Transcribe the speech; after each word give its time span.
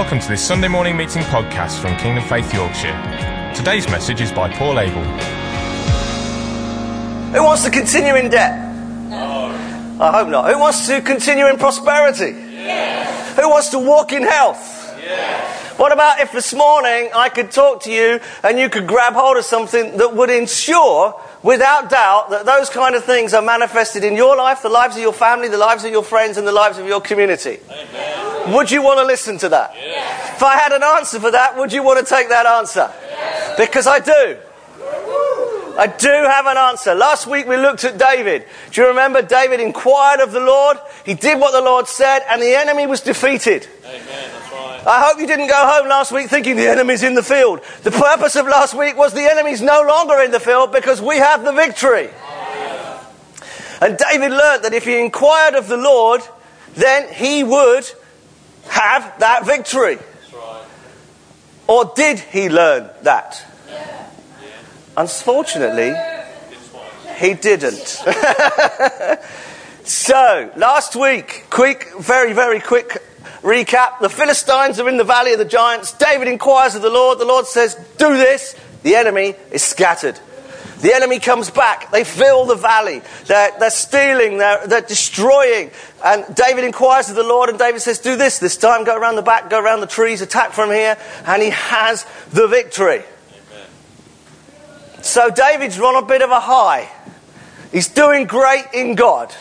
Welcome 0.00 0.20
to 0.20 0.28
this 0.28 0.42
Sunday 0.42 0.66
morning 0.66 0.96
meeting 0.96 1.20
podcast 1.24 1.78
from 1.78 1.94
Kingdom 1.98 2.24
Faith 2.24 2.54
Yorkshire. 2.54 3.52
Today's 3.54 3.86
message 3.86 4.22
is 4.22 4.32
by 4.32 4.50
Paul 4.50 4.80
Abel. 4.80 5.02
Who 7.34 7.44
wants 7.44 7.64
to 7.64 7.70
continue 7.70 8.14
in 8.14 8.30
debt? 8.30 8.74
No. 9.10 9.98
I 10.00 10.10
hope 10.10 10.28
not. 10.28 10.50
Who 10.50 10.58
wants 10.58 10.86
to 10.86 11.02
continue 11.02 11.48
in 11.48 11.58
prosperity? 11.58 12.30
Yes. 12.30 13.38
Who 13.38 13.50
wants 13.50 13.68
to 13.68 13.78
walk 13.78 14.14
in 14.14 14.22
health? 14.22 14.96
Yes. 15.02 15.78
What 15.78 15.92
about 15.92 16.20
if 16.20 16.32
this 16.32 16.54
morning 16.54 17.10
I 17.14 17.28
could 17.28 17.50
talk 17.50 17.82
to 17.82 17.92
you 17.92 18.20
and 18.42 18.58
you 18.58 18.70
could 18.70 18.86
grab 18.86 19.12
hold 19.12 19.36
of 19.36 19.44
something 19.44 19.98
that 19.98 20.16
would 20.16 20.30
ensure, 20.30 21.20
without 21.42 21.90
doubt, 21.90 22.30
that 22.30 22.46
those 22.46 22.70
kind 22.70 22.94
of 22.94 23.04
things 23.04 23.34
are 23.34 23.42
manifested 23.42 24.04
in 24.04 24.16
your 24.16 24.36
life, 24.36 24.62
the 24.62 24.68
lives 24.68 24.96
of 24.96 25.02
your 25.02 25.12
family, 25.12 25.48
the 25.48 25.58
lives 25.58 25.84
of 25.84 25.90
your 25.90 26.02
friends, 26.02 26.36
and 26.36 26.46
the 26.46 26.52
lives 26.52 26.78
of 26.78 26.86
your 26.86 27.00
community? 27.00 27.58
Amen. 27.68 28.54
Would 28.54 28.70
you 28.70 28.82
want 28.82 28.98
to 28.98 29.04
listen 29.04 29.38
to 29.38 29.48
that? 29.50 29.74
Yes. 29.76 30.36
If 30.36 30.42
I 30.42 30.56
had 30.56 30.72
an 30.72 30.82
answer 30.82 31.20
for 31.20 31.30
that, 31.30 31.56
would 31.56 31.72
you 31.72 31.82
want 31.82 31.98
to 31.98 32.04
take 32.04 32.28
that 32.28 32.46
answer? 32.46 32.90
Yes. 33.02 33.56
Because 33.58 33.86
I 33.86 34.00
do. 34.00 34.38
I 35.78 35.86
do 35.86 36.08
have 36.08 36.46
an 36.46 36.56
answer. 36.56 36.94
Last 36.94 37.26
week 37.26 37.46
we 37.46 37.56
looked 37.56 37.84
at 37.84 37.98
David. 37.98 38.46
Do 38.70 38.80
you 38.80 38.88
remember 38.88 39.22
David 39.22 39.60
inquired 39.60 40.20
of 40.20 40.32
the 40.32 40.40
Lord? 40.40 40.78
He 41.04 41.14
did 41.14 41.38
what 41.40 41.52
the 41.52 41.60
Lord 41.60 41.88
said, 41.88 42.20
and 42.28 42.40
the 42.40 42.54
enemy 42.54 42.86
was 42.86 43.00
defeated. 43.00 43.66
Amen. 43.84 44.30
I 44.86 45.02
hope 45.06 45.20
you 45.20 45.26
didn't 45.26 45.48
go 45.48 45.54
home 45.54 45.88
last 45.88 46.10
week 46.10 46.28
thinking 46.28 46.56
the 46.56 46.66
enemy's 46.66 47.02
in 47.02 47.14
the 47.14 47.22
field. 47.22 47.60
The 47.82 47.90
purpose 47.90 48.34
of 48.36 48.46
last 48.46 48.74
week 48.74 48.96
was 48.96 49.12
the 49.12 49.30
enemy's 49.30 49.60
no 49.60 49.82
longer 49.82 50.20
in 50.22 50.30
the 50.30 50.40
field 50.40 50.72
because 50.72 51.02
we 51.02 51.18
have 51.18 51.44
the 51.44 51.52
victory. 51.52 52.08
And 53.82 53.98
David 53.98 54.30
learned 54.30 54.64
that 54.64 54.72
if 54.72 54.84
he 54.84 54.98
inquired 54.98 55.54
of 55.54 55.68
the 55.68 55.76
Lord, 55.76 56.22
then 56.74 57.12
he 57.12 57.44
would 57.44 57.90
have 58.68 59.18
that 59.18 59.44
victory? 59.44 59.98
Right. 60.32 60.64
Or 61.66 61.92
did 61.94 62.18
he 62.18 62.48
learn 62.48 62.90
that? 63.02 63.44
Yeah. 63.68 63.99
Unfortunately, 65.00 65.94
he 67.16 67.32
didn't. 67.32 67.86
so, 69.84 70.52
last 70.56 70.94
week, 70.94 71.46
quick, 71.48 71.88
very, 71.98 72.34
very 72.34 72.60
quick 72.60 73.02
recap. 73.40 74.00
The 74.00 74.10
Philistines 74.10 74.78
are 74.78 74.86
in 74.90 74.98
the 74.98 75.04
valley 75.04 75.32
of 75.32 75.38
the 75.38 75.46
giants. 75.46 75.94
David 75.94 76.28
inquires 76.28 76.74
of 76.74 76.82
the 76.82 76.90
Lord. 76.90 77.18
The 77.18 77.24
Lord 77.24 77.46
says, 77.46 77.76
Do 77.96 78.14
this. 78.18 78.54
The 78.82 78.94
enemy 78.94 79.36
is 79.50 79.62
scattered. 79.62 80.20
The 80.82 80.94
enemy 80.94 81.18
comes 81.18 81.48
back. 81.48 81.90
They 81.90 82.04
fill 82.04 82.44
the 82.44 82.54
valley. 82.54 83.00
They're, 83.24 83.52
they're 83.58 83.70
stealing. 83.70 84.36
They're, 84.36 84.66
they're 84.66 84.82
destroying. 84.82 85.70
And 86.04 86.26
David 86.34 86.64
inquires 86.64 87.08
of 87.08 87.16
the 87.16 87.22
Lord, 87.22 87.48
and 87.48 87.58
David 87.58 87.80
says, 87.80 88.00
Do 88.00 88.16
this 88.16 88.38
this 88.38 88.58
time. 88.58 88.84
Go 88.84 88.98
around 88.98 89.16
the 89.16 89.22
back, 89.22 89.48
go 89.48 89.62
around 89.62 89.80
the 89.80 89.86
trees, 89.86 90.20
attack 90.20 90.52
from 90.52 90.68
here. 90.70 90.98
And 91.24 91.42
he 91.42 91.48
has 91.48 92.04
the 92.32 92.46
victory. 92.48 93.02
So 95.02 95.30
David's 95.30 95.78
on 95.78 96.02
a 96.02 96.06
bit 96.06 96.22
of 96.22 96.30
a 96.30 96.40
high. 96.40 96.88
He's 97.72 97.88
doing 97.88 98.26
great 98.26 98.66
in 98.74 98.94
God. 98.94 99.34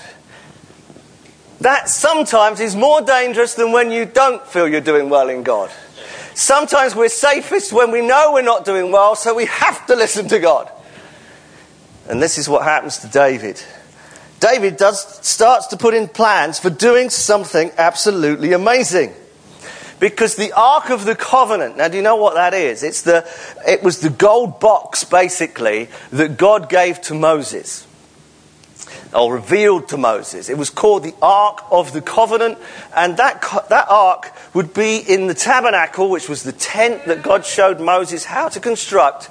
That 1.61 1.89
sometimes 1.89 2.59
is 2.59 2.75
more 2.75 3.01
dangerous 3.01 3.55
than 3.55 3.71
when 3.71 3.91
you 3.91 4.05
don't 4.05 4.45
feel 4.47 4.67
you're 4.67 4.81
doing 4.81 5.09
well 5.09 5.29
in 5.29 5.43
God. 5.43 5.69
Sometimes 6.33 6.95
we're 6.95 7.09
safest 7.09 7.73
when 7.73 7.91
we 7.91 8.01
know 8.01 8.31
we're 8.33 8.41
not 8.41 8.63
doing 8.63 8.91
well, 8.91 9.15
so 9.15 9.35
we 9.35 9.45
have 9.45 9.85
to 9.87 9.95
listen 9.95 10.29
to 10.29 10.39
God. 10.39 10.71
And 12.07 12.21
this 12.21 12.37
is 12.37 12.47
what 12.47 12.63
happens 12.63 12.99
to 12.99 13.07
David. 13.07 13.61
David 14.39 14.77
does, 14.77 15.25
starts 15.25 15.67
to 15.67 15.77
put 15.77 15.93
in 15.93 16.07
plans 16.07 16.57
for 16.57 16.69
doing 16.69 17.09
something 17.09 17.71
absolutely 17.77 18.53
amazing. 18.53 19.13
Because 19.99 20.35
the 20.35 20.53
Ark 20.53 20.89
of 20.89 21.05
the 21.05 21.15
Covenant, 21.15 21.77
now 21.77 21.87
do 21.87 21.97
you 21.97 22.03
know 22.03 22.15
what 22.15 22.35
that 22.35 22.53
is? 22.53 22.83
It's 22.83 23.01
the, 23.01 23.27
it 23.67 23.83
was 23.83 23.99
the 23.99 24.09
gold 24.09 24.59
box, 24.59 25.03
basically, 25.03 25.89
that 26.11 26.37
God 26.37 26.69
gave 26.69 27.01
to 27.01 27.13
Moses 27.13 27.85
or 29.13 29.33
revealed 29.33 29.87
to 29.89 29.97
Moses. 29.97 30.49
It 30.49 30.57
was 30.57 30.69
called 30.69 31.03
the 31.03 31.15
Ark 31.21 31.65
of 31.71 31.93
the 31.93 32.01
Covenant, 32.01 32.57
and 32.95 33.17
that, 33.17 33.41
that 33.69 33.87
ark 33.89 34.31
would 34.53 34.73
be 34.73 34.97
in 34.97 35.27
the 35.27 35.33
tabernacle, 35.33 36.09
which 36.09 36.29
was 36.29 36.43
the 36.43 36.51
tent 36.51 37.05
that 37.05 37.23
God 37.23 37.45
showed 37.45 37.79
Moses 37.79 38.25
how 38.25 38.49
to 38.49 38.59
construct 38.59 39.29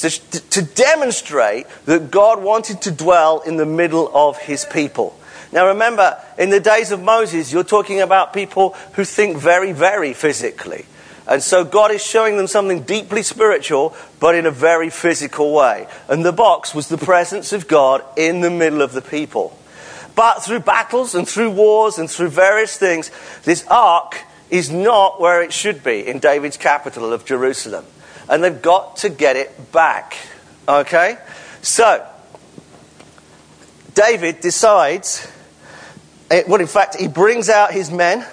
to, 0.00 0.10
to 0.50 0.62
demonstrate 0.62 1.66
that 1.86 2.10
God 2.10 2.42
wanted 2.42 2.82
to 2.82 2.90
dwell 2.90 3.40
in 3.40 3.56
the 3.56 3.66
middle 3.66 4.10
of 4.14 4.38
his 4.38 4.64
people. 4.64 5.17
Now 5.52 5.68
remember, 5.68 6.18
in 6.38 6.50
the 6.50 6.60
days 6.60 6.90
of 6.90 7.02
Moses, 7.02 7.52
you're 7.52 7.64
talking 7.64 8.00
about 8.00 8.32
people 8.32 8.70
who 8.94 9.04
think 9.04 9.38
very, 9.38 9.72
very 9.72 10.12
physically. 10.12 10.86
And 11.26 11.42
so 11.42 11.64
God 11.64 11.90
is 11.90 12.02
showing 12.02 12.36
them 12.36 12.46
something 12.46 12.82
deeply 12.82 13.22
spiritual, 13.22 13.94
but 14.18 14.34
in 14.34 14.46
a 14.46 14.50
very 14.50 14.90
physical 14.90 15.52
way. 15.52 15.86
And 16.08 16.24
the 16.24 16.32
box 16.32 16.74
was 16.74 16.88
the 16.88 16.98
presence 16.98 17.52
of 17.52 17.68
God 17.68 18.02
in 18.16 18.40
the 18.40 18.50
middle 18.50 18.82
of 18.82 18.92
the 18.92 19.02
people. 19.02 19.58
But 20.14 20.40
through 20.40 20.60
battles 20.60 21.14
and 21.14 21.28
through 21.28 21.50
wars 21.50 21.98
and 21.98 22.10
through 22.10 22.30
various 22.30 22.76
things, 22.76 23.10
this 23.44 23.66
ark 23.68 24.20
is 24.50 24.70
not 24.70 25.20
where 25.20 25.42
it 25.42 25.52
should 25.52 25.84
be 25.84 26.06
in 26.06 26.18
David's 26.18 26.56
capital 26.56 27.12
of 27.12 27.24
Jerusalem 27.24 27.84
and 28.28 28.44
they've 28.44 28.60
got 28.60 28.96
to 28.98 29.08
get 29.08 29.36
it 29.36 29.72
back. 29.72 30.16
Okay? 30.68 31.18
So, 31.62 32.06
David 33.94 34.40
decides, 34.40 35.30
well, 36.30 36.60
in 36.60 36.66
fact, 36.66 36.96
he 36.96 37.08
brings 37.08 37.48
out 37.48 37.72
his 37.72 37.90
men 37.90 38.26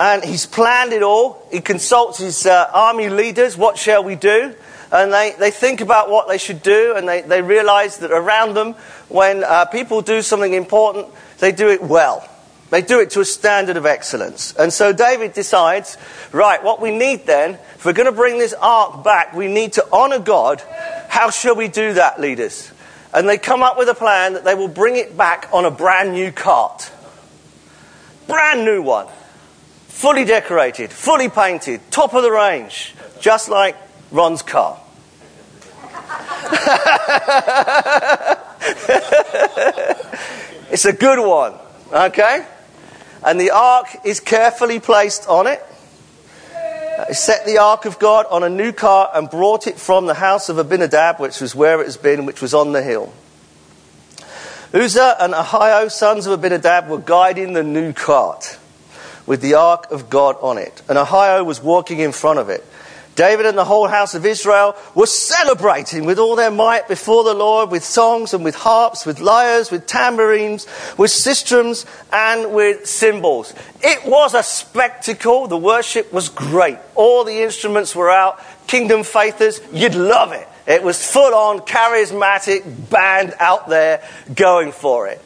and 0.00 0.24
he's 0.24 0.46
planned 0.46 0.92
it 0.92 1.02
all. 1.02 1.46
He 1.52 1.60
consults 1.60 2.18
his 2.18 2.46
uh, 2.46 2.70
army 2.72 3.08
leaders 3.08 3.56
what 3.56 3.78
shall 3.78 4.02
we 4.02 4.16
do? 4.16 4.54
And 4.90 5.12
they, 5.12 5.34
they 5.38 5.50
think 5.50 5.80
about 5.80 6.10
what 6.10 6.28
they 6.28 6.38
should 6.38 6.62
do, 6.62 6.94
and 6.94 7.08
they, 7.08 7.22
they 7.22 7.42
realize 7.42 7.98
that 7.98 8.12
around 8.12 8.54
them, 8.54 8.74
when 9.08 9.42
uh, 9.42 9.64
people 9.64 10.02
do 10.02 10.22
something 10.22 10.52
important, 10.52 11.08
they 11.38 11.50
do 11.50 11.68
it 11.68 11.82
well. 11.82 12.28
They 12.70 12.80
do 12.80 13.00
it 13.00 13.10
to 13.10 13.20
a 13.20 13.24
standard 13.24 13.76
of 13.76 13.86
excellence. 13.86 14.54
And 14.54 14.72
so 14.72 14.92
David 14.92 15.32
decides, 15.32 15.96
right, 16.32 16.62
what 16.62 16.80
we 16.80 16.96
need 16.96 17.26
then, 17.26 17.52
if 17.54 17.84
we're 17.84 17.92
going 17.92 18.06
to 18.06 18.12
bring 18.12 18.38
this 18.38 18.54
ark 18.54 19.02
back, 19.02 19.34
we 19.34 19.48
need 19.48 19.74
to 19.74 19.86
honor 19.92 20.18
God. 20.18 20.62
How 21.08 21.30
shall 21.30 21.56
we 21.56 21.68
do 21.68 21.94
that, 21.94 22.20
leaders? 22.20 22.70
And 23.14 23.28
they 23.28 23.38
come 23.38 23.62
up 23.62 23.78
with 23.78 23.88
a 23.88 23.94
plan 23.94 24.34
that 24.34 24.44
they 24.44 24.54
will 24.54 24.68
bring 24.68 24.96
it 24.96 25.16
back 25.16 25.48
on 25.52 25.64
a 25.64 25.70
brand 25.70 26.12
new 26.12 26.32
cart. 26.32 26.90
Brand 28.26 28.64
new 28.64 28.82
one. 28.82 29.06
Fully 29.88 30.24
decorated, 30.24 30.90
fully 30.90 31.28
painted, 31.28 31.80
top 31.90 32.14
of 32.14 32.22
the 32.22 32.30
range, 32.30 32.94
just 33.20 33.48
like 33.48 33.76
Ron's 34.10 34.42
car. 34.42 34.80
it's 40.70 40.84
a 40.84 40.92
good 40.92 41.24
one, 41.24 41.54
okay? 41.92 42.44
and 43.24 43.40
the 43.40 43.50
ark 43.50 43.88
is 44.04 44.20
carefully 44.20 44.78
placed 44.78 45.28
on 45.28 45.46
it. 45.46 45.64
Uh, 46.96 47.12
set 47.12 47.44
the 47.44 47.58
ark 47.58 47.86
of 47.86 47.98
God 47.98 48.24
on 48.30 48.44
a 48.44 48.48
new 48.48 48.70
cart 48.70 49.10
and 49.14 49.28
brought 49.28 49.66
it 49.66 49.78
from 49.78 50.06
the 50.06 50.14
house 50.14 50.48
of 50.48 50.58
Abinadab, 50.58 51.18
which 51.18 51.40
was 51.40 51.52
where 51.52 51.80
it 51.80 51.86
has 51.86 51.96
been, 51.96 52.24
which 52.24 52.40
was 52.40 52.54
on 52.54 52.70
the 52.72 52.82
hill. 52.82 53.12
Uzzah 54.72 55.16
and 55.18 55.34
Ahio, 55.34 55.90
sons 55.90 56.26
of 56.26 56.32
Abinadab, 56.32 56.88
were 56.88 56.98
guiding 56.98 57.52
the 57.52 57.64
new 57.64 57.92
cart 57.92 58.58
with 59.26 59.40
the 59.40 59.54
ark 59.54 59.90
of 59.90 60.08
God 60.08 60.36
on 60.40 60.56
it, 60.56 60.82
and 60.88 60.96
Ahio 60.96 61.44
was 61.44 61.60
walking 61.60 61.98
in 61.98 62.12
front 62.12 62.38
of 62.38 62.48
it. 62.48 62.64
David 63.14 63.46
and 63.46 63.56
the 63.56 63.64
whole 63.64 63.86
house 63.86 64.14
of 64.14 64.26
Israel 64.26 64.76
were 64.94 65.06
celebrating 65.06 66.04
with 66.04 66.18
all 66.18 66.34
their 66.34 66.50
might 66.50 66.88
before 66.88 67.22
the 67.22 67.34
Lord 67.34 67.70
with 67.70 67.84
songs 67.84 68.34
and 68.34 68.42
with 68.42 68.54
harps, 68.56 69.06
with 69.06 69.20
lyres, 69.20 69.70
with 69.70 69.86
tambourines, 69.86 70.66
with 70.98 71.10
sistrums, 71.10 71.86
and 72.12 72.52
with 72.52 72.86
cymbals. 72.86 73.54
It 73.82 74.04
was 74.04 74.34
a 74.34 74.42
spectacle. 74.42 75.46
The 75.46 75.56
worship 75.56 76.12
was 76.12 76.28
great. 76.28 76.78
All 76.94 77.24
the 77.24 77.42
instruments 77.42 77.94
were 77.94 78.10
out. 78.10 78.40
Kingdom 78.66 79.04
faithers, 79.04 79.60
you'd 79.72 79.94
love 79.94 80.32
it. 80.32 80.48
It 80.66 80.82
was 80.82 81.04
full 81.04 81.34
on, 81.34 81.60
charismatic 81.60 82.90
band 82.90 83.34
out 83.38 83.68
there 83.68 84.02
going 84.34 84.72
for 84.72 85.06
it. 85.08 85.20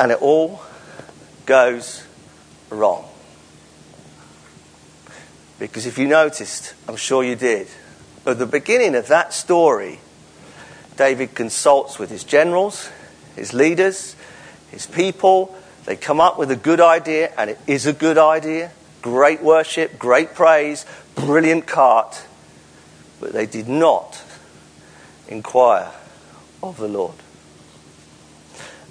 And 0.00 0.12
it 0.12 0.20
all 0.20 0.60
goes 1.46 2.04
wrong. 2.70 3.07
Because 5.58 5.86
if 5.86 5.98
you 5.98 6.06
noticed, 6.06 6.74
I'm 6.88 6.96
sure 6.96 7.24
you 7.24 7.34
did, 7.34 7.68
at 8.26 8.38
the 8.38 8.46
beginning 8.46 8.94
of 8.94 9.08
that 9.08 9.32
story, 9.32 10.00
David 10.96 11.34
consults 11.34 11.98
with 11.98 12.10
his 12.10 12.24
generals, 12.24 12.90
his 13.36 13.54
leaders, 13.54 14.14
his 14.70 14.86
people. 14.86 15.54
They 15.84 15.96
come 15.96 16.20
up 16.20 16.38
with 16.38 16.50
a 16.50 16.56
good 16.56 16.80
idea, 16.80 17.32
and 17.38 17.50
it 17.50 17.58
is 17.66 17.86
a 17.86 17.92
good 17.92 18.18
idea. 18.18 18.72
Great 19.00 19.42
worship, 19.42 19.98
great 19.98 20.34
praise, 20.34 20.84
brilliant 21.14 21.66
cart. 21.66 22.24
But 23.20 23.32
they 23.32 23.46
did 23.46 23.68
not 23.68 24.22
inquire 25.28 25.90
of 26.62 26.76
the 26.76 26.88
Lord. 26.88 27.14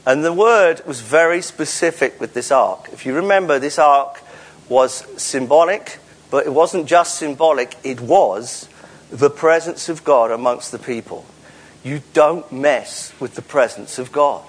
And 0.05 0.23
the 0.23 0.33
word 0.33 0.81
was 0.85 1.01
very 1.01 1.41
specific 1.41 2.19
with 2.19 2.33
this 2.33 2.51
ark. 2.51 2.89
If 2.93 3.05
you 3.05 3.13
remember, 3.13 3.59
this 3.59 3.77
ark 3.77 4.21
was 4.69 5.05
symbolic, 5.21 5.99
but 6.29 6.45
it 6.45 6.53
wasn't 6.53 6.87
just 6.87 7.15
symbolic, 7.15 7.75
it 7.83 8.01
was 8.01 8.67
the 9.11 9.29
presence 9.29 9.89
of 9.89 10.03
God 10.03 10.31
amongst 10.31 10.71
the 10.71 10.79
people. 10.79 11.25
You 11.83 12.01
don't 12.13 12.51
mess 12.51 13.13
with 13.19 13.35
the 13.35 13.41
presence 13.41 13.97
of 13.99 14.11
God. 14.11 14.43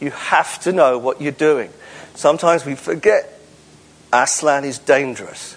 You 0.00 0.10
have 0.10 0.60
to 0.60 0.72
know 0.72 0.98
what 0.98 1.20
you're 1.20 1.32
doing. 1.32 1.70
Sometimes 2.14 2.64
we 2.64 2.74
forget 2.74 3.40
Aslan 4.12 4.64
is 4.64 4.78
dangerous. 4.78 5.56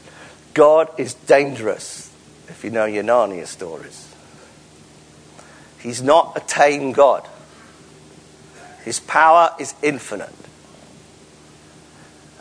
God 0.53 0.89
is 0.97 1.13
dangerous, 1.13 2.11
if 2.47 2.63
you 2.63 2.69
know 2.69 2.85
your 2.85 3.03
Narnia 3.03 3.45
stories. 3.45 4.13
He's 5.79 6.01
not 6.01 6.35
a 6.35 6.39
tame 6.39 6.93
God. 6.93 7.27
His 8.83 8.99
power 8.99 9.53
is 9.59 9.73
infinite. 9.83 10.33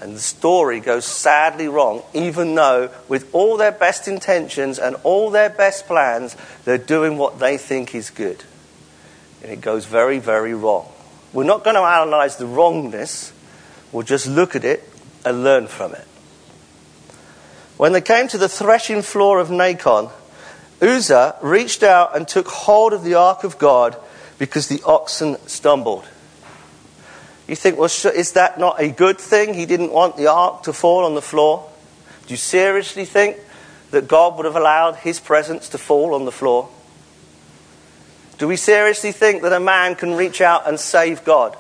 And 0.04 0.14
the 0.14 0.20
story 0.20 0.80
goes 0.80 1.06
sadly 1.06 1.66
wrong, 1.66 2.02
even 2.12 2.54
though, 2.54 2.90
with 3.08 3.34
all 3.34 3.56
their 3.56 3.72
best 3.72 4.06
intentions 4.06 4.78
and 4.78 4.96
all 5.02 5.30
their 5.30 5.48
best 5.48 5.86
plans, 5.86 6.36
they're 6.66 6.76
doing 6.76 7.16
what 7.16 7.38
they 7.38 7.56
think 7.56 7.94
is 7.94 8.10
good. 8.10 8.44
And 9.42 9.50
it 9.50 9.62
goes 9.62 9.86
very, 9.86 10.18
very 10.18 10.52
wrong. 10.52 10.86
We're 11.32 11.44
not 11.44 11.64
going 11.64 11.76
to 11.76 11.80
analyze 11.80 12.36
the 12.36 12.44
wrongness, 12.44 13.32
we'll 13.92 14.02
just 14.02 14.26
look 14.26 14.54
at 14.54 14.62
it 14.62 14.86
and 15.24 15.42
learn 15.42 15.68
from 15.68 15.94
it. 15.94 16.06
When 17.78 17.94
they 17.94 18.02
came 18.02 18.28
to 18.28 18.36
the 18.36 18.46
threshing 18.46 19.00
floor 19.00 19.40
of 19.40 19.48
Nacon, 19.48 20.12
Uzzah 20.82 21.36
reached 21.40 21.82
out 21.82 22.14
and 22.14 22.28
took 22.28 22.48
hold 22.48 22.92
of 22.92 23.04
the 23.04 23.14
ark 23.14 23.42
of 23.42 23.56
God 23.56 23.96
because 24.38 24.68
the 24.68 24.82
oxen 24.84 25.38
stumbled. 25.46 26.04
You 27.46 27.56
think, 27.56 27.76
well, 27.76 27.86
is 27.86 28.32
that 28.32 28.58
not 28.58 28.80
a 28.80 28.88
good 28.88 29.18
thing? 29.18 29.54
He 29.54 29.66
didn't 29.66 29.92
want 29.92 30.16
the 30.16 30.28
ark 30.28 30.62
to 30.62 30.72
fall 30.72 31.04
on 31.04 31.14
the 31.14 31.22
floor. 31.22 31.68
Do 32.26 32.32
you 32.32 32.38
seriously 32.38 33.04
think 33.04 33.36
that 33.90 34.08
God 34.08 34.36
would 34.36 34.46
have 34.46 34.56
allowed 34.56 34.96
his 34.96 35.20
presence 35.20 35.68
to 35.70 35.78
fall 35.78 36.14
on 36.14 36.24
the 36.24 36.32
floor? 36.32 36.68
Do 38.38 38.48
we 38.48 38.56
seriously 38.56 39.12
think 39.12 39.42
that 39.42 39.52
a 39.52 39.60
man 39.60 39.94
can 39.94 40.14
reach 40.14 40.40
out 40.40 40.66
and 40.66 40.80
save 40.80 41.22
God? 41.24 41.56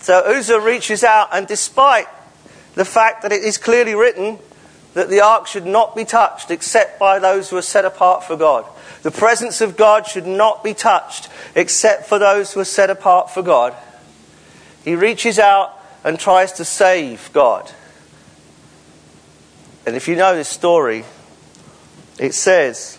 So 0.00 0.18
Uzzah 0.20 0.60
reaches 0.60 1.02
out, 1.02 1.28
and 1.32 1.46
despite 1.46 2.06
the 2.74 2.84
fact 2.84 3.22
that 3.22 3.32
it 3.32 3.42
is 3.42 3.56
clearly 3.56 3.94
written 3.94 4.38
that 4.96 5.10
the 5.10 5.20
ark 5.20 5.46
should 5.46 5.66
not 5.66 5.94
be 5.94 6.06
touched 6.06 6.50
except 6.50 6.98
by 6.98 7.18
those 7.18 7.50
who 7.50 7.58
are 7.58 7.62
set 7.62 7.84
apart 7.84 8.24
for 8.24 8.34
God, 8.34 8.64
the 9.02 9.10
presence 9.10 9.60
of 9.60 9.76
God 9.76 10.06
should 10.06 10.26
not 10.26 10.64
be 10.64 10.72
touched 10.72 11.28
except 11.54 12.06
for 12.06 12.18
those 12.18 12.54
who 12.54 12.60
are 12.60 12.64
set 12.64 12.88
apart 12.88 13.28
for 13.30 13.42
God. 13.42 13.74
He 14.86 14.94
reaches 14.94 15.38
out 15.38 15.78
and 16.02 16.18
tries 16.18 16.52
to 16.52 16.64
save 16.64 17.28
God. 17.34 17.70
And 19.84 19.96
if 19.96 20.08
you 20.08 20.16
know 20.16 20.34
this 20.34 20.48
story, 20.48 21.04
it 22.18 22.32
says, 22.32 22.98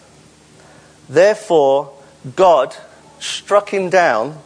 Therefore, 1.09 1.97
God 2.35 2.75
struck 3.19 3.73
him 3.73 3.89
down 3.89 4.37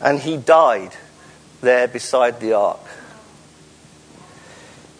and 0.00 0.20
he 0.20 0.36
died 0.36 0.92
there 1.62 1.88
beside 1.88 2.38
the 2.38 2.52
ark. 2.52 2.85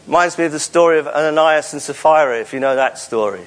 Reminds 0.06 0.38
me 0.38 0.44
of 0.44 0.52
the 0.52 0.60
story 0.60 1.00
of 1.00 1.08
Ananias 1.08 1.72
and 1.72 1.82
Sapphira, 1.82 2.40
if 2.40 2.52
you 2.52 2.60
know 2.60 2.76
that 2.76 2.96
story. 2.98 3.42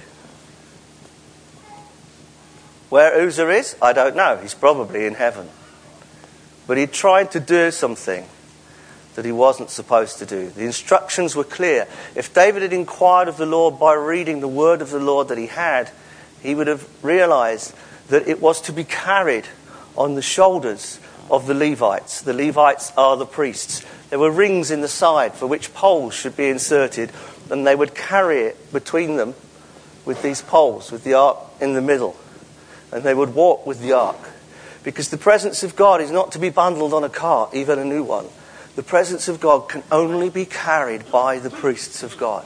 Where 2.89 3.21
Uzzah 3.21 3.50
is, 3.50 3.77
I 3.81 3.94
don't 3.94 4.15
know. 4.15 4.38
He's 4.38 4.56
probably 4.56 5.06
in 5.06 5.13
heaven. 5.13 5.47
But 6.67 6.77
he 6.77 6.85
tried 6.85 7.31
to 7.31 7.39
do 7.39 7.71
something 7.71 8.25
that 9.15 9.25
he 9.25 9.31
wasn't 9.31 9.69
supposed 9.69 10.19
to 10.19 10.25
do. 10.25 10.50
The 10.50 10.65
instructions 10.65 11.35
were 11.35 11.44
clear. 11.44 11.88
If 12.15 12.33
David 12.33 12.61
had 12.61 12.73
inquired 12.73 13.27
of 13.27 13.38
the 13.38 13.45
Lord 13.45 13.79
by 13.79 13.94
reading 13.94 14.39
the 14.39 14.47
word 14.47 14.81
of 14.81 14.89
the 14.89 15.00
Lord 15.00 15.29
that 15.29 15.38
he 15.38 15.47
had, 15.47 15.91
he 16.41 16.56
would 16.56 16.67
have 16.67 16.88
realized 17.03 17.73
that 18.09 18.27
it 18.27 18.41
was 18.41 18.59
to 18.61 18.73
be 18.73 18.83
carried 18.83 19.45
on 19.95 20.15
the 20.15 20.21
shoulders 20.21 21.00
of 21.29 21.47
the 21.47 21.53
Levites. 21.53 22.21
The 22.21 22.33
Levites 22.33 22.91
are 22.97 23.17
the 23.17 23.25
priests. 23.25 23.85
There 24.09 24.19
were 24.19 24.31
rings 24.31 24.71
in 24.71 24.81
the 24.81 24.88
side 24.88 25.33
for 25.33 25.47
which 25.47 25.73
poles 25.73 26.13
should 26.13 26.35
be 26.35 26.50
inserted, 26.50 27.11
and 27.50 27.65
they 27.65 27.75
would 27.75 27.95
carry 27.95 28.41
it 28.41 28.73
between 28.73 29.17
them 29.17 29.35
with 30.06 30.21
these 30.21 30.41
poles, 30.41 30.91
with 30.91 31.03
the 31.03 31.13
ark 31.13 31.38
in 31.61 31.73
the 31.73 31.81
middle 31.81 32.15
and 32.91 33.03
they 33.03 33.13
would 33.13 33.35
walk 33.35 33.65
with 33.65 33.81
the 33.81 33.94
ark. 33.94 34.17
Because 34.83 35.09
the 35.09 35.17
presence 35.17 35.63
of 35.63 35.75
God 35.75 36.01
is 36.01 36.11
not 36.11 36.31
to 36.33 36.39
be 36.39 36.50
bundled 36.50 36.94
on 36.94 37.03
a 37.03 37.09
cart, 37.09 37.53
even 37.53 37.79
a 37.79 37.85
new 37.85 38.03
one. 38.03 38.25
The 38.75 38.83
presence 38.83 39.27
of 39.27 39.39
God 39.39 39.67
can 39.69 39.83
only 39.91 40.29
be 40.29 40.45
carried 40.45 41.11
by 41.11 41.39
the 41.39 41.50
priests 41.50 42.01
of 42.01 42.17
God. 42.17 42.45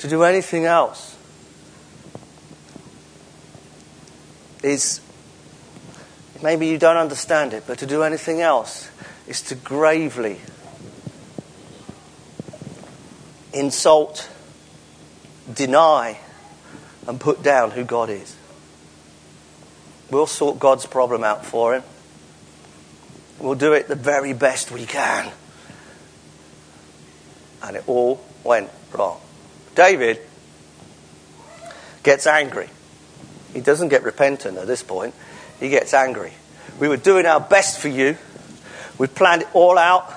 To 0.00 0.08
do 0.08 0.22
anything 0.22 0.64
else 0.64 1.16
is 4.62 5.00
maybe 6.42 6.66
you 6.66 6.78
don't 6.78 6.96
understand 6.96 7.52
it, 7.52 7.64
but 7.66 7.78
to 7.78 7.86
do 7.86 8.02
anything 8.02 8.40
else 8.40 8.90
is 9.26 9.42
to 9.42 9.54
gravely 9.54 10.38
insult 13.52 14.28
deny 15.52 16.18
and 17.06 17.20
put 17.20 17.42
down 17.42 17.72
who 17.72 17.84
God 17.84 18.10
is. 18.10 18.36
We'll 20.10 20.26
sort 20.26 20.58
God's 20.58 20.86
problem 20.86 21.24
out 21.24 21.44
for 21.44 21.74
him. 21.74 21.82
We'll 23.38 23.54
do 23.54 23.72
it 23.72 23.88
the 23.88 23.94
very 23.94 24.32
best 24.32 24.70
we 24.70 24.86
can. 24.86 25.30
And 27.62 27.76
it 27.76 27.84
all 27.86 28.22
went 28.44 28.70
wrong. 28.92 29.20
David 29.74 30.20
gets 32.02 32.26
angry. 32.26 32.68
He 33.52 33.60
doesn't 33.60 33.88
get 33.88 34.02
repentant 34.02 34.58
at 34.58 34.66
this 34.66 34.82
point. 34.82 35.14
He 35.60 35.68
gets 35.68 35.94
angry. 35.94 36.32
We 36.80 36.88
were 36.88 36.96
doing 36.96 37.26
our 37.26 37.40
best 37.40 37.78
for 37.78 37.88
you. 37.88 38.16
We 38.98 39.06
planned 39.06 39.42
it 39.42 39.48
all 39.54 39.78
out. 39.78 40.12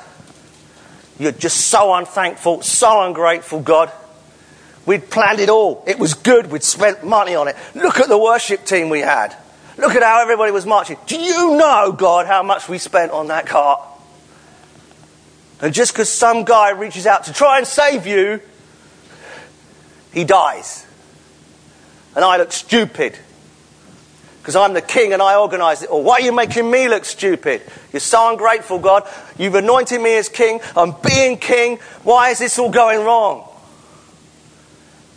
You're 1.19 1.31
just 1.31 1.67
so 1.67 1.93
unthankful, 1.93 2.61
so 2.63 3.03
ungrateful, 3.03 3.61
God. 3.61 3.91
We'd 4.85 5.09
planned 5.09 5.39
it 5.39 5.49
all. 5.49 5.83
It 5.85 5.99
was 5.99 6.13
good. 6.13 6.51
We'd 6.51 6.63
spent 6.63 7.03
money 7.03 7.35
on 7.35 7.47
it. 7.47 7.55
Look 7.75 7.99
at 7.99 8.09
the 8.09 8.17
worship 8.17 8.65
team 8.65 8.89
we 8.89 8.99
had. 8.99 9.35
Look 9.77 9.95
at 9.95 10.03
how 10.03 10.21
everybody 10.21 10.51
was 10.51 10.65
marching. 10.65 10.97
Do 11.07 11.17
you 11.19 11.55
know, 11.57 11.93
God, 11.97 12.25
how 12.27 12.43
much 12.43 12.67
we 12.67 12.77
spent 12.77 13.11
on 13.11 13.27
that 13.27 13.45
cart? 13.45 13.81
And 15.61 15.73
just 15.73 15.93
because 15.93 16.09
some 16.09 16.43
guy 16.43 16.71
reaches 16.71 17.07
out 17.07 17.25
to 17.25 17.33
try 17.33 17.57
and 17.57 17.65
save 17.65 18.05
you, 18.05 18.41
he 20.13 20.25
dies. 20.25 20.85
And 22.15 22.23
I 22.25 22.37
look 22.37 22.51
stupid. 22.51 23.17
Because 24.43 24.57
I'm 24.57 24.73
the 24.73 24.81
king 24.81 25.13
and 25.13 25.21
I 25.21 25.37
organize 25.37 25.83
it 25.83 25.89
all. 25.89 26.03
Why 26.03 26.15
are 26.15 26.21
you 26.21 26.33
making 26.33 26.69
me 26.69 26.89
look 26.89 27.05
stupid? 27.05 27.61
You're 27.93 28.01
so 28.01 28.29
ungrateful, 28.29 28.77
God. 28.77 29.07
You've 29.37 29.55
anointed 29.55 30.01
me 30.01 30.17
as 30.17 30.27
king. 30.27 30.59
I'm 30.75 30.95
being 31.01 31.37
king. 31.37 31.77
Why 32.03 32.31
is 32.31 32.39
this 32.39 32.59
all 32.59 32.69
going 32.69 33.05
wrong? 33.05 33.47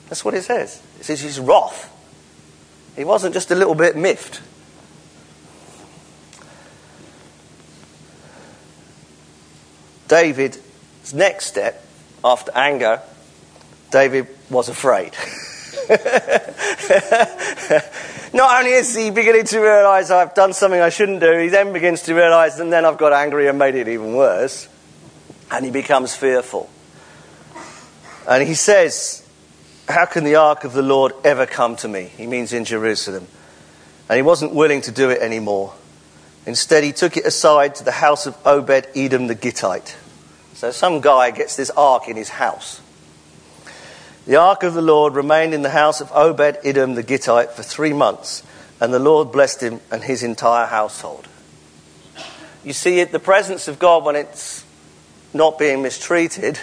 That's 0.09 0.25
what 0.25 0.35
it 0.35 0.45
says. 0.45 0.81
It 1.01 1.07
says 1.07 1.21
he's 1.21 1.41
wrath. 1.41 1.93
He 2.95 3.03
wasn't 3.03 3.35
just 3.35 3.51
a 3.51 3.57
little 3.57 3.75
bit 3.75 3.97
miffed. 3.97 4.43
David's 10.07 11.13
next 11.13 11.47
step 11.47 11.85
after 12.25 12.53
anger, 12.55 13.03
David 13.91 14.29
was 14.51 14.69
afraid. 14.69 15.17
Not 18.37 18.59
only 18.59 18.73
is 18.73 18.95
he 18.95 19.11
beginning 19.11 19.47
to 19.47 19.61
realize 19.61 20.11
I've 20.11 20.35
done 20.35 20.53
something 20.53 20.79
I 20.79 20.91
shouldn't 20.91 21.21
do, 21.21 21.39
he 21.39 21.49
then 21.49 21.73
begins 21.73 22.03
to 22.03 22.15
realize, 22.15 22.61
and 22.61 22.71
then 22.71 22.85
I've 22.85 22.99
got 22.99 23.15
angry 23.15 23.49
and 23.49 23.59
made 23.59 23.75
it 23.75 23.89
even 23.89 24.15
worse. 24.15 24.69
And 25.51 25.65
he 25.65 25.71
becomes 25.71 26.15
fearful. 26.15 26.69
And 28.29 28.47
he 28.47 28.53
says, 28.53 29.27
how 29.89 30.05
can 30.05 30.25
the 30.25 30.35
ark 30.35 30.65
of 30.65 30.75
the 30.75 30.83
Lord 30.83 31.15
ever 31.25 31.47
come 31.47 31.77
to 31.77 31.89
me? 31.89 32.11
He 32.15 32.27
means 32.27 32.53
in 32.53 32.67
Jerusalem. 32.67 33.27
And 34.11 34.17
he 34.17 34.23
wasn't 34.23 34.53
willing 34.53 34.83
to 34.83 34.93
do 34.93 35.09
it 35.09 35.23
anymore. 35.23 35.73
Instead, 36.45 36.85
he 36.85 36.93
took 36.93 37.17
it 37.17 37.25
aside 37.25 37.77
to 37.77 37.85
the 37.85 37.91
house 37.91 38.27
of 38.27 38.37
Obed 38.47 38.87
Edom 38.95 39.29
the 39.29 39.35
Gittite. 39.35 39.97
So 40.53 40.73
some 40.73 41.01
guy 41.01 41.31
gets 41.31 41.57
this 41.57 41.71
ark 41.71 42.07
in 42.07 42.17
his 42.17 42.29
house. 42.29 42.83
The 44.27 44.37
ark 44.37 44.65
of 44.65 44.75
the 44.75 44.83
Lord 44.83 45.15
remained 45.15 45.55
in 45.55 45.63
the 45.63 45.71
house 45.71 46.01
of 46.01 46.11
Obed 46.13 46.59
Edom 46.65 46.97
the 46.97 47.05
Gittite 47.05 47.53
for 47.53 47.63
three 47.63 47.93
months, 47.93 48.43
and 48.81 48.93
the 48.93 48.99
Lord 48.99 49.31
blessed 49.31 49.63
him 49.63 49.81
and 49.93 50.03
his 50.03 50.25
entire 50.25 50.67
household. 50.67 51.29
You 52.65 52.73
see, 52.73 53.03
the 53.05 53.21
presence 53.21 53.69
of 53.69 53.79
God, 53.79 54.05
when 54.05 54.17
it's 54.17 54.65
not 55.33 55.61
being 55.61 55.81
mistreated, 55.81 56.59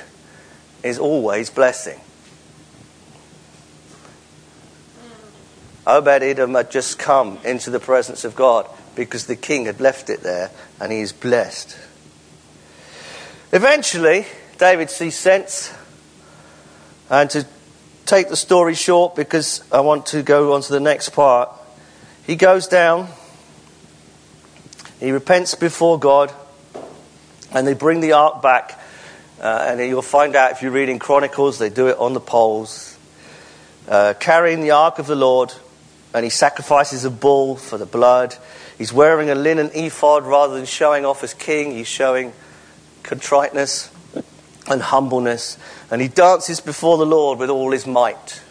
is 0.84 1.00
always 1.00 1.50
blessing. 1.50 2.02
Obed 5.88 6.22
Edom 6.22 6.56
had 6.56 6.70
just 6.70 7.00
come 7.00 7.40
into 7.46 7.70
the 7.70 7.80
presence 7.80 8.26
of 8.26 8.36
God 8.36 8.70
because 8.96 9.26
the 9.26 9.38
king 9.38 9.66
had 9.66 9.80
left 9.80 10.10
it 10.10 10.22
there 10.22 10.52
and 10.82 10.92
he 10.92 11.00
is 11.00 11.14
blessed. 11.14 11.78
Eventually, 13.54 14.26
David 14.58 14.90
sees 14.90 15.16
sense. 15.16 15.74
And 17.14 17.30
to 17.30 17.46
take 18.08 18.30
the 18.30 18.36
story 18.36 18.74
short, 18.74 19.16
because 19.16 19.64
I 19.72 19.82
want 19.82 20.08
to 20.08 20.24
go 20.24 20.54
on 20.54 20.64
to 20.64 20.74
the 20.74 20.80
next 20.80 21.10
part, 21.10 21.48
he 22.26 22.36
goes 22.36 22.66
down, 22.66 23.08
he 25.00 25.12
repents 25.12 25.54
before 25.54 26.00
God, 26.00 26.34
and 27.52 27.68
they 27.68 27.76
bring 27.76 28.00
the 28.00 28.14
ark 28.14 28.42
back. 28.42 28.80
Uh, 29.40 29.68
and 29.68 29.80
you'll 29.80 30.02
find 30.02 30.36
out 30.36 30.54
if 30.54 30.64
you 30.64 30.72
read 30.72 30.90
in 30.90 30.98
Chronicles, 30.98 31.60
they 31.60 31.70
do 31.70 31.86
it 31.86 32.00
on 32.00 32.14
the 32.14 32.20
poles, 32.20 32.98
uh, 33.88 34.16
carrying 34.20 34.62
the 34.62 34.72
ark 34.72 34.98
of 34.98 35.06
the 35.06 35.16
Lord, 35.16 35.54
and 36.16 36.24
he 36.24 36.32
sacrifices 36.32 37.06
a 37.06 37.12
bull 37.12 37.58
for 37.58 37.78
the 37.78 37.86
blood. 37.86 38.36
He's 38.80 38.92
wearing 38.92 39.30
a 39.30 39.36
linen 39.36 39.70
ephod 39.76 40.26
rather 40.26 40.56
than 40.56 40.66
showing 40.66 41.06
off 41.06 41.24
as 41.24 41.36
king, 41.36 41.74
he's 41.74 41.86
showing 41.88 42.34
contriteness 43.04 43.92
and 44.68 44.82
humbleness. 44.82 45.60
And 45.94 46.02
he 46.02 46.08
dances 46.08 46.60
before 46.60 46.98
the 46.98 47.06
Lord 47.06 47.38
with 47.38 47.52
all 47.52 47.70
his 47.70 47.86
might. 47.86 48.42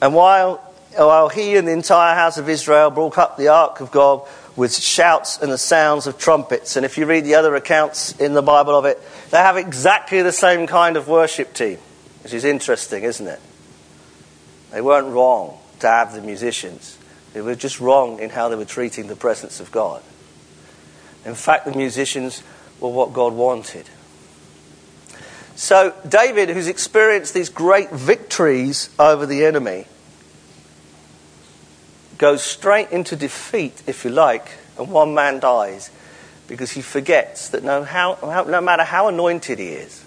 And 0.00 0.14
while, 0.14 0.58
while 0.94 1.28
he 1.28 1.56
and 1.56 1.66
the 1.66 1.72
entire 1.72 2.14
house 2.14 2.38
of 2.38 2.48
Israel 2.48 2.90
brought 2.90 3.18
up 3.18 3.36
the 3.36 3.48
ark 3.48 3.80
of 3.80 3.90
God 3.90 4.22
with 4.54 4.72
shouts 4.72 5.36
and 5.38 5.50
the 5.50 5.58
sounds 5.58 6.06
of 6.06 6.16
trumpets, 6.16 6.76
and 6.76 6.86
if 6.86 6.96
you 6.96 7.06
read 7.06 7.24
the 7.24 7.34
other 7.34 7.56
accounts 7.56 8.12
in 8.20 8.34
the 8.34 8.40
Bible 8.40 8.78
of 8.78 8.84
it, 8.84 9.02
they 9.32 9.38
have 9.38 9.56
exactly 9.56 10.22
the 10.22 10.30
same 10.30 10.68
kind 10.68 10.96
of 10.96 11.08
worship 11.08 11.54
team, 11.54 11.78
which 12.22 12.32
is 12.32 12.44
interesting, 12.44 13.02
isn't 13.02 13.26
it? 13.26 13.40
They 14.70 14.80
weren't 14.80 15.08
wrong 15.08 15.58
to 15.80 15.88
have 15.88 16.12
the 16.12 16.22
musicians. 16.22 16.96
They 17.32 17.40
were 17.40 17.56
just 17.56 17.80
wrong 17.80 18.20
in 18.20 18.30
how 18.30 18.48
they 18.48 18.54
were 18.54 18.64
treating 18.64 19.08
the 19.08 19.16
presence 19.16 19.58
of 19.58 19.72
God. 19.72 20.04
In 21.24 21.34
fact, 21.34 21.64
the 21.64 21.76
musicians 21.76 22.44
were 22.78 22.90
what 22.90 23.12
God 23.12 23.32
wanted. 23.32 23.90
So, 25.60 25.92
David, 26.08 26.48
who's 26.48 26.68
experienced 26.68 27.34
these 27.34 27.50
great 27.50 27.90
victories 27.90 28.88
over 28.98 29.26
the 29.26 29.44
enemy, 29.44 29.84
goes 32.16 32.42
straight 32.42 32.90
into 32.90 33.14
defeat, 33.14 33.82
if 33.86 34.02
you 34.02 34.10
like, 34.10 34.52
and 34.78 34.90
one 34.90 35.12
man 35.12 35.38
dies 35.38 35.90
because 36.48 36.70
he 36.70 36.80
forgets 36.80 37.50
that 37.50 37.62
no, 37.62 37.84
how, 37.84 38.16
no 38.48 38.62
matter 38.62 38.84
how 38.84 39.08
anointed 39.08 39.58
he 39.58 39.68
is, 39.68 40.02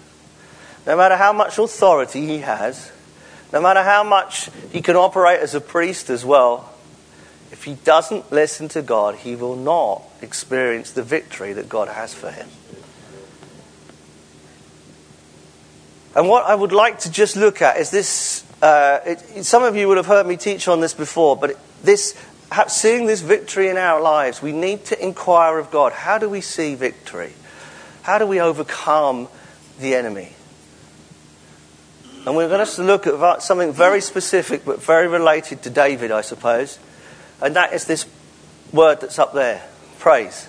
no 0.88 0.96
matter 0.96 1.16
how 1.16 1.32
much 1.32 1.56
authority 1.56 2.26
he 2.26 2.38
has, 2.38 2.90
no 3.52 3.60
matter 3.60 3.84
how 3.84 4.02
much 4.02 4.50
he 4.72 4.82
can 4.82 4.96
operate 4.96 5.38
as 5.38 5.54
a 5.54 5.60
priest 5.60 6.10
as 6.10 6.24
well, 6.24 6.74
if 7.52 7.62
he 7.62 7.74
doesn't 7.74 8.32
listen 8.32 8.66
to 8.70 8.82
God, 8.82 9.14
he 9.14 9.36
will 9.36 9.54
not 9.54 10.02
experience 10.20 10.90
the 10.90 11.04
victory 11.04 11.52
that 11.52 11.68
God 11.68 11.86
has 11.86 12.12
for 12.12 12.32
him. 12.32 12.48
And 16.14 16.28
what 16.28 16.44
I 16.44 16.54
would 16.54 16.72
like 16.72 17.00
to 17.00 17.10
just 17.10 17.36
look 17.36 17.60
at 17.60 17.76
is 17.78 17.90
this. 17.90 18.44
Uh, 18.62 19.00
it, 19.04 19.44
some 19.44 19.62
of 19.62 19.76
you 19.76 19.88
would 19.88 19.96
have 19.96 20.06
heard 20.06 20.26
me 20.26 20.36
teach 20.36 20.68
on 20.68 20.80
this 20.80 20.94
before, 20.94 21.36
but 21.36 21.58
this, 21.82 22.14
seeing 22.68 23.06
this 23.06 23.20
victory 23.20 23.68
in 23.68 23.76
our 23.76 24.00
lives, 24.00 24.40
we 24.40 24.52
need 24.52 24.84
to 24.86 25.04
inquire 25.04 25.58
of 25.58 25.70
God 25.70 25.92
how 25.92 26.18
do 26.18 26.28
we 26.28 26.40
see 26.40 26.74
victory? 26.74 27.32
How 28.02 28.18
do 28.18 28.26
we 28.26 28.40
overcome 28.40 29.28
the 29.80 29.94
enemy? 29.94 30.32
And 32.26 32.36
we're 32.36 32.48
going 32.48 32.64
to 32.64 32.82
look 32.82 33.06
at 33.06 33.42
something 33.42 33.72
very 33.72 34.00
specific 34.00 34.64
but 34.64 34.82
very 34.82 35.08
related 35.08 35.62
to 35.64 35.70
David, 35.70 36.10
I 36.10 36.22
suppose. 36.22 36.78
And 37.42 37.56
that 37.56 37.74
is 37.74 37.84
this 37.84 38.06
word 38.72 39.00
that's 39.02 39.18
up 39.18 39.34
there 39.34 39.62
praise. 39.98 40.48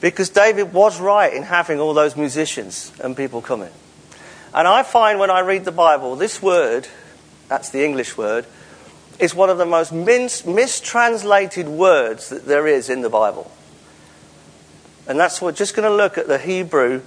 Because 0.00 0.30
David 0.30 0.72
was 0.72 0.98
right 0.98 1.32
in 1.32 1.42
having 1.42 1.78
all 1.78 1.92
those 1.92 2.16
musicians 2.16 2.90
and 3.00 3.14
people 3.14 3.42
coming. 3.42 3.70
And 4.52 4.66
I 4.66 4.82
find 4.82 5.18
when 5.18 5.30
I 5.30 5.40
read 5.40 5.64
the 5.64 5.72
Bible, 5.72 6.16
this 6.16 6.42
word, 6.42 6.88
that's 7.48 7.70
the 7.70 7.84
English 7.84 8.16
word, 8.16 8.46
is 9.18 9.34
one 9.34 9.50
of 9.50 9.58
the 9.58 9.66
most 9.66 9.92
mis- 9.92 10.44
mistranslated 10.44 11.68
words 11.68 12.30
that 12.30 12.46
there 12.46 12.66
is 12.66 12.88
in 12.90 13.02
the 13.02 13.10
Bible. 13.10 13.50
And 15.06 15.18
that's 15.18 15.40
what, 15.40 15.52
we're 15.52 15.56
just 15.56 15.74
going 15.74 15.88
to 15.88 15.94
look 15.94 16.18
at 16.18 16.26
the 16.26 16.38
Hebrew, 16.38 17.02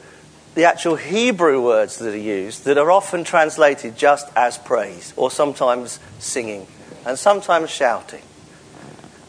the 0.55 0.65
actual 0.65 0.95
Hebrew 0.95 1.61
words 1.61 1.97
that 1.99 2.13
are 2.13 2.17
used 2.17 2.65
that 2.65 2.77
are 2.77 2.91
often 2.91 3.23
translated 3.23 3.97
just 3.97 4.27
as 4.35 4.57
praise, 4.57 5.13
or 5.17 5.31
sometimes 5.31 5.99
singing, 6.19 6.67
and 7.05 7.17
sometimes 7.17 7.69
shouting. 7.69 8.21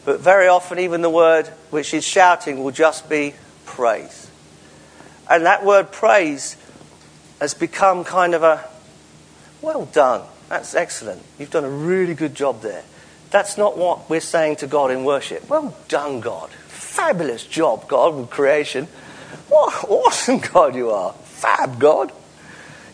But 0.05 0.19
very 0.19 0.47
often, 0.47 0.79
even 0.79 1.01
the 1.01 1.09
word 1.09 1.47
which 1.71 1.93
is 1.93 2.05
shouting 2.05 2.63
will 2.63 2.71
just 2.71 3.09
be 3.09 3.33
praise. 3.65 4.29
And 5.29 5.45
that 5.45 5.65
word 5.65 5.91
praise 5.91 6.55
has 7.39 7.53
become 7.53 8.03
kind 8.03 8.33
of 8.33 8.43
a, 8.43 8.67
well 9.61 9.85
done, 9.85 10.21
that's 10.49 10.75
excellent, 10.75 11.21
you've 11.39 11.51
done 11.51 11.65
a 11.65 11.69
really 11.69 12.13
good 12.13 12.35
job 12.35 12.61
there. 12.61 12.83
That's 13.31 13.57
not 13.57 13.77
what 13.77 14.09
we're 14.09 14.21
saying 14.21 14.57
to 14.57 14.67
God 14.67 14.91
in 14.91 15.03
worship. 15.03 15.49
Well 15.49 15.75
done, 15.87 16.21
God. 16.21 16.49
Fabulous 16.51 17.45
job, 17.45 17.87
God, 17.87 18.15
with 18.15 18.29
creation. 18.29 18.87
What 19.49 19.83
awesome 19.89 20.39
God 20.39 20.75
you 20.75 20.91
are. 20.91 21.13
Fab, 21.13 21.79
God. 21.79 22.11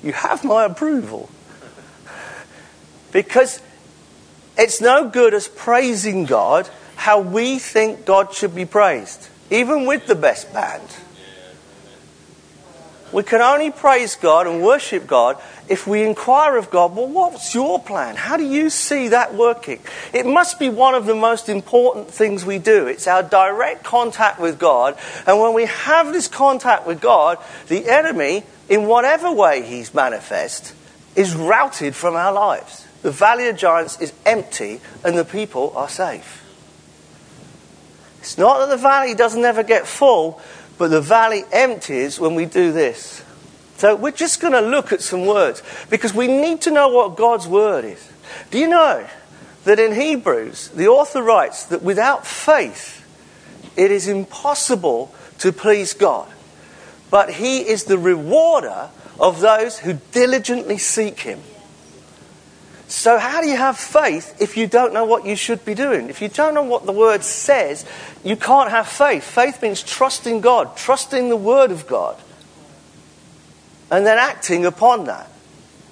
You 0.01 0.13
have 0.13 0.43
my 0.43 0.65
approval. 0.65 1.29
Because 3.11 3.61
it's 4.57 4.81
no 4.81 5.09
good 5.09 5.33
as 5.33 5.47
praising 5.47 6.25
God 6.25 6.69
how 6.95 7.19
we 7.19 7.59
think 7.59 8.05
God 8.05 8.33
should 8.33 8.55
be 8.55 8.65
praised, 8.65 9.27
even 9.49 9.85
with 9.85 10.07
the 10.07 10.15
best 10.15 10.53
band. 10.53 10.87
We 13.11 13.23
can 13.23 13.41
only 13.41 13.71
praise 13.71 14.15
God 14.15 14.47
and 14.47 14.63
worship 14.63 15.05
God 15.05 15.41
if 15.67 15.87
we 15.87 16.03
inquire 16.03 16.57
of 16.57 16.69
God, 16.69 16.95
well, 16.95 17.07
what's 17.07 17.53
your 17.53 17.79
plan? 17.79 18.15
How 18.15 18.37
do 18.37 18.45
you 18.45 18.69
see 18.69 19.09
that 19.09 19.33
working? 19.33 19.79
It 20.13 20.25
must 20.25 20.59
be 20.59 20.69
one 20.69 20.95
of 20.95 21.05
the 21.05 21.15
most 21.15 21.49
important 21.49 22.09
things 22.09 22.45
we 22.45 22.57
do. 22.57 22.87
It's 22.87 23.07
our 23.07 23.23
direct 23.23 23.83
contact 23.83 24.39
with 24.39 24.59
God. 24.59 24.97
And 25.25 25.39
when 25.39 25.53
we 25.53 25.65
have 25.65 26.13
this 26.13 26.27
contact 26.27 26.85
with 26.85 26.99
God, 27.01 27.37
the 27.67 27.87
enemy, 27.89 28.43
in 28.69 28.85
whatever 28.85 29.31
way 29.31 29.63
he's 29.63 29.93
manifest, 29.93 30.73
is 31.15 31.35
routed 31.35 31.95
from 31.95 32.15
our 32.15 32.33
lives. 32.33 32.87
The 33.01 33.11
valley 33.11 33.47
of 33.47 33.57
giants 33.57 33.99
is 33.99 34.13
empty 34.25 34.79
and 35.03 35.17
the 35.17 35.25
people 35.25 35.73
are 35.75 35.89
safe. 35.89 36.37
It's 38.19 38.37
not 38.37 38.59
that 38.59 38.69
the 38.69 38.81
valley 38.81 39.15
doesn't 39.15 39.43
ever 39.43 39.63
get 39.63 39.87
full, 39.87 40.39
but 40.81 40.89
the 40.89 40.99
valley 40.99 41.43
empties 41.51 42.19
when 42.19 42.33
we 42.33 42.43
do 42.43 42.71
this. 42.71 43.23
So 43.77 43.95
we're 43.95 44.09
just 44.09 44.41
going 44.41 44.53
to 44.53 44.61
look 44.61 44.91
at 44.91 45.03
some 45.03 45.27
words 45.27 45.61
because 45.91 46.11
we 46.11 46.25
need 46.25 46.61
to 46.61 46.71
know 46.71 46.89
what 46.89 47.17
God's 47.17 47.47
word 47.47 47.85
is. 47.85 48.11
Do 48.49 48.57
you 48.57 48.67
know 48.67 49.05
that 49.65 49.77
in 49.77 49.93
Hebrews, 49.93 50.69
the 50.69 50.87
author 50.87 51.21
writes 51.21 51.65
that 51.65 51.83
without 51.83 52.25
faith, 52.25 53.07
it 53.77 53.91
is 53.91 54.07
impossible 54.07 55.13
to 55.37 55.51
please 55.53 55.93
God. 55.93 56.27
But 57.11 57.31
He 57.31 57.59
is 57.59 57.83
the 57.83 57.99
rewarder 57.99 58.89
of 59.19 59.39
those 59.39 59.77
who 59.77 59.99
diligently 60.11 60.79
seek 60.79 61.19
Him. 61.19 61.41
So, 62.91 63.17
how 63.17 63.39
do 63.39 63.47
you 63.47 63.55
have 63.55 63.77
faith 63.77 64.35
if 64.41 64.57
you 64.57 64.67
don't 64.67 64.93
know 64.93 65.05
what 65.05 65.25
you 65.25 65.37
should 65.37 65.63
be 65.63 65.73
doing? 65.73 66.09
If 66.09 66.21
you 66.21 66.27
don't 66.27 66.53
know 66.53 66.63
what 66.63 66.85
the 66.85 66.91
word 66.91 67.23
says, 67.23 67.85
you 68.21 68.35
can't 68.35 68.69
have 68.69 68.85
faith. 68.85 69.23
Faith 69.23 69.61
means 69.61 69.81
trusting 69.81 70.41
God, 70.41 70.75
trusting 70.75 71.29
the 71.29 71.37
word 71.37 71.71
of 71.71 71.87
God, 71.87 72.17
and 73.89 74.05
then 74.05 74.17
acting 74.17 74.65
upon 74.65 75.05
that 75.05 75.31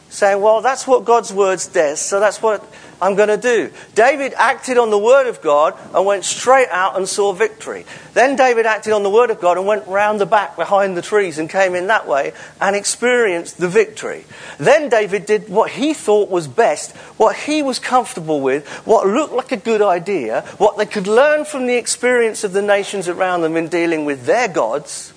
saying, 0.10 0.41
Well, 0.41 0.62
that's 0.62 0.86
what 0.86 1.06
God's 1.06 1.32
word 1.32 1.62
says, 1.62 2.01
so 2.01 2.20
that's 2.20 2.41
what 2.41 2.62
I'm 3.01 3.15
going 3.15 3.29
to 3.29 3.38
do. 3.38 3.72
David 3.96 4.34
acted 4.36 4.77
on 4.77 4.89
the 4.89 4.98
word 4.98 5.27
of 5.27 5.41
God 5.41 5.77
and 5.94 6.06
went 6.06 6.25
straight 6.25 6.68
out 6.70 6.98
and 6.98 7.08
saw 7.08 7.32
victory. 7.32 7.86
Then 8.13 8.36
David 8.36 8.65
acted 8.65 8.91
on 8.91 9.03
the 9.03 9.10
word 9.10 9.29
of 9.32 9.39
God 9.39 9.58
and 9.58 9.65
went 9.65 9.88
round 9.88 10.20
the 10.20 10.25
back 10.25 10.58
behind 10.58 10.98
the 10.98 11.01
trees 11.01 11.38
and 11.38 11.50
came 11.50 11.75
in 11.75 11.88
that 11.88 12.08
way 12.08 12.34
and 12.60 12.75
experienced 12.75 13.58
the 13.58 13.70
victory. 13.70 14.25
Then 14.58 14.89
David 14.89 15.25
did 15.25 15.48
what 15.48 15.72
he 15.72 15.94
thought 15.94 16.29
was 16.29 16.48
best, 16.48 16.96
what 17.18 17.36
he 17.36 17.62
was 17.62 17.79
comfortable 17.79 18.41
with, 18.41 18.68
what 18.86 19.08
looked 19.08 19.34
like 19.34 19.53
a 19.53 19.58
good 19.58 19.82
idea, 19.82 20.41
what 20.58 20.77
they 20.77 20.86
could 20.86 21.08
learn 21.08 21.46
from 21.46 21.68
the 21.68 21.75
experience 21.75 22.44
of 22.44 22.51
the 22.51 22.62
nations 22.62 23.08
around 23.08 23.41
them 23.41 23.56
in 23.56 23.70
dealing 23.70 24.03
with 24.03 24.25
their 24.25 24.50
gods, 24.50 25.13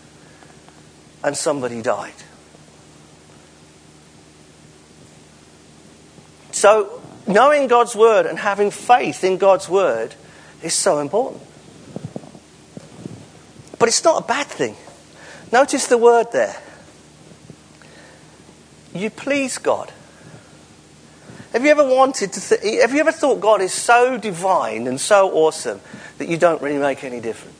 and 1.25 1.37
somebody 1.37 1.83
died. 1.83 2.15
So, 6.53 7.02
knowing 7.27 7.69
God's 7.69 7.95
word 7.95 8.27
and 8.27 8.39
having 8.39 8.71
faith 8.71 9.25
in 9.25 9.39
God's 9.39 9.69
word 9.69 10.15
is 10.63 10.75
so 10.75 10.99
important. 10.99 11.43
But 13.79 13.89
it's 13.89 14.05
not 14.05 14.23
a 14.23 14.27
bad 14.27 14.47
thing. 14.47 14.77
Notice 15.51 15.87
the 15.87 15.99
word 15.99 16.29
there. 16.33 16.57
You 18.95 19.11
please 19.11 19.59
God. 19.59 19.93
Have 21.53 21.65
you 21.65 21.71
ever 21.71 21.85
wanted 21.85 22.33
to? 22.33 22.41
Th- 22.41 22.81
have 22.81 22.95
you 22.95 23.01
ever 23.01 23.13
thought 23.13 23.41
God 23.41 23.61
is 23.61 23.73
so 23.73 24.17
divine 24.17 24.87
and 24.87 25.01
so 25.01 25.31
awesome 25.33 25.81
that 26.19 26.29
you 26.29 26.39
don't 26.39 26.63
really 26.63 26.79
make 26.79 27.05
any 27.05 27.21
difference? 27.21 27.57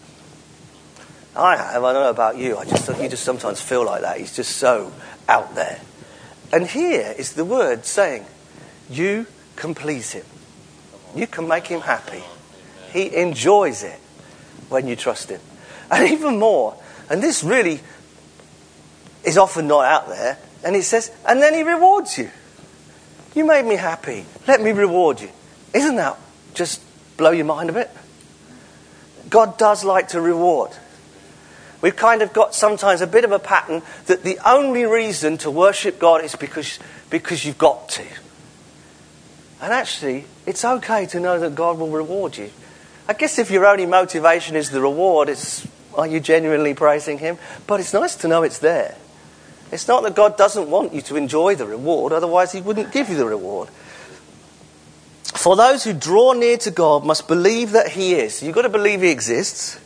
I 1.37 1.57
have. 1.57 1.85
I 1.85 1.93
don't 1.93 2.03
know 2.03 2.11
about 2.11 2.37
you. 2.37 2.57
I 2.57 2.65
just 2.65 2.89
you 2.89 3.09
just 3.09 3.25
sometimes 3.25 3.61
feel 3.61 3.85
like 3.85 4.03
that. 4.03 4.19
He's 4.19 4.35
just 4.35 4.57
so 4.57 4.93
out 5.29 5.55
there. 5.55 5.79
And 6.53 6.67
here 6.67 7.15
is 7.17 7.33
the 7.35 7.45
word 7.45 7.85
saying, 7.85 8.25
"You 8.89 9.27
can 9.63 9.77
please 9.77 10.11
Him. 10.11 10.25
You 11.15 11.29
can 11.29 11.47
make 11.47 11.69
Him 11.69 11.83
happy. 11.83 12.23
He 12.93 13.15
enjoys 13.15 13.85
it 13.85 13.99
when 14.69 14.89
you 14.89 14.97
trust 14.97 15.31
Him, 15.31 15.41
and 15.91 16.11
even 16.11 16.41
more. 16.41 16.77
And 17.09 17.23
this 17.23 17.45
really 17.45 17.81
is 19.23 19.39
often 19.39 19.69
not 19.69 19.85
out 19.85 20.09
there. 20.09 20.37
And 20.65 20.75
He 20.75 20.83
says, 20.83 21.13
and 21.27 21.41
then 21.41 21.55
He 21.55 21.63
rewards 21.63 22.19
you. 22.19 22.29
You 23.37 23.45
made 23.45 23.65
me 23.65 23.77
happy. 23.77 24.27
Let 24.49 24.61
me 24.61 24.73
reward 24.73 25.21
you. 25.21 25.31
Isn't 25.73 25.95
that 25.95 26.19
just 26.55 26.83
blow 27.17 27.31
your 27.31 27.47
mind 27.47 27.71
a 27.71 27.73
bit? 27.73 27.91
God 29.31 29.59
does 29.59 29.85
like 29.85 30.09
to 30.09 30.21
reward. 30.21 30.73
We've 31.81 31.97
kind 31.97 32.21
of 32.21 32.33
got 32.33 32.55
sometimes 32.55 33.01
a 33.01 33.07
bit 33.07 33.25
of 33.25 33.31
a 33.31 33.39
pattern 33.39 33.83
that 34.07 34.25
the 34.25 34.39
only 34.45 34.85
reason 34.87 35.39
to 35.39 35.51
worship 35.53 36.01
God 36.01 36.25
is 36.25 36.35
because, 36.35 36.81
because 37.11 37.45
you've 37.45 37.59
got 37.59 37.89
to. 37.91 38.05
And 39.63 39.73
actually, 39.73 40.25
it's 40.45 40.65
okay 40.65 41.07
to 41.07 41.21
know 41.21 41.39
that 41.39 41.55
God 41.55 41.79
will 41.79 41.89
reward 41.89 42.37
you. 42.37 42.51
I 43.09 43.15
guess 43.15 43.39
if 43.39 43.51
your 43.51 43.65
only 43.65 43.87
motivation 43.87 44.57
is 44.57 44.71
the 44.71 44.81
reward, 44.81 45.29
it's 45.29 45.67
are 45.95 46.07
you 46.07 46.21
genuinely 46.21 46.75
praising 46.75 47.19
Him? 47.19 47.39
But 47.67 47.81
it's 47.81 47.95
nice 47.95 48.17
to 48.17 48.29
know 48.29 48.43
it's 48.43 48.59
there. 48.59 48.97
It's 49.71 49.89
not 49.89 50.03
that 50.03 50.15
God 50.15 50.37
doesn't 50.37 50.69
want 50.69 50.93
you 50.93 51.01
to 51.03 51.17
enjoy 51.17 51.55
the 51.55 51.67
reward, 51.67 52.13
otherwise, 52.13 52.53
He 52.53 52.61
wouldn't 52.61 52.93
give 52.93 53.09
you 53.09 53.17
the 53.17 53.27
reward. 53.27 53.69
For 55.23 55.57
those 55.57 55.85
who 55.85 55.93
draw 55.93 56.33
near 56.33 56.59
to 56.59 56.71
God 56.71 57.05
must 57.05 57.29
believe 57.29 57.73
that 57.73 57.89
He 57.89 58.15
is. 58.15 58.43
You've 58.43 58.55
got 58.55 58.63
to 58.63 58.69
believe 58.69 59.01
He 59.01 59.11
exists. 59.11 59.81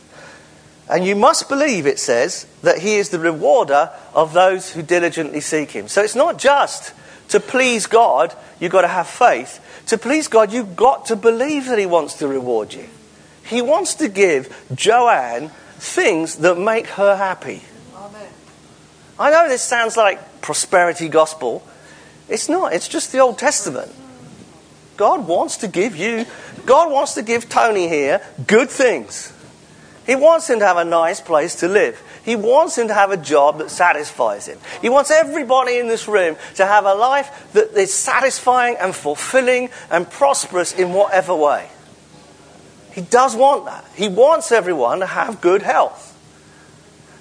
And 0.89 1.05
you 1.05 1.15
must 1.15 1.49
believe, 1.49 1.85
it 1.85 1.99
says, 1.99 2.47
that 2.63 2.79
He 2.79 2.95
is 2.95 3.09
the 3.09 3.19
rewarder 3.19 3.91
of 4.13 4.33
those 4.33 4.71
who 4.71 4.81
diligently 4.81 5.41
seek 5.41 5.71
Him. 5.71 5.87
So 5.87 6.01
it's 6.01 6.15
not 6.15 6.37
just 6.37 6.93
to 7.29 7.39
please 7.39 7.85
God, 7.87 8.33
you've 8.59 8.71
got 8.71 8.81
to 8.81 8.87
have 8.87 9.07
faith. 9.07 9.59
To 9.87 9.97
please 9.97 10.27
God, 10.27 10.51
you've 10.51 10.75
got 10.75 11.05
to 11.07 11.15
believe 11.15 11.65
that 11.67 11.79
He 11.79 11.85
wants 11.85 12.15
to 12.15 12.27
reward 12.27 12.73
you. 12.73 12.87
He 13.45 13.61
wants 13.61 13.95
to 13.95 14.09
give 14.09 14.67
Joanne 14.75 15.49
things 15.77 16.37
that 16.37 16.57
make 16.57 16.87
her 16.87 17.15
happy. 17.15 17.61
Amen. 17.95 18.27
I 19.17 19.31
know 19.31 19.47
this 19.47 19.61
sounds 19.61 19.95
like 19.95 20.41
prosperity 20.41 21.07
gospel. 21.07 21.65
It's 22.27 22.49
not, 22.49 22.73
it's 22.73 22.87
just 22.87 23.11
the 23.11 23.19
Old 23.19 23.39
Testament. 23.39 23.91
God 24.97 25.27
wants 25.27 25.57
to 25.57 25.67
give 25.67 25.95
you, 25.95 26.25
God 26.65 26.91
wants 26.91 27.13
to 27.13 27.21
give 27.21 27.47
Tony 27.47 27.87
here 27.87 28.21
good 28.45 28.69
things. 28.69 29.31
He 30.05 30.15
wants 30.15 30.49
him 30.49 30.59
to 30.59 30.65
have 30.65 30.77
a 30.77 30.85
nice 30.85 31.21
place 31.21 31.55
to 31.55 31.67
live. 31.67 32.01
He 32.27 32.35
wants 32.35 32.77
him 32.77 32.89
to 32.89 32.93
have 32.93 33.11
a 33.11 33.15
job 33.15 33.59
that 33.59 33.71
satisfies 33.71 34.49
him. 34.49 34.59
He 34.81 34.89
wants 34.89 35.11
everybody 35.11 35.77
in 35.77 35.87
this 35.87 36.09
room 36.09 36.35
to 36.55 36.65
have 36.65 36.83
a 36.83 36.93
life 36.93 37.53
that 37.53 37.71
is 37.71 37.93
satisfying 37.93 38.75
and 38.81 38.93
fulfilling 38.93 39.69
and 39.89 40.09
prosperous 40.09 40.73
in 40.73 40.91
whatever 40.91 41.33
way. 41.33 41.69
He 42.91 42.99
does 42.99 43.33
want 43.33 43.63
that. 43.63 43.85
He 43.95 44.09
wants 44.09 44.51
everyone 44.51 44.99
to 44.99 45.05
have 45.05 45.39
good 45.39 45.61
health. 45.61 46.03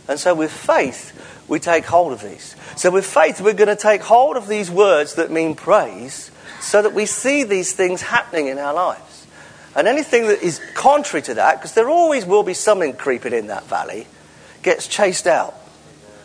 And 0.08 0.18
so, 0.18 0.34
with 0.34 0.50
faith, 0.50 1.12
we 1.46 1.60
take 1.60 1.84
hold 1.84 2.12
of 2.12 2.20
these. 2.20 2.56
So, 2.75 2.90
with 2.90 3.06
faith, 3.06 3.40
we're 3.40 3.52
going 3.52 3.68
to 3.68 3.76
take 3.76 4.02
hold 4.02 4.36
of 4.36 4.48
these 4.48 4.72
words 4.72 5.14
that 5.14 5.30
mean 5.30 5.54
praise 5.54 6.32
so 6.60 6.82
that 6.82 6.94
we 6.94 7.06
see 7.06 7.44
these 7.44 7.72
things 7.72 8.02
happening 8.02 8.48
in 8.48 8.58
our 8.58 8.74
lives. 8.74 9.28
And 9.76 9.87
anything 9.87 10.26
that 10.26 10.42
is 10.42 10.61
contrary 10.74 11.22
to 11.26 11.35
that, 11.35 11.59
because 11.59 11.74
there 11.74 11.88
always 11.88 12.26
will 12.26 12.42
be 12.42 12.54
something 12.54 12.94
creeping 12.94 13.35
in 13.35 13.46
that 13.46 13.66
valley, 13.66 14.09
gets 14.66 14.88
chased 14.88 15.29
out. 15.29 15.55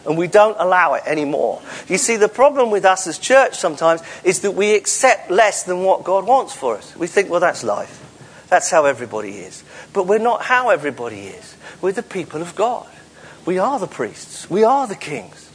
And 0.03 0.17
we 0.17 0.25
don't 0.25 0.57
allow 0.59 0.95
it 0.95 1.03
anymore. 1.05 1.61
You 1.87 1.99
see, 1.99 2.17
the 2.17 2.27
problem 2.27 2.71
with 2.71 2.85
us 2.85 3.05
as 3.05 3.19
church 3.19 3.59
sometimes 3.59 4.01
is 4.23 4.41
that 4.41 4.51
we 4.51 4.73
accept 4.73 5.29
less 5.29 5.61
than 5.61 5.83
what 5.83 6.03
God 6.03 6.25
wants 6.25 6.55
for 6.55 6.75
us. 6.75 6.95
We 6.95 7.05
think, 7.05 7.29
well, 7.29 7.39
that's 7.39 7.63
life. 7.63 7.99
That's 8.49 8.71
how 8.71 8.85
everybody 8.85 9.37
is. 9.37 9.63
But 9.93 10.07
we're 10.07 10.17
not 10.17 10.41
how 10.41 10.71
everybody 10.71 11.27
is. 11.27 11.55
We're 11.81 11.91
the 11.91 12.01
people 12.01 12.41
of 12.41 12.55
God. 12.55 12.87
We 13.45 13.59
are 13.59 13.79
the 13.79 13.87
priests. 13.87 14.49
We 14.49 14.63
are 14.63 14.87
the 14.87 14.95
kings. 14.95 15.51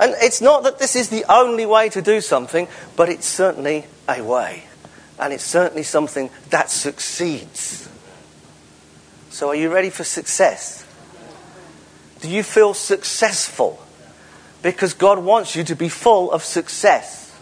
And 0.00 0.14
it's 0.22 0.40
not 0.40 0.62
that 0.62 0.78
this 0.78 0.96
is 0.96 1.10
the 1.10 1.26
only 1.28 1.66
way 1.66 1.90
to 1.90 2.00
do 2.00 2.22
something, 2.22 2.68
but 2.96 3.10
it's 3.10 3.26
certainly 3.26 3.84
a 4.08 4.22
way. 4.24 4.64
And 5.18 5.34
it's 5.34 5.44
certainly 5.44 5.82
something 5.82 6.30
that 6.48 6.70
succeeds. 6.70 7.86
So, 9.28 9.48
are 9.48 9.54
you 9.54 9.70
ready 9.72 9.90
for 9.90 10.04
success? 10.04 10.79
Do 12.20 12.28
you 12.28 12.42
feel 12.42 12.74
successful? 12.74 13.82
Because 14.62 14.94
God 14.94 15.18
wants 15.18 15.56
you 15.56 15.64
to 15.64 15.74
be 15.74 15.88
full 15.88 16.30
of 16.30 16.44
success. 16.44 17.34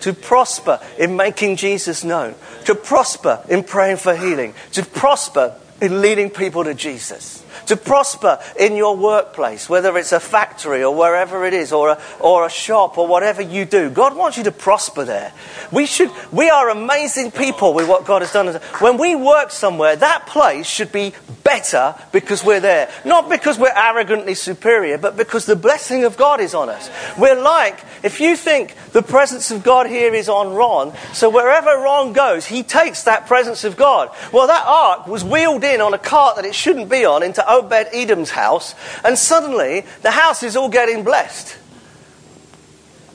To 0.00 0.12
prosper 0.12 0.80
in 0.98 1.16
making 1.16 1.56
Jesus 1.56 2.04
known. 2.04 2.34
To 2.64 2.74
prosper 2.74 3.44
in 3.48 3.64
praying 3.64 3.98
for 3.98 4.14
healing. 4.14 4.54
To 4.72 4.84
prosper 4.84 5.56
in 5.80 6.00
leading 6.00 6.28
people 6.30 6.64
to 6.64 6.74
Jesus 6.74 7.41
to 7.66 7.76
prosper 7.76 8.38
in 8.58 8.76
your 8.76 8.96
workplace, 8.96 9.68
whether 9.68 9.96
it's 9.96 10.12
a 10.12 10.20
factory 10.20 10.82
or 10.82 10.94
wherever 10.94 11.44
it 11.44 11.54
is, 11.54 11.72
or 11.72 11.90
a, 11.90 12.02
or 12.20 12.46
a 12.46 12.50
shop 12.50 12.98
or 12.98 13.06
whatever 13.06 13.42
you 13.42 13.64
do. 13.64 13.90
God 13.90 14.16
wants 14.16 14.36
you 14.36 14.44
to 14.44 14.52
prosper 14.52 15.04
there. 15.04 15.32
We, 15.70 15.86
should, 15.86 16.10
we 16.30 16.50
are 16.50 16.70
amazing 16.70 17.30
people 17.30 17.74
with 17.74 17.88
what 17.88 18.04
God 18.04 18.22
has 18.22 18.32
done. 18.32 18.54
When 18.80 18.98
we 18.98 19.14
work 19.14 19.50
somewhere, 19.50 19.96
that 19.96 20.26
place 20.26 20.66
should 20.66 20.92
be 20.92 21.12
better 21.44 21.94
because 22.12 22.44
we're 22.44 22.60
there. 22.60 22.90
Not 23.04 23.28
because 23.28 23.58
we're 23.58 23.72
arrogantly 23.74 24.34
superior, 24.34 24.98
but 24.98 25.16
because 25.16 25.46
the 25.46 25.56
blessing 25.56 26.04
of 26.04 26.16
God 26.16 26.40
is 26.40 26.54
on 26.54 26.68
us. 26.68 26.90
We're 27.18 27.40
like, 27.40 27.80
if 28.02 28.20
you 28.20 28.36
think 28.36 28.74
the 28.92 29.02
presence 29.02 29.50
of 29.50 29.62
God 29.62 29.86
here 29.86 30.14
is 30.14 30.28
on 30.28 30.54
Ron, 30.54 30.92
so 31.12 31.30
wherever 31.30 31.70
Ron 31.70 32.12
goes, 32.12 32.46
he 32.46 32.62
takes 32.62 33.04
that 33.04 33.26
presence 33.26 33.64
of 33.64 33.76
God. 33.76 34.10
Well, 34.32 34.46
that 34.46 34.64
ark 34.66 35.06
was 35.06 35.24
wheeled 35.24 35.64
in 35.64 35.80
on 35.80 35.94
a 35.94 35.98
cart 35.98 36.36
that 36.36 36.44
it 36.44 36.54
shouldn't 36.54 36.88
be 36.88 37.04
on 37.04 37.22
into 37.22 37.48
Oh, 37.52 37.62
Obed 37.62 37.88
Edom's 37.92 38.30
house, 38.30 38.74
and 39.04 39.18
suddenly 39.18 39.84
the 40.00 40.10
house 40.10 40.42
is 40.42 40.56
all 40.56 40.68
getting 40.68 41.04
blessed. 41.04 41.58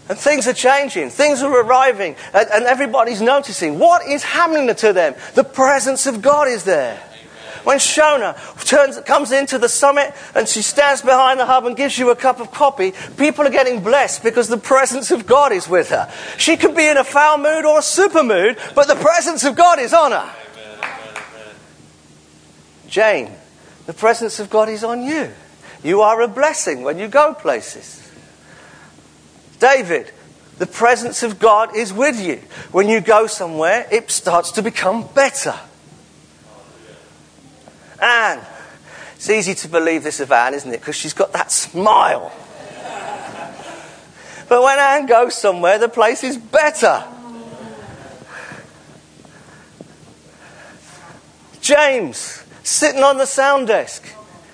And 0.09 0.17
things 0.17 0.47
are 0.47 0.53
changing, 0.53 1.09
things 1.09 1.41
are 1.41 1.51
arriving, 1.51 2.15
and, 2.33 2.47
and 2.53 2.65
everybody's 2.65 3.21
noticing. 3.21 3.79
What 3.79 4.07
is 4.07 4.23
happening 4.23 4.73
to 4.73 4.93
them? 4.93 5.15
The 5.33 5.43
presence 5.43 6.05
of 6.05 6.21
God 6.21 6.47
is 6.47 6.63
there. 6.63 6.97
When 7.63 7.79
Shona 7.79 8.37
turns, 8.65 8.97
comes 9.01 9.33
into 9.33 9.57
the 9.57 9.67
summit 9.67 10.13
and 10.33 10.47
she 10.47 10.61
stands 10.61 11.01
behind 11.01 11.37
the 11.37 11.45
hub 11.45 11.65
and 11.65 11.75
gives 11.75 11.97
you 11.97 12.11
a 12.11 12.15
cup 12.15 12.39
of 12.39 12.51
coffee, 12.51 12.93
people 13.17 13.45
are 13.45 13.49
getting 13.49 13.83
blessed 13.83 14.23
because 14.23 14.47
the 14.47 14.57
presence 14.57 15.11
of 15.11 15.25
God 15.25 15.51
is 15.51 15.67
with 15.67 15.89
her. 15.89 16.09
She 16.37 16.55
could 16.55 16.77
be 16.77 16.87
in 16.87 16.95
a 16.95 17.03
foul 17.03 17.39
mood 17.39 17.65
or 17.65 17.79
a 17.79 17.81
super 17.81 18.23
mood, 18.23 18.57
but 18.73 18.87
the 18.87 18.95
presence 18.95 19.43
of 19.43 19.57
God 19.57 19.79
is 19.79 19.93
on 19.93 20.13
her. 20.13 20.31
Jane, 22.87 23.33
the 23.87 23.93
presence 23.93 24.39
of 24.39 24.51
God 24.51 24.69
is 24.69 24.83
on 24.83 25.01
you. 25.01 25.31
You 25.83 26.01
are 26.01 26.21
a 26.21 26.27
blessing 26.27 26.83
when 26.83 26.99
you 26.99 27.07
go 27.07 27.33
places. 27.33 28.03
David, 29.59 30.11
the 30.59 30.67
presence 30.67 31.23
of 31.23 31.39
God 31.39 31.75
is 31.75 31.93
with 31.93 32.21
you. 32.21 32.41
When 32.71 32.89
you 32.89 32.99
go 32.99 33.27
somewhere, 33.27 33.87
it 33.91 34.11
starts 34.11 34.51
to 34.51 34.61
become 34.61 35.07
better. 35.15 35.55
Anne, 38.01 38.41
it's 39.15 39.29
easy 39.29 39.55
to 39.55 39.67
believe 39.67 40.03
this 40.03 40.19
of 40.19 40.31
Anne, 40.31 40.53
isn't 40.53 40.71
it? 40.71 40.79
Because 40.79 40.95
she's 40.95 41.13
got 41.13 41.31
that 41.33 41.51
smile. 41.51 42.31
But 44.49 44.61
when 44.61 44.79
Anne 44.79 45.05
goes 45.05 45.35
somewhere, 45.35 45.79
the 45.79 45.89
place 45.89 46.23
is 46.23 46.37
better. 46.37 47.03
James, 51.61 52.43
sitting 52.67 53.01
on 53.01 53.17
the 53.17 53.25
sound 53.25 53.67
desk. 53.67 54.05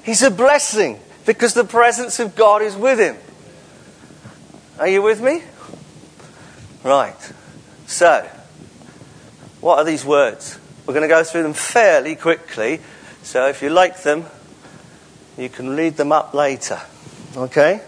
He's 0.04 0.22
a 0.22 0.30
blessing 0.30 1.00
because 1.26 1.54
the 1.54 1.64
presence 1.64 2.20
of 2.20 2.36
God 2.36 2.62
is 2.62 2.76
with 2.76 3.00
him. 3.00 3.18
Are 4.78 4.88
you 4.88 5.02
with 5.02 5.22
me? 5.22 5.42
Right. 6.84 7.34
So, 7.88 8.30
what 9.62 9.80
are 9.80 9.84
these 9.84 10.06
words? 10.06 10.60
We're 10.86 10.94
going 10.94 11.08
to 11.08 11.14
go 11.14 11.24
through 11.24 11.44
them 11.44 11.54
fairly 11.54 12.16
quickly. 12.16 12.82
So, 13.24 13.48
if 13.48 13.62
you 13.62 13.70
like 13.70 14.04
them, 14.04 14.26
you 15.38 15.50
can 15.50 15.76
read 15.76 15.98
them 15.98 16.12
up 16.12 16.34
later. 16.34 16.80
Okay? 17.36 17.82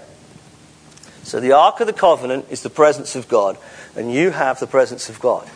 So, 1.24 1.40
the 1.40 1.52
Ark 1.52 1.82
of 1.82 1.88
the 1.88 1.94
Covenant 1.94 2.48
is 2.50 2.64
the 2.64 2.70
presence 2.70 3.16
of 3.16 3.28
God, 3.28 3.58
and 3.96 4.12
you 4.12 4.32
have 4.32 4.60
the 4.60 4.68
presence 4.68 5.08
of 5.10 5.20
God. 5.20 5.48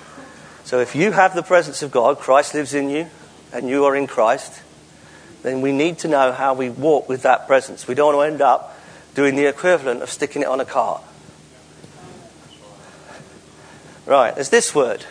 So, 0.64 0.80
if 0.80 0.96
you 0.96 1.12
have 1.12 1.34
the 1.34 1.44
presence 1.44 1.82
of 1.82 1.90
God, 1.90 2.20
Christ 2.20 2.54
lives 2.54 2.74
in 2.74 2.90
you, 2.90 3.08
and 3.54 3.68
you 3.68 3.86
are 3.86 3.96
in 3.96 4.08
Christ, 4.08 4.62
then 5.44 5.62
we 5.62 5.72
need 5.72 6.00
to 6.00 6.08
know 6.08 6.32
how 6.32 6.54
we 6.54 6.70
walk 6.70 7.08
with 7.10 7.24
that 7.24 7.48
presence. 7.48 7.88
We 7.88 7.96
don't 7.96 8.16
want 8.16 8.28
to 8.28 8.34
end 8.34 8.42
up 8.42 8.78
doing 9.16 9.36
the 9.36 9.46
equivalent 9.46 10.02
of 10.02 10.10
sticking 10.10 10.42
it 10.42 10.48
on 10.48 10.60
a 10.60 10.66
cart. 10.66 11.02
Right, 14.06 14.34
there's 14.34 14.50
this 14.50 14.74
word. 14.74 15.06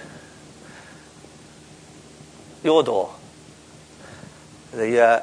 Yadah. 2.65 3.11
The 4.73 5.01
uh, 5.01 5.23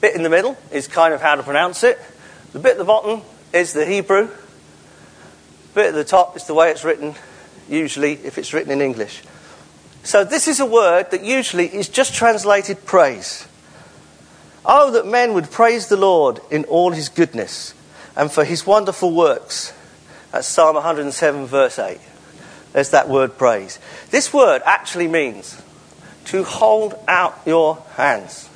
bit 0.00 0.14
in 0.14 0.22
the 0.22 0.28
middle 0.28 0.58
is 0.72 0.88
kind 0.88 1.14
of 1.14 1.22
how 1.22 1.36
to 1.36 1.42
pronounce 1.42 1.82
it. 1.84 1.98
The 2.52 2.58
bit 2.58 2.72
at 2.72 2.78
the 2.78 2.84
bottom 2.84 3.22
is 3.52 3.72
the 3.72 3.86
Hebrew. 3.86 4.26
The 4.26 5.74
bit 5.74 5.86
at 5.86 5.94
the 5.94 6.04
top 6.04 6.36
is 6.36 6.44
the 6.46 6.54
way 6.54 6.70
it's 6.70 6.84
written, 6.84 7.14
usually, 7.68 8.12
if 8.12 8.38
it's 8.38 8.52
written 8.52 8.72
in 8.72 8.80
English. 8.80 9.22
So, 10.06 10.22
this 10.22 10.46
is 10.46 10.60
a 10.60 10.66
word 10.66 11.10
that 11.10 11.24
usually 11.24 11.66
is 11.66 11.88
just 11.88 12.14
translated 12.14 12.84
praise. 12.84 13.48
Oh, 14.64 14.92
that 14.92 15.04
men 15.04 15.34
would 15.34 15.50
praise 15.50 15.88
the 15.88 15.96
Lord 15.96 16.38
in 16.48 16.64
all 16.66 16.92
his 16.92 17.08
goodness 17.08 17.74
and 18.14 18.30
for 18.30 18.44
his 18.44 18.64
wonderful 18.64 19.12
works. 19.12 19.72
That's 20.30 20.46
Psalm 20.46 20.76
107, 20.76 21.46
verse 21.46 21.80
8. 21.80 21.98
There's 22.72 22.90
that 22.90 23.08
word 23.08 23.36
praise. 23.36 23.80
This 24.10 24.32
word 24.32 24.62
actually 24.64 25.08
means 25.08 25.60
to 26.26 26.44
hold 26.44 26.94
out 27.08 27.40
your 27.44 27.82
hands. 27.96 28.48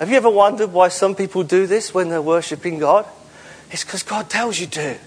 Have 0.00 0.10
you 0.10 0.16
ever 0.16 0.30
wondered 0.30 0.72
why 0.72 0.88
some 0.88 1.14
people 1.14 1.44
do 1.44 1.68
this 1.68 1.94
when 1.94 2.08
they're 2.08 2.20
worshipping 2.20 2.80
God? 2.80 3.06
It's 3.70 3.84
because 3.84 4.02
God 4.02 4.28
tells 4.28 4.58
you 4.58 4.66
to. 4.66 4.98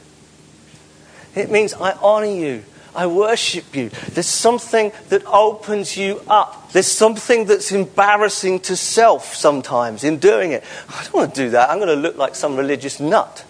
It 1.35 1.51
means 1.51 1.73
I 1.73 1.91
honor 2.01 2.27
you. 2.27 2.63
I 2.95 3.07
worship 3.07 3.75
you. 3.75 3.89
There's 3.89 4.27
something 4.27 4.91
that 5.09 5.25
opens 5.25 5.95
you 5.95 6.21
up. 6.27 6.71
There's 6.71 6.87
something 6.87 7.45
that's 7.45 7.71
embarrassing 7.71 8.61
to 8.61 8.75
self 8.75 9.35
sometimes 9.35 10.03
in 10.03 10.17
doing 10.17 10.51
it. 10.51 10.63
I 10.89 11.03
don't 11.03 11.13
want 11.13 11.35
to 11.35 11.43
do 11.43 11.49
that. 11.51 11.69
I'm 11.69 11.77
going 11.77 11.89
to 11.89 11.95
look 11.95 12.17
like 12.17 12.35
some 12.35 12.55
religious 12.55 12.99
nut. 12.99 13.45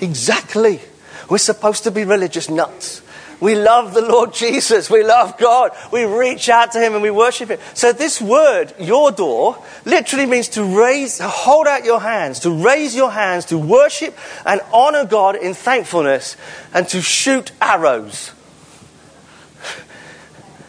Exactly. 0.00 0.80
We're 1.28 1.38
supposed 1.38 1.84
to 1.84 1.90
be 1.90 2.04
religious 2.04 2.48
nuts. 2.48 3.02
We 3.40 3.54
love 3.56 3.94
the 3.94 4.00
Lord 4.00 4.32
Jesus. 4.32 4.88
We 4.88 5.02
love 5.02 5.36
God. 5.38 5.72
We 5.92 6.04
reach 6.04 6.48
out 6.48 6.72
to 6.72 6.80
Him 6.80 6.94
and 6.94 7.02
we 7.02 7.10
worship 7.10 7.50
Him. 7.50 7.58
So, 7.74 7.92
this 7.92 8.20
word, 8.20 8.68
yadah, 8.78 9.62
literally 9.84 10.26
means 10.26 10.48
to 10.50 10.64
raise, 10.64 11.18
to 11.18 11.28
hold 11.28 11.66
out 11.66 11.84
your 11.84 12.00
hands, 12.00 12.40
to 12.40 12.50
raise 12.50 12.94
your 12.94 13.10
hands, 13.10 13.46
to 13.46 13.58
worship 13.58 14.16
and 14.46 14.60
honor 14.72 15.04
God 15.04 15.36
in 15.36 15.54
thankfulness, 15.54 16.36
and 16.72 16.88
to 16.88 17.02
shoot 17.02 17.52
arrows. 17.60 18.32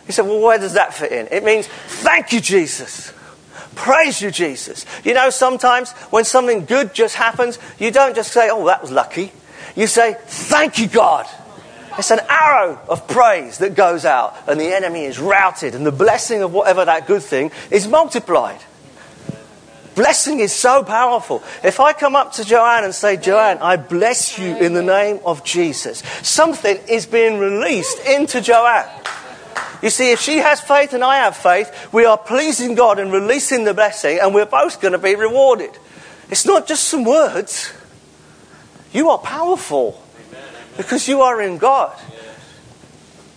He 0.05 0.11
said, 0.11 0.25
Well, 0.25 0.41
where 0.41 0.57
does 0.57 0.73
that 0.73 0.93
fit 0.93 1.11
in? 1.11 1.27
It 1.31 1.43
means, 1.43 1.67
Thank 1.67 2.31
you, 2.31 2.39
Jesus. 2.39 3.13
Praise 3.75 4.21
you, 4.21 4.31
Jesus. 4.31 4.85
You 5.03 5.13
know, 5.13 5.29
sometimes 5.29 5.91
when 6.09 6.23
something 6.23 6.65
good 6.65 6.93
just 6.93 7.15
happens, 7.15 7.59
you 7.77 7.91
don't 7.91 8.15
just 8.15 8.31
say, 8.31 8.49
Oh, 8.49 8.65
that 8.65 8.81
was 8.81 8.91
lucky. 8.91 9.31
You 9.75 9.87
say, 9.87 10.15
Thank 10.25 10.79
you, 10.79 10.87
God. 10.87 11.27
It's 11.97 12.11
an 12.11 12.19
arrow 12.27 12.79
of 12.89 13.07
praise 13.07 13.59
that 13.59 13.73
goes 13.73 14.03
out, 14.03 14.35
and 14.47 14.59
the 14.59 14.75
enemy 14.75 15.05
is 15.05 15.17
routed, 15.17 15.75
and 15.75 15.85
the 15.85 15.93
blessing 15.93 16.41
of 16.41 16.51
whatever 16.51 16.83
that 16.83 17.07
good 17.07 17.23
thing 17.23 17.51
is 17.71 17.87
multiplied. 17.87 18.59
Blessing 19.95 20.39
is 20.41 20.51
so 20.51 20.83
powerful. 20.83 21.41
If 21.63 21.79
I 21.79 21.93
come 21.93 22.17
up 22.17 22.33
to 22.33 22.43
Joanne 22.43 22.83
and 22.83 22.93
say, 22.93 23.15
Joanne, 23.15 23.59
I 23.59 23.77
bless 23.77 24.37
you 24.37 24.57
in 24.57 24.73
the 24.73 24.83
name 24.83 25.21
of 25.25 25.45
Jesus, 25.45 26.03
something 26.21 26.77
is 26.89 27.05
being 27.05 27.39
released 27.39 28.05
into 28.05 28.41
Joanne. 28.41 28.89
You 29.81 29.89
see, 29.89 30.11
if 30.11 30.19
she 30.19 30.37
has 30.37 30.61
faith 30.61 30.93
and 30.93 31.03
I 31.03 31.17
have 31.17 31.35
faith, 31.35 31.93
we 31.93 32.05
are 32.05 32.17
pleasing 32.17 32.75
God 32.75 32.99
and 32.99 33.11
releasing 33.11 33.63
the 33.63 33.73
blessing, 33.73 34.19
and 34.21 34.33
we're 34.33 34.45
both 34.45 34.81
going 34.81 34.93
to 34.93 34.97
be 34.97 35.15
rewarded. 35.15 35.71
It's 36.29 36.45
not 36.45 36.67
just 36.67 36.85
some 36.85 37.03
words. 37.03 37.71
You 38.91 39.09
are 39.09 39.17
powerful 39.17 40.01
because 40.77 41.07
you 41.07 41.21
are 41.21 41.41
in 41.41 41.57
God. 41.57 41.95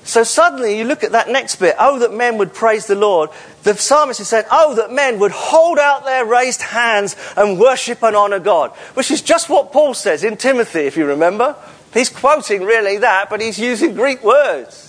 So 0.05 0.25
suddenly 0.25 0.79
you 0.79 0.85
look 0.85 1.05
at 1.05 1.13
that 1.13 1.29
next 1.29 1.57
bit. 1.57 1.77
Oh, 1.79 1.99
that 1.99 2.15
men 2.15 2.39
would 2.39 2.55
praise 2.55 2.87
the 2.87 2.95
Lord. 2.95 3.29
The 3.65 3.75
psalmist 3.75 4.21
is 4.21 4.29
saying, 4.29 4.47
Oh, 4.51 4.75
that 4.77 4.91
men 4.91 5.19
would 5.19 5.33
hold 5.33 5.79
out 5.79 6.07
their 6.07 6.25
raised 6.25 6.63
hands 6.63 7.15
and 7.37 7.61
worship 7.61 8.03
and 8.03 8.17
honor 8.17 8.39
God. 8.39 8.71
Which 8.95 9.11
is 9.11 9.21
just 9.21 9.51
what 9.51 9.71
Paul 9.71 9.93
says 9.93 10.25
in 10.25 10.39
Timothy, 10.39 10.87
if 10.87 10.97
you 10.97 11.05
remember. 11.05 11.57
He's 11.93 12.09
quoting 12.09 12.63
really 12.63 12.97
that, 12.99 13.29
but 13.29 13.43
he's 13.43 13.59
using 13.59 13.95
Greek 13.95 14.25
words. 14.25 14.88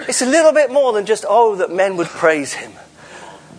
It's 0.00 0.22
a 0.22 0.26
little 0.26 0.52
bit 0.52 0.70
more 0.70 0.92
than 0.92 1.06
just, 1.06 1.24
Oh, 1.28 1.56
that 1.56 1.70
men 1.70 1.96
would 1.96 2.08
praise 2.08 2.54
him. 2.54 2.72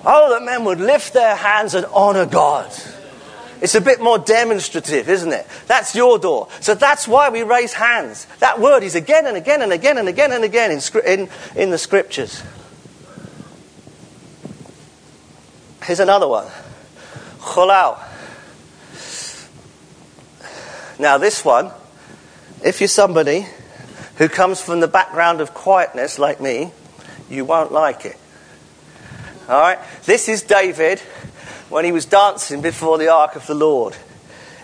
Oh, 0.06 0.32
that 0.32 0.44
men 0.44 0.66
would 0.66 0.80
lift 0.80 1.14
their 1.14 1.36
hands 1.36 1.76
and 1.76 1.86
honor 1.88 2.26
God. 2.26 2.72
It's 3.62 3.76
a 3.76 3.82
bit 3.82 4.02
more 4.02 4.20
demonstrative, 4.20 5.08
isn't 5.08 5.32
it? 5.32 5.48
That's 5.68 5.96
yadah. 5.96 6.50
So 6.62 6.76
that's 6.76 7.08
why 7.08 7.30
we 7.30 7.44
raise 7.44 7.72
hands. 7.72 8.28
That 8.40 8.60
word 8.60 8.84
is 8.84 8.94
again 8.94 9.26
and 9.26 9.38
again 9.38 9.62
and 9.62 9.72
again 9.72 9.98
and 9.98 10.10
again 10.10 10.34
and 10.34 10.44
again 10.44 10.72
in, 10.72 10.82
in, 11.06 11.30
in 11.56 11.70
the 11.70 11.78
scriptures. 11.78 12.44
Here's 15.84 16.02
another 16.02 16.28
one. 16.28 16.48
Cholal. 17.40 18.00
Now, 21.00 21.18
this 21.18 21.46
one, 21.46 21.72
if 22.66 22.82
you're 22.82 22.88
somebody 22.90 23.48
who 24.18 24.30
comes 24.30 24.62
from 24.62 24.80
the 24.80 24.88
background 24.88 25.42
of 25.42 25.54
quietness 25.54 26.20
like 26.20 26.40
me, 26.40 26.72
you 27.30 27.46
won't 27.46 27.72
like 27.72 28.06
it. 28.06 28.18
All 29.50 29.60
right? 29.60 29.80
This 30.06 30.30
is 30.30 30.44
David 30.44 31.00
when 31.70 31.86
he 31.86 31.92
was 31.92 32.06
dancing 32.06 32.62
before 32.62 32.98
the 32.98 33.10
ark 33.10 33.36
of 33.36 33.48
the 33.48 33.56
Lord. 33.56 33.96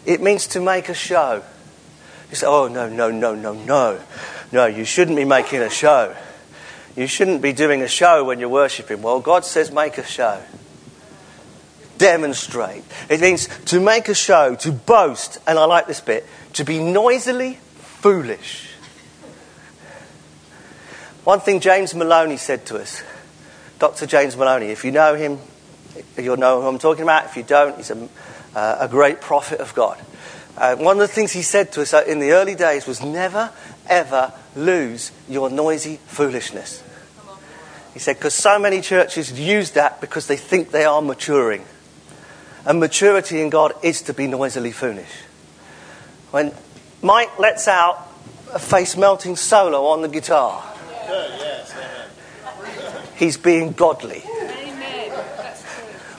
It 0.06 0.22
means 0.22 0.48
to 0.48 0.62
make 0.62 0.90
a 0.90 0.94
show. 0.94 1.44
You 2.30 2.36
say, 2.36 2.48
oh, 2.48 2.68
no, 2.68 2.88
no, 2.88 3.10
no, 3.10 3.36
no, 3.36 3.54
no. 3.54 4.00
No, 4.52 4.66
you 4.66 4.86
shouldn't 4.86 5.18
be 5.18 5.26
making 5.26 5.62
a 5.62 5.70
show. 5.70 6.16
You 6.96 7.08
shouldn't 7.08 7.42
be 7.42 7.54
doing 7.54 7.82
a 7.82 7.88
show 7.88 8.24
when 8.24 8.40
you're 8.40 8.50
worshipping. 8.50 9.02
Well, 9.02 9.20
God 9.20 9.46
says 9.46 9.72
make 9.72 9.98
a 9.98 10.04
show. 10.04 10.42
Demonstrate. 11.98 12.84
It 13.10 13.20
means 13.22 13.48
to 13.66 13.80
make 13.80 14.08
a 14.08 14.14
show, 14.14 14.56
to 14.56 14.72
boast, 14.72 15.40
and 15.46 15.60
I 15.60 15.66
like 15.66 15.88
this 15.88 16.02
bit, 16.02 16.26
to 16.54 16.64
be 16.64 16.80
noisily 16.80 17.56
foolish. 18.02 18.69
One 21.30 21.42
thing 21.42 21.60
James 21.60 21.94
Maloney 21.94 22.38
said 22.38 22.66
to 22.66 22.82
us, 22.82 23.04
Dr. 23.78 24.08
James 24.08 24.36
Maloney, 24.36 24.70
if 24.70 24.84
you 24.84 24.90
know 24.90 25.14
him, 25.14 25.38
You'll 26.18 26.38
know 26.38 26.60
who 26.60 26.68
I'm 26.68 26.80
talking 26.80 27.04
about. 27.04 27.26
If 27.26 27.38
you 27.38 27.44
don't, 27.44 27.78
he's 27.78 27.92
a, 27.92 28.10
uh, 28.56 28.78
a 28.80 28.88
great 28.88 29.22
prophet 29.22 29.60
of 29.60 29.76
God. 29.76 30.00
Uh, 30.58 30.76
one 30.78 30.96
of 30.96 31.08
the 31.08 31.08
things 31.08 31.32
he 31.32 31.44
said 31.44 31.72
to 31.74 31.84
us 31.84 31.94
uh, 31.94 32.04
in 32.08 32.18
the 32.18 32.32
early 32.32 32.56
days 32.56 32.88
was 32.88 33.04
never, 33.04 33.52
ever 33.86 34.34
lose 34.56 35.12
your 35.30 35.52
noisy 35.52 36.00
foolishness. 36.08 36.82
He 37.94 38.00
said, 38.00 38.16
because 38.16 38.34
so 38.34 38.58
many 38.58 38.82
churches 38.82 39.40
use 39.40 39.70
that 39.74 40.02
because 40.02 40.26
they 40.26 40.36
think 40.36 40.72
they 40.72 40.86
are 40.86 41.00
maturing. 41.00 41.64
And 42.66 42.80
maturity 42.80 43.40
in 43.40 43.52
God 43.52 43.74
is 43.84 44.02
to 44.02 44.16
be 44.16 44.26
noisily 44.26 44.72
foolish. 44.72 45.12
When 46.32 46.54
Mike 47.04 47.38
lets 47.38 47.68
out 47.68 48.08
a 48.52 48.58
face 48.58 48.98
melting 48.98 49.36
solo 49.36 49.86
on 49.86 50.02
the 50.02 50.08
guitar, 50.08 50.64
he's 53.16 53.38
being 53.38 53.74
godly. 53.74 54.22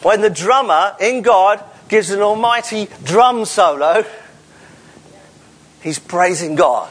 When 0.03 0.21
the 0.21 0.31
drummer 0.31 0.95
in 1.01 1.23
God 1.23 1.63
gives 1.89 2.11
an 2.11 2.21
almighty 2.21 2.89
drum 3.05 3.45
solo, 3.45 4.05
he's 5.83 5.99
praising 5.99 6.55
God. 6.55 6.91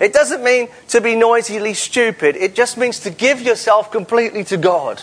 It 0.00 0.12
doesn't 0.12 0.44
mean 0.44 0.68
to 0.88 1.00
be 1.00 1.16
noisily 1.16 1.74
stupid, 1.74 2.36
it 2.36 2.54
just 2.54 2.76
means 2.78 3.00
to 3.00 3.10
give 3.10 3.42
yourself 3.42 3.90
completely 3.90 4.44
to 4.44 4.56
God. 4.56 5.02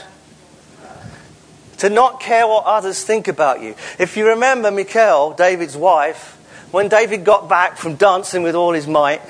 To 1.79 1.89
not 1.89 2.21
care 2.21 2.47
what 2.47 2.63
others 2.63 3.03
think 3.03 3.27
about 3.27 3.61
you. 3.61 3.75
If 3.99 4.15
you 4.15 4.29
remember 4.29 4.71
Michal, 4.71 5.33
David's 5.33 5.75
wife, 5.75 6.31
when 6.71 6.87
David 6.87 7.25
got 7.25 7.49
back 7.49 7.77
from 7.77 7.95
dancing 7.95 8.43
with 8.43 8.55
all 8.55 8.71
his 8.71 8.87
might, 8.87 9.21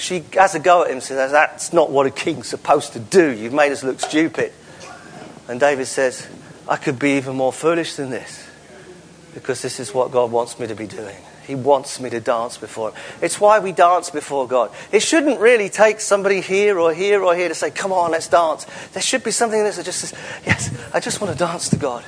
she 0.00 0.24
has 0.32 0.54
a 0.54 0.58
go 0.58 0.82
at 0.82 0.88
him 0.88 0.94
and 0.94 1.02
says, 1.02 1.30
That's 1.30 1.72
not 1.72 1.90
what 1.90 2.06
a 2.06 2.10
king's 2.10 2.48
supposed 2.48 2.94
to 2.94 2.98
do. 2.98 3.30
You've 3.30 3.52
made 3.52 3.70
us 3.70 3.84
look 3.84 4.00
stupid. 4.00 4.52
And 5.48 5.60
David 5.60 5.86
says, 5.86 6.26
I 6.68 6.76
could 6.76 6.98
be 6.98 7.16
even 7.16 7.36
more 7.36 7.52
foolish 7.52 7.96
than 7.96 8.10
this 8.10 8.48
because 9.34 9.62
this 9.62 9.80
is 9.80 9.92
what 9.92 10.10
God 10.10 10.30
wants 10.30 10.58
me 10.58 10.66
to 10.66 10.74
be 10.74 10.86
doing. 10.86 11.16
He 11.46 11.54
wants 11.54 11.98
me 12.00 12.10
to 12.10 12.20
dance 12.20 12.56
before 12.56 12.90
Him. 12.90 12.96
It's 13.20 13.40
why 13.40 13.58
we 13.58 13.72
dance 13.72 14.10
before 14.10 14.46
God. 14.46 14.70
It 14.92 15.00
shouldn't 15.00 15.40
really 15.40 15.68
take 15.68 16.00
somebody 16.00 16.40
here 16.40 16.78
or 16.78 16.94
here 16.94 17.22
or 17.22 17.34
here 17.34 17.48
to 17.48 17.54
say, 17.54 17.70
Come 17.70 17.92
on, 17.92 18.12
let's 18.12 18.28
dance. 18.28 18.66
There 18.92 19.02
should 19.02 19.24
be 19.24 19.32
something 19.32 19.58
in 19.58 19.64
this 19.64 19.76
that 19.76 19.84
just 19.84 19.98
says, 19.98 20.14
Yes, 20.46 20.74
I 20.94 21.00
just 21.00 21.20
want 21.20 21.32
to 21.32 21.38
dance 21.38 21.68
to 21.70 21.76
God. 21.76 22.04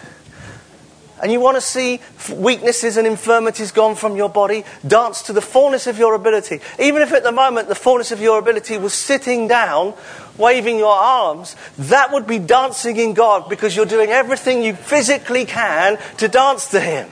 And 1.22 1.30
you 1.30 1.38
want 1.38 1.56
to 1.56 1.60
see 1.60 2.00
weaknesses 2.34 2.96
and 2.96 3.06
infirmities 3.06 3.70
gone 3.70 3.94
from 3.94 4.16
your 4.16 4.28
body, 4.28 4.64
dance 4.84 5.22
to 5.22 5.32
the 5.32 5.40
fullness 5.40 5.86
of 5.86 5.96
your 5.96 6.14
ability. 6.14 6.60
Even 6.80 7.00
if 7.00 7.12
at 7.12 7.22
the 7.22 7.30
moment 7.30 7.68
the 7.68 7.76
fullness 7.76 8.10
of 8.10 8.20
your 8.20 8.40
ability 8.40 8.76
was 8.76 8.92
sitting 8.92 9.46
down, 9.46 9.94
waving 10.36 10.78
your 10.78 10.94
arms, 10.94 11.54
that 11.78 12.12
would 12.12 12.26
be 12.26 12.40
dancing 12.40 12.96
in 12.96 13.14
God 13.14 13.48
because 13.48 13.76
you're 13.76 13.86
doing 13.86 14.10
everything 14.10 14.64
you 14.64 14.74
physically 14.74 15.44
can 15.44 15.96
to 16.18 16.26
dance 16.26 16.70
to 16.70 16.80
Him. 16.80 17.08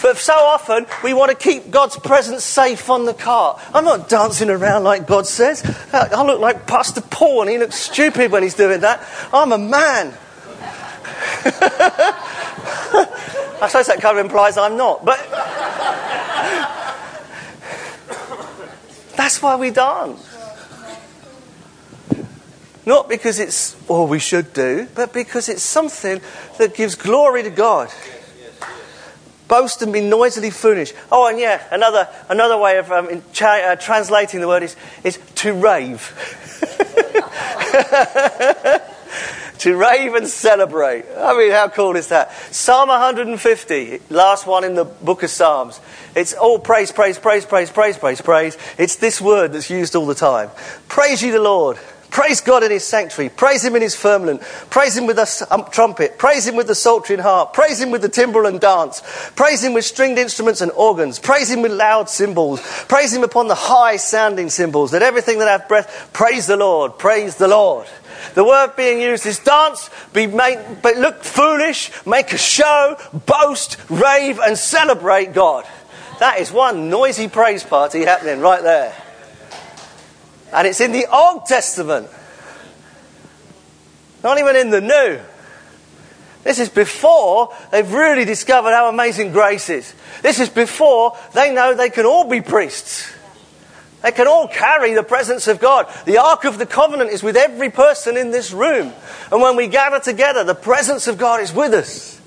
But 0.00 0.16
so 0.16 0.32
often 0.32 0.86
we 1.04 1.14
want 1.14 1.30
to 1.30 1.36
keep 1.36 1.70
God's 1.70 1.96
presence 1.96 2.42
safe 2.42 2.90
on 2.90 3.04
the 3.04 3.14
cart. 3.14 3.60
I'm 3.72 3.84
not 3.84 4.08
dancing 4.08 4.50
around 4.50 4.82
like 4.82 5.06
God 5.06 5.26
says. 5.26 5.62
Uh, 5.92 6.08
I 6.10 6.24
look 6.24 6.40
like 6.40 6.66
Pastor 6.66 7.02
Paul 7.02 7.42
and 7.42 7.50
he 7.50 7.58
looks 7.58 7.76
stupid 7.76 8.32
when 8.32 8.42
he's 8.42 8.54
doing 8.54 8.80
that. 8.80 9.06
I'm 9.32 9.52
a 9.52 9.58
man. 9.58 10.12
I 13.62 13.68
suppose 13.68 13.86
that 13.86 14.00
kind 14.00 14.18
of 14.18 14.24
implies 14.24 14.56
I'm 14.56 14.76
not. 14.76 15.04
But 15.04 15.18
that's 19.16 19.40
why 19.40 19.56
we 19.56 19.70
dance. 19.70 20.28
Not 22.84 23.08
because 23.08 23.38
it's 23.38 23.76
all 23.88 24.08
we 24.08 24.18
should 24.18 24.52
do, 24.52 24.88
but 24.94 25.12
because 25.12 25.48
it's 25.48 25.62
something 25.62 26.20
that 26.58 26.74
gives 26.74 26.96
glory 26.96 27.44
to 27.44 27.50
God. 27.50 27.88
Boast 29.46 29.82
and 29.82 29.92
be 29.92 30.00
noisily 30.00 30.50
foolish. 30.50 30.92
Oh, 31.12 31.28
and 31.28 31.38
yeah, 31.38 31.62
another, 31.70 32.08
another 32.28 32.58
way 32.58 32.78
of 32.78 32.90
um, 32.90 33.22
cha- 33.32 33.72
uh, 33.72 33.76
translating 33.76 34.40
the 34.40 34.48
word 34.48 34.64
is, 34.64 34.74
is 35.04 35.20
to 35.36 35.52
rave. 35.52 36.12
to 39.62 39.76
rave 39.76 40.14
and 40.14 40.26
celebrate. 40.26 41.04
I 41.16 41.38
mean, 41.38 41.52
how 41.52 41.68
cool 41.68 41.94
is 41.94 42.08
that? 42.08 42.32
Psalm 42.50 42.88
150, 42.88 44.00
last 44.10 44.44
one 44.44 44.64
in 44.64 44.74
the 44.74 44.84
book 44.84 45.22
of 45.22 45.30
Psalms. 45.30 45.80
It's 46.16 46.34
all 46.34 46.58
praise, 46.58 46.90
praise, 46.90 47.16
praise, 47.16 47.46
praise, 47.46 47.70
praise, 47.70 47.96
praise, 47.96 48.20
praise. 48.20 48.58
It's 48.76 48.96
this 48.96 49.20
word 49.20 49.52
that's 49.52 49.70
used 49.70 49.94
all 49.94 50.06
the 50.06 50.16
time. 50.16 50.50
Praise 50.88 51.22
ye 51.22 51.30
the 51.30 51.40
Lord. 51.40 51.78
Praise 52.12 52.42
God 52.42 52.62
in 52.62 52.70
his 52.70 52.84
sanctuary. 52.84 53.30
Praise 53.30 53.64
him 53.64 53.74
in 53.74 53.80
his 53.80 53.96
firmament. 53.96 54.42
Praise 54.68 54.94
him 54.94 55.06
with 55.06 55.16
the 55.16 55.46
um, 55.50 55.64
trumpet. 55.70 56.18
Praise 56.18 56.46
him 56.46 56.56
with 56.56 56.66
the 56.66 56.74
psaltery 56.74 57.14
and 57.14 57.22
harp. 57.22 57.54
Praise 57.54 57.80
him 57.80 57.90
with 57.90 58.02
the 58.02 58.08
timbrel 58.10 58.44
and 58.44 58.60
dance. 58.60 59.00
Praise 59.34 59.64
him 59.64 59.72
with 59.72 59.86
stringed 59.86 60.18
instruments 60.18 60.60
and 60.60 60.70
organs. 60.72 61.18
Praise 61.18 61.50
him 61.50 61.62
with 61.62 61.72
loud 61.72 62.10
cymbals. 62.10 62.60
Praise 62.86 63.14
him 63.14 63.24
upon 63.24 63.48
the 63.48 63.54
high 63.54 63.96
sounding 63.96 64.50
cymbals. 64.50 64.92
Let 64.92 65.00
everything 65.00 65.38
that 65.38 65.48
hath 65.48 65.68
breath 65.68 66.10
praise 66.12 66.46
the 66.46 66.58
Lord. 66.58 66.98
Praise 66.98 67.36
the 67.36 67.48
Lord. 67.48 67.86
The 68.34 68.44
word 68.44 68.76
being 68.76 69.00
used 69.00 69.24
is 69.24 69.38
dance, 69.38 69.88
be 70.12 70.26
made, 70.26 70.82
but 70.82 70.98
look 70.98 71.24
foolish, 71.24 71.90
make 72.04 72.34
a 72.34 72.38
show, 72.38 72.98
boast, 73.24 73.78
rave, 73.88 74.38
and 74.38 74.58
celebrate 74.58 75.32
God. 75.32 75.66
That 76.18 76.40
is 76.40 76.52
one 76.52 76.90
noisy 76.90 77.28
praise 77.28 77.64
party 77.64 78.02
happening 78.02 78.40
right 78.40 78.62
there. 78.62 79.01
And 80.52 80.66
it's 80.66 80.80
in 80.80 80.92
the 80.92 81.06
Old 81.10 81.46
Testament, 81.46 82.08
not 84.22 84.38
even 84.38 84.56
in 84.56 84.70
the 84.70 84.80
New. 84.80 85.20
This 86.44 86.58
is 86.58 86.68
before 86.68 87.54
they've 87.70 87.92
really 87.92 88.24
discovered 88.24 88.70
how 88.70 88.88
amazing 88.88 89.32
grace 89.32 89.70
is. 89.70 89.94
This 90.22 90.40
is 90.40 90.48
before 90.48 91.16
they 91.34 91.54
know 91.54 91.74
they 91.74 91.90
can 91.90 92.04
all 92.04 92.28
be 92.28 92.40
priests. 92.40 93.10
They 94.02 94.10
can 94.10 94.26
all 94.26 94.48
carry 94.48 94.94
the 94.94 95.04
presence 95.04 95.46
of 95.46 95.60
God. 95.60 95.86
The 96.04 96.18
Ark 96.18 96.44
of 96.44 96.58
the 96.58 96.66
Covenant 96.66 97.10
is 97.10 97.22
with 97.22 97.36
every 97.36 97.70
person 97.70 98.16
in 98.16 98.32
this 98.32 98.52
room. 98.52 98.92
And 99.30 99.40
when 99.40 99.54
we 99.54 99.68
gather 99.68 100.00
together, 100.00 100.42
the 100.42 100.56
presence 100.56 101.06
of 101.06 101.18
God 101.18 101.40
is 101.40 101.52
with 101.52 101.72
us. 101.72 102.20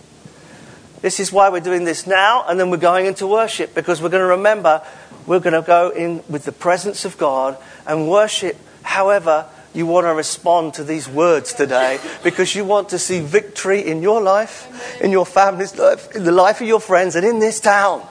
This 1.01 1.19
is 1.19 1.33
why 1.33 1.49
we're 1.49 1.59
doing 1.59 1.83
this 1.83 2.07
now, 2.07 2.45
and 2.47 2.57
then 2.57 2.71
we're 2.71 2.77
going 2.77 3.05
into 3.05 3.27
worship, 3.27 3.75
because 3.75 4.01
we're 4.01 4.09
going 4.09 4.23
to 4.23 4.37
remember 4.37 4.81
we're 5.27 5.39
going 5.39 5.53
to 5.53 5.61
go 5.61 5.89
in 5.89 6.23
with 6.29 6.45
the 6.45 6.51
presence 6.51 7.03
of 7.03 7.17
God 7.17 7.57
and 7.87 8.09
worship 8.09 8.57
however 8.83 9.45
you 9.75 9.85
want 9.85 10.05
to 10.05 10.13
respond 10.13 10.73
to 10.75 10.83
these 10.83 11.07
words 11.07 11.53
today 11.53 11.99
because 12.23 12.55
you 12.55 12.63
want 12.63 12.89
to 12.89 12.97
see 12.97 13.19
victory 13.19 13.81
in 13.81 14.01
your 14.01 14.21
life, 14.21 15.01
in 15.01 15.11
your 15.11 15.25
family's 15.25 15.77
life, 15.77 16.15
in 16.15 16.23
the 16.23 16.31
life 16.31 16.61
of 16.61 16.67
your 16.67 16.79
friends, 16.79 17.15
and 17.15 17.25
in 17.25 17.39
this 17.39 17.59
town. 17.59 18.01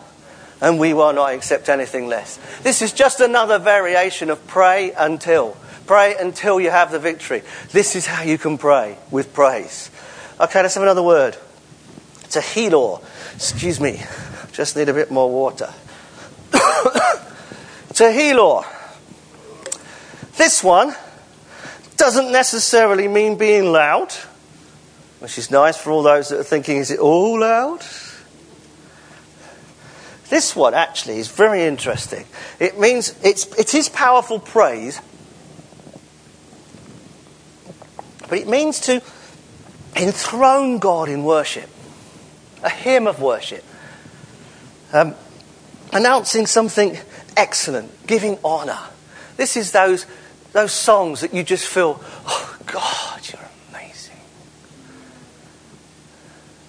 And 0.61 0.79
we 0.79 0.93
will 0.93 1.13
not 1.13 1.33
accept 1.33 1.69
anything 1.69 2.07
less. 2.07 2.39
This 2.63 2.83
is 2.83 2.93
just 2.93 3.21
another 3.21 3.59
variation 3.59 4.31
of 4.31 4.47
pray 4.47 4.93
until. 4.93 5.57
Pray 5.87 6.15
until 6.19 6.61
you 6.61 6.71
have 6.71 6.93
the 6.93 6.99
victory. 6.99 7.43
This 7.73 7.97
is 7.97 8.07
how 8.07 8.23
you 8.23 8.39
can 8.39 8.57
pray 8.57 8.97
with 9.11 9.35
praise. 9.35 9.91
Okay, 10.41 10.63
let's 10.63 10.75
have 10.75 10.83
another 10.83 11.03
word. 11.03 11.37
Tehillah. 12.25 13.03
Excuse 13.35 13.81
me, 13.81 14.03
just 14.53 14.77
need 14.77 14.89
a 14.89 14.95
bit 14.95 15.11
more 15.11 15.31
water. 15.31 15.73
Tehillah. 17.93 18.65
This 20.37 20.65
one 20.65 20.95
doesn't 21.97 22.33
necessarily 22.33 23.09
mean 23.09 23.37
being 23.37 23.71
loud, 23.71 24.13
which 25.21 25.39
is 25.39 25.51
nice 25.51 25.77
for 25.77 25.91
all 25.91 26.03
those 26.03 26.29
that 26.29 26.41
are 26.41 26.45
thinking, 26.45 26.79
is 26.79 26.91
it 26.91 26.99
all 26.99 27.41
loud? 27.41 27.81
This 30.29 30.57
one 30.57 30.75
actually 30.75 31.19
is 31.19 31.29
very 31.29 31.63
interesting. 31.63 32.27
It 32.59 32.81
means 32.81 33.15
it's, 33.23 33.47
it 33.59 33.75
is 33.75 33.89
powerful 33.89 34.41
praise, 34.41 35.01
but 38.29 38.39
it 38.39 38.49
means 38.49 38.81
to 38.81 39.01
enthrone 39.95 40.79
God 40.79 41.09
in 41.09 41.23
worship, 41.23 41.69
a 42.65 42.71
hymn 42.71 43.07
of 43.07 43.21
worship, 43.21 43.63
um, 44.93 45.15
announcing 45.93 46.47
something 46.47 46.99
excellent, 47.37 48.07
giving 48.09 48.39
honour. 48.45 48.81
This 49.37 49.57
is 49.57 49.71
those 49.71 50.07
those 50.55 50.73
songs 50.73 51.21
that 51.23 51.35
you 51.35 51.43
just 51.43 51.67
feel, 51.67 52.01
oh, 52.27 52.59
God, 52.67 53.21
you're 53.29 53.43
amazing. 53.71 54.17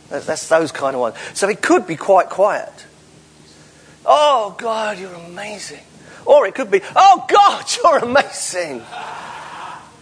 That's 0.10 0.50
those 0.50 0.72
kind 0.72 0.96
of 0.96 1.02
ones. 1.02 1.16
So 1.36 1.48
it 1.48 1.62
could 1.62 1.86
be 1.86 1.96
quite 1.96 2.30
quiet. 2.30 2.74
Oh, 4.04 4.56
God, 4.58 4.98
you're 4.98 5.14
amazing. 5.14 5.84
Or 6.26 6.48
it 6.48 6.56
could 6.56 6.72
be, 6.72 6.82
oh, 6.96 7.26
God, 7.30 7.66
you're 7.84 8.10
amazing. 8.10 8.82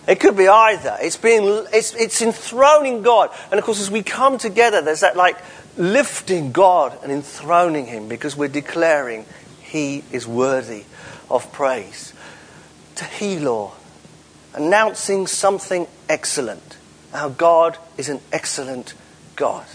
It 0.07 0.19
could 0.21 0.37
be 0.37 0.47
either. 0.47 0.97
It's 1.01 1.17
being, 1.17 1.43
it's, 1.73 1.93
it's 1.93 2.21
enthroning 2.21 3.01
God. 3.01 3.31
And 3.51 3.59
of 3.59 3.65
course, 3.65 3.81
as 3.81 3.91
we 3.91 4.01
come 4.01 4.37
together, 4.37 4.81
there's 4.81 5.01
that 5.01 5.17
like 5.17 5.37
lifting 5.75 6.53
God 6.53 6.97
and 7.03 7.11
enthroning 7.11 7.87
Him 7.87 8.07
because 8.07 8.37
we're 8.37 8.47
declaring 8.47 9.25
He 9.61 10.05
is 10.13 10.25
worthy 10.25 10.85
of 11.29 11.51
praise. 11.51 12.12
Tehillah, 12.95 13.71
announcing 14.53 15.27
something 15.27 15.87
excellent. 16.09 16.77
Our 17.13 17.29
God 17.29 17.77
is 17.97 18.09
an 18.09 18.19
excellent 18.31 18.93
God. 19.35 19.65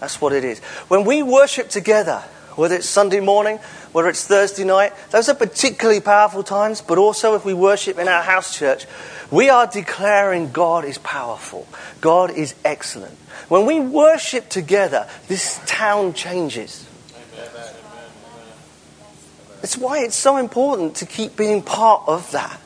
That's 0.00 0.20
what 0.20 0.32
it 0.32 0.44
is. 0.44 0.58
When 0.88 1.04
we 1.04 1.22
worship 1.22 1.68
together, 1.68 2.22
whether 2.54 2.74
it's 2.74 2.88
Sunday 2.88 3.20
morning, 3.20 3.58
whether 3.92 4.08
it's 4.08 4.26
Thursday 4.26 4.64
night, 4.64 4.92
those 5.10 5.28
are 5.28 5.34
particularly 5.34 6.00
powerful 6.00 6.42
times, 6.42 6.80
but 6.80 6.98
also 6.98 7.34
if 7.34 7.44
we 7.44 7.54
worship 7.54 7.98
in 7.98 8.08
our 8.08 8.22
house 8.22 8.56
church, 8.56 8.86
we 9.30 9.50
are 9.50 9.66
declaring 9.66 10.52
God 10.52 10.84
is 10.84 10.98
powerful, 10.98 11.66
God 12.00 12.30
is 12.30 12.54
excellent. 12.64 13.16
When 13.48 13.66
we 13.66 13.80
worship 13.80 14.48
together, 14.48 15.08
this 15.28 15.60
town 15.66 16.14
changes. 16.14 16.85
It's 19.66 19.76
why 19.76 19.98
it's 19.98 20.14
so 20.14 20.36
important 20.36 20.94
to 20.98 21.06
keep 21.06 21.36
being 21.36 21.60
part 21.60 22.04
of 22.06 22.30
that. 22.30 22.60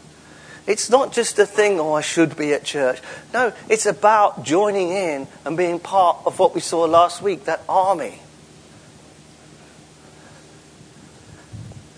It's 0.66 0.90
not 0.90 1.14
just 1.14 1.38
a 1.38 1.46
thing, 1.46 1.80
oh, 1.80 1.94
I 1.94 2.02
should 2.02 2.36
be 2.36 2.52
at 2.52 2.62
church. 2.62 3.00
No, 3.32 3.54
it's 3.70 3.86
about 3.86 4.44
joining 4.44 4.90
in 4.90 5.26
and 5.46 5.56
being 5.56 5.80
part 5.80 6.18
of 6.26 6.38
what 6.38 6.54
we 6.54 6.60
saw 6.60 6.82
last 6.82 7.22
week 7.22 7.46
that 7.46 7.62
army. 7.70 8.20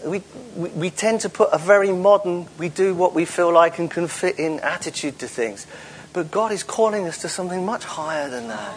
We, 0.04 0.22
we, 0.54 0.68
we 0.68 0.90
tend 0.90 1.22
to 1.22 1.28
put 1.28 1.48
a 1.50 1.58
very 1.58 1.90
modern, 1.90 2.46
we 2.56 2.68
do 2.68 2.94
what 2.94 3.12
we 3.12 3.24
feel 3.24 3.52
like 3.52 3.80
and 3.80 3.90
can 3.90 4.06
fit 4.06 4.38
in 4.38 4.60
attitude 4.60 5.18
to 5.18 5.26
things. 5.26 5.66
But 6.12 6.30
God 6.30 6.52
is 6.52 6.62
calling 6.62 7.08
us 7.08 7.18
to 7.22 7.28
something 7.28 7.66
much 7.66 7.82
higher 7.82 8.30
than 8.30 8.46
that, 8.46 8.76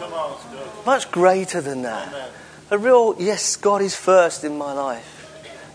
much 0.84 1.08
greater 1.12 1.60
than 1.60 1.82
that. 1.82 2.32
A 2.72 2.78
real, 2.78 3.14
yes, 3.16 3.54
God 3.54 3.80
is 3.80 3.94
first 3.94 4.42
in 4.42 4.58
my 4.58 4.72
life. 4.72 5.15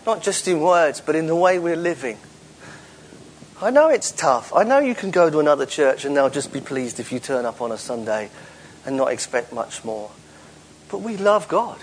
Not 0.06 0.22
just 0.22 0.48
in 0.48 0.60
words, 0.60 1.00
but 1.00 1.14
in 1.14 1.26
the 1.26 1.36
way 1.36 1.58
we're 1.58 1.76
living. 1.76 2.18
I 3.60 3.70
know 3.70 3.88
it's 3.88 4.10
tough. 4.10 4.52
I 4.54 4.64
know 4.64 4.80
you 4.80 4.94
can 4.94 5.12
go 5.12 5.30
to 5.30 5.38
another 5.38 5.66
church 5.66 6.04
and 6.04 6.16
they'll 6.16 6.30
just 6.30 6.52
be 6.52 6.60
pleased 6.60 6.98
if 6.98 7.12
you 7.12 7.20
turn 7.20 7.44
up 7.44 7.60
on 7.60 7.70
a 7.70 7.78
Sunday 7.78 8.28
and 8.84 8.96
not 8.96 9.12
expect 9.12 9.52
much 9.52 9.84
more. 9.84 10.10
But 10.90 10.98
we 10.98 11.16
love 11.16 11.46
God. 11.46 11.78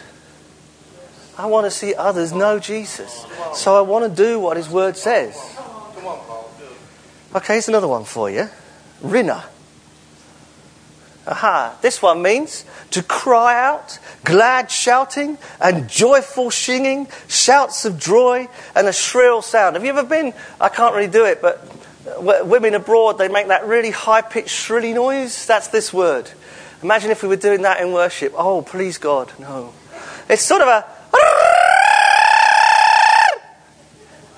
I 1.37 1.45
want 1.45 1.65
to 1.65 1.71
see 1.71 1.95
others 1.95 2.33
know 2.33 2.59
Jesus. 2.59 3.25
So 3.53 3.77
I 3.77 3.81
want 3.81 4.03
to 4.03 4.23
do 4.23 4.39
what 4.39 4.57
His 4.57 4.69
Word 4.69 4.97
says. 4.97 5.37
Okay, 7.33 7.53
here's 7.53 7.69
another 7.69 7.87
one 7.87 8.03
for 8.03 8.29
you. 8.29 8.49
Rinna. 9.01 9.45
Aha, 11.29 11.77
this 11.83 12.01
one 12.01 12.23
means 12.23 12.65
to 12.89 13.03
cry 13.03 13.53
out, 13.53 13.99
glad 14.23 14.71
shouting, 14.71 15.37
and 15.61 15.87
joyful 15.87 16.49
singing, 16.49 17.07
shouts 17.27 17.85
of 17.85 17.99
joy, 17.99 18.47
and 18.75 18.87
a 18.87 18.93
shrill 18.93 19.43
sound. 19.43 19.75
Have 19.75 19.85
you 19.85 19.91
ever 19.91 20.03
been? 20.03 20.33
I 20.59 20.69
can't 20.69 20.95
really 20.95 21.11
do 21.11 21.25
it, 21.25 21.39
but 21.39 21.63
uh, 22.07 22.43
women 22.43 22.73
abroad, 22.73 23.19
they 23.19 23.27
make 23.27 23.49
that 23.49 23.67
really 23.67 23.91
high 23.91 24.23
pitched, 24.23 24.49
shrilly 24.49 24.91
noise. 24.91 25.45
That's 25.45 25.67
this 25.67 25.93
word. 25.93 26.31
Imagine 26.81 27.11
if 27.11 27.21
we 27.21 27.29
were 27.29 27.35
doing 27.35 27.61
that 27.61 27.79
in 27.79 27.93
worship. 27.93 28.33
Oh, 28.35 28.63
please 28.63 28.97
God, 28.97 29.31
no. 29.37 29.71
It's 30.27 30.41
sort 30.41 30.63
of 30.63 30.67
a, 30.67 30.83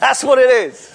That's 0.01 0.25
what 0.25 0.39
it 0.39 0.49
is. 0.49 0.90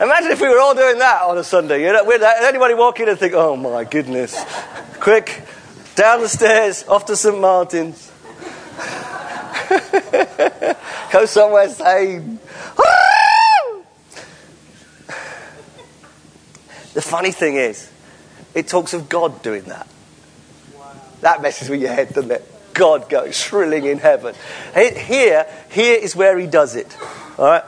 Imagine 0.00 0.30
if 0.30 0.40
we 0.40 0.48
were 0.48 0.58
all 0.58 0.74
doing 0.74 0.98
that 0.98 1.22
on 1.22 1.36
a 1.36 1.44
Sunday. 1.44 1.84
You 1.84 1.92
know, 1.92 2.04
we'd, 2.04 2.22
uh, 2.22 2.32
anybody 2.40 2.72
walk 2.72 3.00
in 3.00 3.10
and 3.10 3.18
think, 3.18 3.34
oh 3.34 3.54
my 3.54 3.84
goodness. 3.84 4.34
Quick, 4.98 5.42
down 5.94 6.22
the 6.22 6.28
stairs, 6.28 6.88
off 6.88 7.04
to 7.06 7.16
St. 7.16 7.38
Martin's. 7.38 8.10
Go 11.12 11.26
somewhere 11.26 11.68
sane. 11.68 12.38
the 16.94 17.02
funny 17.02 17.32
thing 17.32 17.56
is, 17.56 17.90
it 18.54 18.68
talks 18.68 18.94
of 18.94 19.10
God 19.10 19.42
doing 19.42 19.64
that. 19.64 19.86
That 21.20 21.42
messes 21.42 21.68
with 21.68 21.82
your 21.82 21.92
head, 21.92 22.14
doesn't 22.14 22.30
it? 22.30 22.50
God 22.72 23.10
goes 23.10 23.36
shrilling 23.36 23.84
in 23.84 23.98
heaven. 23.98 24.34
Here, 24.72 25.46
here 25.70 25.98
is 25.98 26.16
where 26.16 26.38
he 26.38 26.46
does 26.46 26.74
it. 26.74 26.96
All 27.36 27.44
right? 27.44 27.64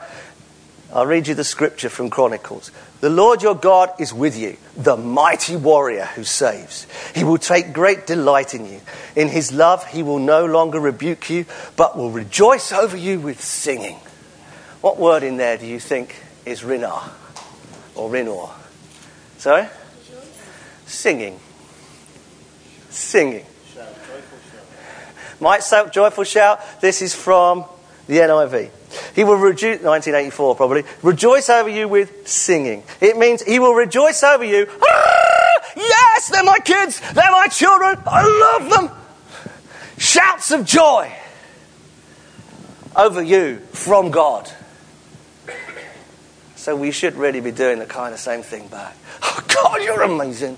I'll 0.93 1.07
read 1.07 1.27
you 1.27 1.33
the 1.33 1.43
scripture 1.43 1.89
from 1.89 2.11
Chronicles. 2.11 2.69
The 3.01 3.09
Lord 3.09 3.41
your 3.41 3.55
God 3.55 3.91
is 3.99 4.13
with 4.13 4.37
you, 4.37 4.57
the 4.77 4.95
mighty 4.95 5.55
warrior 5.55 6.05
who 6.05 6.23
saves. 6.23 6.85
He 7.15 7.23
will 7.23 7.39
take 7.39 7.73
great 7.73 8.05
delight 8.05 8.53
in 8.53 8.67
you. 8.67 8.79
In 9.15 9.27
his 9.27 9.51
love, 9.51 9.87
he 9.87 10.03
will 10.03 10.19
no 10.19 10.45
longer 10.45 10.79
rebuke 10.79 11.31
you, 11.31 11.47
but 11.75 11.97
will 11.97 12.11
rejoice 12.11 12.71
over 12.71 12.95
you 12.95 13.19
with 13.19 13.41
singing. 13.41 13.95
What 14.81 14.99
word 14.99 15.23
in 15.23 15.37
there 15.37 15.57
do 15.57 15.65
you 15.65 15.79
think 15.79 16.15
is 16.45 16.61
rinah 16.61 17.09
or 17.95 18.11
rinor? 18.11 18.51
Sorry? 19.39 19.67
Singing. 20.85 21.39
Singing. 22.91 23.45
Might 25.39 25.63
sound 25.63 25.91
joyful 25.91 26.23
shout. 26.23 26.61
This 26.81 27.01
is 27.01 27.15
from 27.15 27.65
the 28.05 28.17
NIV. 28.17 28.69
He 29.15 29.23
will 29.23 29.35
rejoice, 29.35 29.81
1984 29.81 30.55
probably, 30.55 30.83
rejoice 31.01 31.49
over 31.49 31.69
you 31.69 31.87
with 31.87 32.27
singing. 32.27 32.83
It 33.01 33.17
means 33.17 33.41
he 33.41 33.59
will 33.59 33.73
rejoice 33.73 34.23
over 34.23 34.43
you. 34.43 34.67
Yes, 35.75 36.29
they're 36.29 36.43
my 36.43 36.59
kids, 36.59 36.99
they're 37.13 37.31
my 37.31 37.47
children, 37.47 37.97
I 38.05 38.57
love 38.59 38.69
them. 38.69 38.97
Shouts 39.97 40.51
of 40.51 40.65
joy 40.65 41.11
over 42.95 43.21
you 43.21 43.59
from 43.71 44.11
God. 44.11 44.49
So 46.55 46.75
we 46.75 46.91
should 46.91 47.15
really 47.15 47.41
be 47.41 47.51
doing 47.51 47.79
the 47.79 47.85
kind 47.85 48.13
of 48.13 48.19
same 48.19 48.41
thing 48.41 48.67
back. 48.67 48.95
Oh, 49.21 49.43
God, 49.47 49.81
you're 49.81 50.01
amazing. 50.01 50.57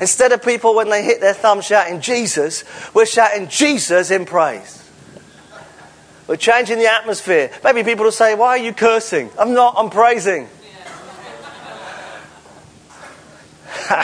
Instead 0.00 0.30
of 0.32 0.42
people, 0.42 0.76
when 0.76 0.88
they 0.88 1.02
hit 1.02 1.20
their 1.20 1.34
thumb, 1.34 1.60
shouting 1.60 2.00
Jesus, 2.00 2.62
we're 2.94 3.06
shouting 3.06 3.48
Jesus 3.48 4.10
in 4.10 4.24
praise. 4.24 4.87
We're 6.28 6.36
changing 6.36 6.78
the 6.78 6.86
atmosphere. 6.86 7.50
Maybe 7.64 7.82
people 7.82 8.04
will 8.04 8.12
say, 8.12 8.34
Why 8.34 8.50
are 8.50 8.58
you 8.58 8.74
cursing? 8.74 9.30
I'm 9.38 9.54
not, 9.54 9.74
I'm 9.78 9.88
praising. 9.88 10.46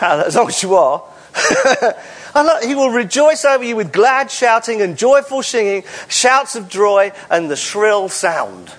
as 0.00 0.34
long 0.34 0.48
as 0.48 0.60
you 0.62 0.74
are. 0.74 1.04
he 2.64 2.74
will 2.74 2.90
rejoice 2.90 3.44
over 3.44 3.62
you 3.62 3.76
with 3.76 3.92
glad 3.92 4.28
shouting 4.30 4.82
and 4.82 4.98
joyful 4.98 5.44
singing, 5.44 5.84
shouts 6.08 6.56
of 6.56 6.68
joy 6.68 7.12
and 7.30 7.48
the 7.48 7.54
shrill 7.54 8.08
sound. 8.08 8.72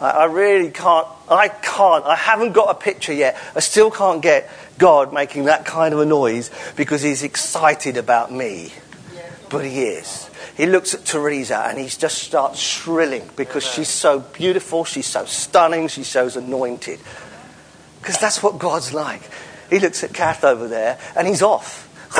I, 0.00 0.10
I 0.10 0.24
really 0.24 0.72
can't, 0.72 1.06
I 1.30 1.46
can't, 1.48 2.04
I 2.04 2.16
haven't 2.16 2.52
got 2.52 2.68
a 2.70 2.74
picture 2.74 3.12
yet. 3.12 3.38
I 3.54 3.60
still 3.60 3.92
can't 3.92 4.20
get 4.20 4.50
God 4.76 5.12
making 5.12 5.44
that 5.44 5.64
kind 5.64 5.94
of 5.94 6.00
a 6.00 6.06
noise 6.06 6.50
because 6.74 7.02
he's 7.02 7.22
excited 7.22 7.96
about 7.96 8.32
me. 8.32 8.72
But 9.48 9.64
he 9.64 9.84
is 9.84 10.25
he 10.56 10.64
looks 10.64 10.94
at 10.94 11.04
Teresa 11.04 11.66
and 11.66 11.78
he 11.78 11.86
just 11.86 12.18
starts 12.18 12.58
shrilling 12.58 13.28
because 13.36 13.62
she's 13.62 13.90
so 13.90 14.20
beautiful, 14.20 14.84
she's 14.84 15.06
so 15.06 15.26
stunning, 15.26 15.88
she's 15.88 16.08
so 16.08 16.28
anointed. 16.28 16.98
Because 18.00 18.18
that's 18.18 18.42
what 18.42 18.58
God's 18.58 18.94
like. 18.94 19.20
He 19.68 19.78
looks 19.78 20.02
at 20.02 20.14
Kath 20.14 20.44
over 20.44 20.66
there 20.66 20.98
and 21.14 21.28
he's 21.28 21.42
off. 21.42 21.82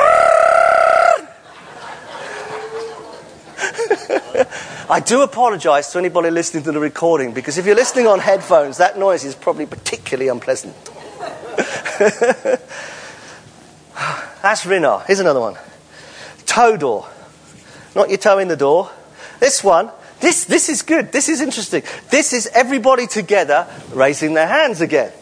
I 4.89 5.01
do 5.01 5.23
apologize 5.23 5.91
to 5.93 5.99
anybody 5.99 6.31
listening 6.31 6.63
to 6.65 6.73
the 6.73 6.79
recording 6.79 7.33
because 7.33 7.57
if 7.57 7.65
you're 7.65 7.75
listening 7.75 8.07
on 8.07 8.19
headphones, 8.19 8.77
that 8.77 8.99
noise 8.99 9.25
is 9.25 9.35
probably 9.35 9.65
particularly 9.65 10.29
unpleasant. 10.29 10.75
That's 14.43 14.65
Rinar. 14.65 15.07
Here's 15.07 15.21
another 15.21 15.41
one. 15.41 15.57
Todor 16.45 17.07
not 17.97 18.09
your 18.09 18.19
toe 18.19 18.39
in 18.39 18.47
the 18.49 18.57
door. 18.57 18.91
This 19.41 19.65
one, 19.65 19.91
this, 20.21 20.45
this 20.45 20.69
is 20.69 20.83
good. 20.83 21.11
This 21.13 21.29
is 21.29 21.41
interesting. 21.41 21.83
This 22.11 22.33
is 22.33 22.47
everybody 22.49 23.07
together 23.07 23.67
raising 23.93 24.35
their 24.35 24.47
hands 24.47 24.81
again. 24.81 25.13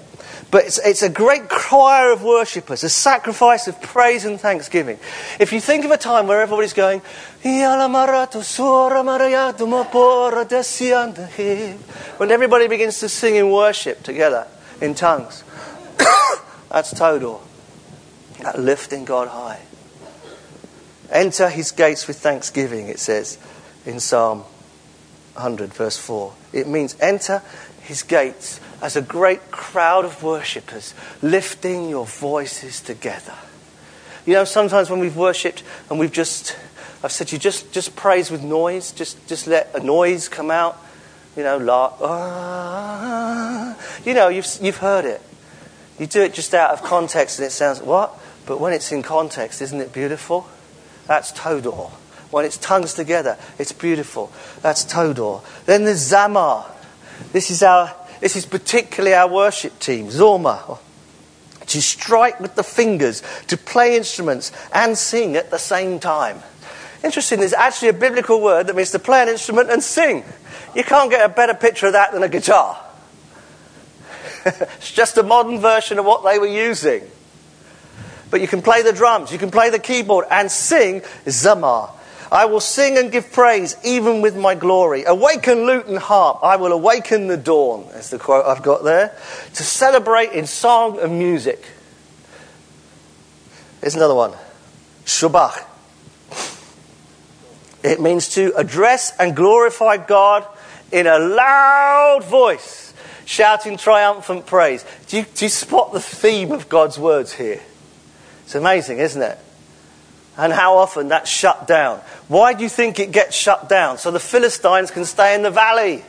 But 0.51 0.67
it's, 0.67 0.79
it's 0.79 1.03
a 1.03 1.09
great 1.09 1.49
choir 1.49 2.13
of 2.13 2.23
worshippers, 2.23 2.85
a 2.85 2.89
sacrifice 2.89 3.67
of 3.67 3.83
praise 3.83 4.25
and 4.25 4.41
thanksgiving. 4.41 5.01
If 5.41 5.53
you 5.53 5.61
think 5.61 5.85
of 5.85 5.91
a 5.91 5.97
time 5.97 6.29
where 6.29 6.41
everybody's 6.43 6.73
going, 6.75 7.01
when 12.19 12.31
everybody 12.31 12.69
begins 12.69 13.01
to 13.01 13.09
sing 13.09 13.35
in 13.35 13.51
worship 13.51 14.05
together 14.05 14.47
in 14.81 14.95
tongues, 14.95 15.43
that's 16.71 16.95
Todor. 16.95 17.41
That 18.43 18.61
lifting 18.61 19.05
God 19.05 19.29
high. 19.29 19.61
Enter 21.15 21.49
his 21.49 21.71
gates 21.71 22.09
with 22.09 22.19
thanksgiving, 22.19 22.89
it 22.89 22.99
says 22.99 23.39
in 23.87 24.01
Psalm 24.01 24.41
100, 25.35 25.73
verse 25.73 25.97
4. 25.97 26.35
It 26.53 26.67
means 26.67 26.97
enter 27.01 27.41
his 27.83 28.03
gates 28.03 28.61
as 28.83 28.97
a 28.97 29.03
great 29.03 29.53
crowd 29.53 30.05
of 30.05 30.23
worshippers, 30.25 30.93
lifting 31.23 31.89
your 31.89 32.05
voices 32.05 32.81
together. 32.81 33.35
You 34.27 34.35
know, 34.35 34.45
sometimes 34.45 34.91
when 34.91 34.99
we've 34.99 35.17
worshipped 35.17 35.63
and 35.89 36.01
we've 36.01 36.13
just, 36.13 36.57
I've 37.03 37.13
said 37.13 37.29
to 37.29 37.37
you 37.37 37.41
just, 37.41 37.73
just 37.73 37.95
praise 37.95 38.31
with 38.31 38.43
noise, 38.43 38.91
just, 38.91 39.25
just 39.29 39.47
let 39.47 39.73
a 39.75 39.81
noise 39.81 40.29
come 40.29 40.51
out. 40.51 40.79
You 41.37 41.45
know, 41.45 41.59
la, 41.59 41.93
ah, 42.01 43.77
you 44.05 44.15
know, 44.15 44.29
you've, 44.29 44.47
you've 44.61 44.79
heard 44.79 45.05
it. 45.05 45.23
You 45.99 46.07
do 46.07 46.23
it 46.23 46.35
just 46.35 46.55
out 46.55 46.71
of 46.71 46.83
context 46.83 47.39
and 47.39 47.47
it 47.47 47.51
sounds, 47.51 47.81
what? 47.81 48.19
But 48.47 48.61
when 48.61 48.73
it's 48.73 48.91
in 48.91 49.03
context, 49.03 49.63
isn't 49.63 49.81
it 49.81 49.93
beautiful? 49.93 50.49
That's 51.07 51.33
Todor. 51.33 51.91
When 52.31 52.45
it's 52.45 52.59
tongues 52.59 52.95
together, 52.95 53.39
it's 53.59 53.73
beautiful. 53.73 54.33
That's 54.63 54.85
Todor. 54.85 55.43
Then 55.67 55.85
there's 55.85 56.11
Zamar. 56.11 56.67
This 57.33 57.51
is 57.51 57.63
our 57.63 57.95
this 58.21 58.37
is 58.37 58.47
particularly 58.47 59.15
our 59.15 59.29
worship 59.29 59.79
team, 59.79 60.07
Zorma. 60.07 60.79
To 61.67 61.83
strike 61.83 62.41
with 62.41 62.55
the 62.55 62.63
fingers, 62.63 63.23
to 63.49 63.57
play 63.57 63.97
instruments 63.97 64.51
and 64.73 64.97
sing 64.97 65.37
at 65.37 65.51
the 65.51 65.59
same 65.59 65.99
time. 65.99 66.41
Interesting, 67.03 67.41
there's 67.41 67.53
actually 67.53 67.89
a 67.89 67.95
biblical 67.95 68.41
word 68.41 68.67
that 68.67 68.77
means 68.77 68.93
to 68.93 68.99
play 68.99 69.23
an 69.23 69.29
instrument 69.29 69.71
and 69.71 69.83
sing. 69.83 70.25
You 70.75 70.85
can't 70.85 71.11
get 71.11 71.29
a 71.29 71.29
better 71.29 71.53
picture 71.53 71.87
of 71.87 71.93
that 71.93 72.13
than 72.13 72.23
a 72.23 72.29
guitar. 72.29 72.83
it's 74.47 74.91
just 74.91 75.19
a 75.19 75.23
modern 75.23 75.59
version 75.59 75.99
of 75.99 76.07
what 76.07 76.25
they 76.25 76.39
were 76.39 76.47
using. 76.47 77.03
But 78.35 78.41
you 78.41 78.49
can 78.49 78.63
play 78.63 78.83
the 78.83 78.93
drums, 78.93 79.31
you 79.31 79.39
can 79.39 79.53
play 79.53 79.71
the 79.71 79.79
keyboard 79.79 80.27
and 80.29 80.51
sing 80.51 81.03
Zamar. 81.25 81.93
I 82.33 82.47
will 82.47 82.59
sing 82.59 82.99
and 82.99 83.13
give 83.13 83.31
praise 83.31 83.77
even 83.85 84.23
with 84.23 84.37
my 84.37 84.57
glory. 84.57 85.05
Awaken 85.05 85.67
lute 85.67 85.87
and 85.87 85.99
harp. 85.99 86.41
I 86.43 86.57
will 86.57 86.73
awaken 86.73 87.29
the 87.29 87.37
dawn. 87.37 87.87
That's 87.93 88.11
the 88.11 88.19
quote 88.19 88.45
I've 88.45 88.65
got 88.65 88.83
there. 88.83 89.17
To 89.55 89.63
celebrate 89.63 90.33
in 90.33 90.47
song 90.49 90.99
and 90.99 91.17
music. 91.17 91.65
Here's 93.81 93.95
another 93.95 94.17
one. 94.17 94.33
Shabach. 95.05 95.65
It 97.85 98.01
means 98.01 98.31
to 98.31 98.53
address 98.57 99.13
and 99.17 99.37
glorify 99.37 99.99
God 99.99 100.45
in 100.91 101.07
a 101.07 101.21
loud 101.21 102.25
voice, 102.25 102.95
shouting 103.27 103.77
triumphant 103.77 104.45
praise. 104.45 104.85
Do 105.07 105.19
you, 105.19 105.23
do 105.23 105.45
you 105.45 105.49
spot 105.49 105.93
the 105.93 106.01
theme 106.01 106.51
of 106.51 106.69
God's 106.69 106.99
words 106.99 107.35
here? 107.35 107.61
It's 108.45 108.55
amazing, 108.55 108.99
isn't 108.99 109.21
it? 109.21 109.39
And 110.37 110.53
how 110.53 110.79
often 110.79 111.09
that's 111.09 111.31
shut 111.31 111.67
down. 111.67 112.01
Why 112.29 112.55
do 112.55 112.63
you 112.63 112.69
think 112.69 112.99
it 112.99 113.13
gets 113.13 113.37
shut 113.37 113.69
down? 113.69 113.99
So 113.99 114.11
the 114.11 114.21
Philistines 114.21 114.91
can 114.91 115.05
stay 115.05 115.35
in 115.35 115.43
the 115.43 115.51
valley. 115.51 116.05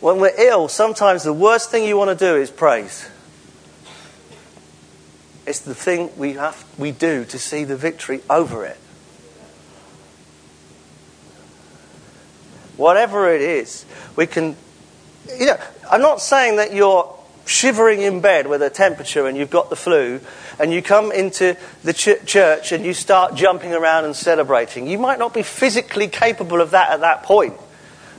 When 0.00 0.18
we're 0.18 0.34
ill, 0.36 0.68
sometimes 0.68 1.22
the 1.22 1.32
worst 1.32 1.70
thing 1.70 1.84
you 1.84 1.96
want 1.96 2.16
to 2.16 2.16
do 2.16 2.36
is 2.36 2.50
praise. 2.50 3.08
It's 5.46 5.60
the 5.60 5.74
thing 5.74 6.10
we, 6.16 6.32
have, 6.34 6.64
we 6.78 6.90
do 6.90 7.24
to 7.26 7.38
see 7.38 7.64
the 7.64 7.76
victory 7.76 8.20
over 8.30 8.64
it. 8.64 8.78
Whatever 12.76 13.32
it 13.32 13.42
is, 13.42 13.84
we 14.16 14.26
can. 14.26 14.56
You 15.38 15.46
know, 15.46 15.56
I'm 15.90 16.00
not 16.00 16.20
saying 16.20 16.56
that 16.56 16.72
you're 16.72 17.16
shivering 17.44 18.02
in 18.02 18.20
bed 18.20 18.46
with 18.46 18.62
a 18.62 18.70
temperature 18.70 19.26
and 19.26 19.36
you've 19.36 19.50
got 19.50 19.70
the 19.70 19.76
flu, 19.76 20.20
and 20.58 20.72
you 20.72 20.82
come 20.82 21.12
into 21.12 21.56
the 21.82 21.92
ch- 21.92 22.24
church 22.26 22.72
and 22.72 22.84
you 22.84 22.94
start 22.94 23.34
jumping 23.34 23.72
around 23.72 24.04
and 24.04 24.14
celebrating, 24.14 24.86
you 24.86 24.98
might 24.98 25.18
not 25.18 25.34
be 25.34 25.42
physically 25.42 26.08
capable 26.08 26.60
of 26.60 26.70
that 26.70 26.90
at 26.90 27.00
that 27.00 27.22
point. 27.22 27.54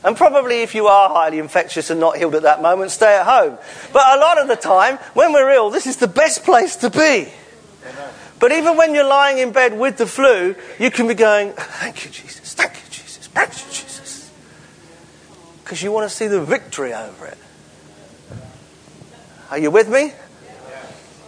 And 0.03 0.17
probably 0.17 0.61
if 0.61 0.75
you 0.75 0.87
are 0.87 1.09
highly 1.09 1.39
infectious 1.39 1.89
and 1.89 1.99
not 1.99 2.17
healed 2.17 2.35
at 2.35 2.41
that 2.41 2.61
moment, 2.61 2.91
stay 2.91 3.15
at 3.15 3.25
home. 3.25 3.57
But 3.93 4.17
a 4.17 4.19
lot 4.19 4.37
of 4.37 4.49
the 4.49 4.57
time, 4.57 4.97
when 5.13 5.31
we're 5.31 5.51
ill, 5.51 5.69
this 5.69 5.87
is 5.87 5.97
the 5.97 6.07
best 6.07 6.43
place 6.43 6.75
to 6.77 6.89
be. 6.89 7.31
But 8.39 8.51
even 8.51 8.75
when 8.75 8.93
you're 8.93 9.07
lying 9.07 9.37
in 9.37 9.53
bed 9.53 9.79
with 9.79 9.97
the 9.97 10.05
flu, 10.05 10.55
you 10.77 10.91
can 10.91 11.07
be 11.07 11.13
going, 11.13 11.53
Thank 11.53 12.03
you, 12.03 12.11
Jesus. 12.11 12.53
Thank 12.53 12.73
you, 12.73 12.89
Jesus. 12.89 13.27
Thank 13.27 13.51
you, 13.53 13.71
Jesus. 13.71 14.31
Because 15.63 15.81
you 15.81 15.93
want 15.93 16.09
to 16.09 16.13
see 16.13 16.27
the 16.27 16.41
victory 16.41 16.93
over 16.93 17.27
it. 17.27 17.37
Are 19.53 19.59
you 19.59 19.69
with 19.69 19.87
me? 19.87 20.11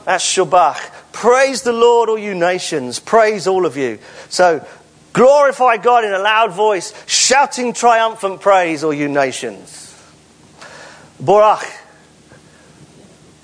That's 0.06 0.26
Shabach. 0.26 0.80
Praise 1.12 1.62
the 1.62 1.72
Lord, 1.72 2.10
all 2.10 2.18
you 2.18 2.34
nations. 2.34 2.98
Praise 2.98 3.46
all 3.46 3.68
of 3.68 3.78
you. 3.78 4.00
So, 4.30 4.66
glorify 5.14 5.78
God 5.78 6.04
in 6.04 6.12
a 6.12 6.18
loud 6.18 6.52
voice, 6.52 6.92
shouting 7.06 7.72
triumphant 7.72 8.42
praise, 8.42 8.84
all 8.84 8.96
you 8.96 9.10
nations. 9.10 9.96
Borach. 11.22 11.72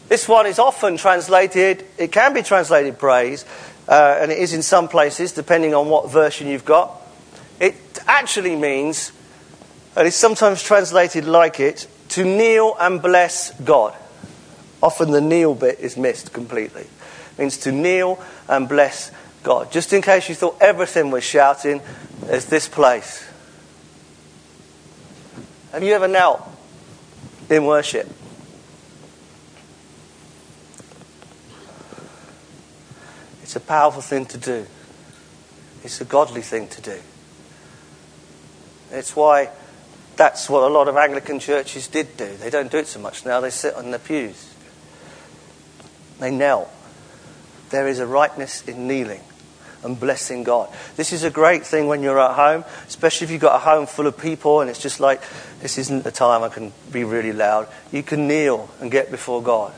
This 0.09 0.27
one 0.27 0.47
is 0.47 0.57
often 0.57 0.97
translated, 0.97 1.85
it 1.99 2.11
can 2.11 2.33
be 2.33 2.41
translated 2.41 2.97
praise, 2.97 3.45
uh, 3.87 4.17
and 4.19 4.31
it 4.31 4.39
is 4.39 4.51
in 4.51 4.63
some 4.63 4.87
places, 4.87 5.31
depending 5.31 5.75
on 5.75 5.89
what 5.89 6.09
version 6.09 6.47
you've 6.47 6.65
got. 6.65 6.99
It 7.59 7.75
actually 8.07 8.55
means, 8.55 9.11
and 9.95 10.07
it's 10.07 10.17
sometimes 10.17 10.63
translated 10.63 11.25
like 11.25 11.59
it, 11.59 11.85
to 12.09 12.23
kneel 12.25 12.75
and 12.79 12.99
bless 12.99 13.51
God. 13.59 13.95
Often 14.81 15.11
the 15.11 15.21
kneel 15.21 15.55
bit 15.55 15.79
is 15.79 15.97
missed 15.97 16.33
completely. 16.33 16.81
It 16.81 17.39
means 17.39 17.57
to 17.59 17.71
kneel 17.71 18.23
and 18.47 18.67
bless 18.67 19.11
God. 19.43 19.71
Just 19.71 19.93
in 19.93 20.01
case 20.01 20.29
you 20.29 20.35
thought 20.35 20.57
everything 20.59 21.11
was 21.11 21.23
shouting, 21.23 21.81
there's 22.21 22.45
this 22.45 22.67
place. 22.67 23.27
Have 25.71 25.83
you 25.83 25.93
ever 25.93 26.07
knelt 26.07 26.41
in 27.49 27.65
worship? 27.65 28.09
It's 33.43 33.55
a 33.55 33.59
powerful 33.59 34.01
thing 34.01 34.25
to 34.27 34.37
do. 34.37 34.65
It's 35.83 35.99
a 36.01 36.05
godly 36.05 36.41
thing 36.41 36.67
to 36.69 36.81
do. 36.81 36.97
It's 38.91 39.15
why 39.15 39.49
that's 40.15 40.49
what 40.49 40.63
a 40.63 40.67
lot 40.67 40.87
of 40.87 40.97
Anglican 40.97 41.39
churches 41.39 41.87
did 41.87 42.15
do. 42.17 42.35
They 42.37 42.49
don't 42.49 42.71
do 42.71 42.77
it 42.77 42.87
so 42.87 42.99
much 42.99 43.25
now, 43.25 43.39
they 43.39 43.49
sit 43.49 43.73
on 43.75 43.91
the 43.91 43.99
pews. 43.99 44.50
They 46.21 46.29
knelt. 46.29 46.69
There 47.71 47.87
is 47.87 47.97
a 47.97 48.05
rightness 48.05 48.61
in 48.67 48.87
kneeling 48.87 49.21
and 49.83 49.99
blessing 49.99 50.43
God. 50.43 50.69
This 50.95 51.13
is 51.13 51.23
a 51.23 51.31
great 51.31 51.65
thing 51.65 51.87
when 51.87 52.03
you're 52.03 52.19
at 52.19 52.35
home, 52.35 52.63
especially 52.87 53.25
if 53.25 53.31
you've 53.31 53.41
got 53.41 53.55
a 53.55 53.57
home 53.57 53.87
full 53.87 54.05
of 54.05 54.19
people 54.19 54.61
and 54.61 54.69
it's 54.69 54.79
just 54.79 54.99
like, 54.99 55.19
this 55.61 55.79
isn't 55.79 56.03
the 56.03 56.11
time 56.11 56.43
I 56.43 56.49
can 56.49 56.73
be 56.91 57.03
really 57.03 57.33
loud. 57.33 57.67
You 57.91 58.03
can 58.03 58.27
kneel 58.27 58.69
and 58.79 58.91
get 58.91 59.09
before 59.09 59.41
God. 59.41 59.73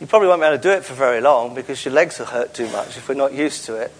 You 0.00 0.08
probably 0.08 0.26
won't 0.26 0.42
be 0.42 0.46
able 0.46 0.56
to 0.56 0.62
do 0.62 0.70
it 0.70 0.84
for 0.84 0.94
very 0.94 1.20
long 1.20 1.54
because 1.54 1.84
your 1.84 1.94
legs 1.94 2.18
will 2.18 2.26
hurt 2.26 2.52
too 2.52 2.68
much 2.70 2.96
if 2.96 3.08
we're 3.08 3.14
not 3.14 3.32
used 3.32 3.64
to 3.66 3.76
it. 3.76 3.92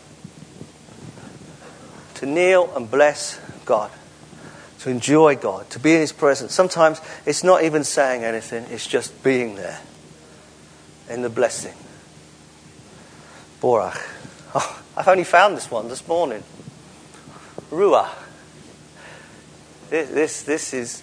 To 2.15 2.27
kneel 2.27 2.73
and 2.75 2.91
bless 2.91 3.41
God, 3.65 3.93
to 4.81 4.91
enjoy 4.91 5.37
God, 5.37 5.71
to 5.71 5.79
be 5.79 5.95
in 5.95 6.01
His 6.01 6.13
presence. 6.13 6.53
Sometimes 6.53 7.01
it's 7.25 7.45
not 7.45 7.63
even 7.63 7.85
saying 7.85 8.25
anything, 8.25 8.67
it's 8.71 8.89
just 8.89 9.23
being 9.23 9.55
there 9.55 9.81
in 11.09 11.23
the 11.23 11.31
blessing. 11.31 11.75
Borach. 13.61 13.99
Oh, 14.55 14.83
I've 14.97 15.09
only 15.09 15.25
found 15.25 15.57
this 15.57 15.71
one 15.71 15.89
this 15.89 16.07
morning. 16.07 16.43
Ruah. 17.71 18.11
This, 19.91 20.11
this, 20.11 20.43
this 20.43 20.75
is 20.75 21.03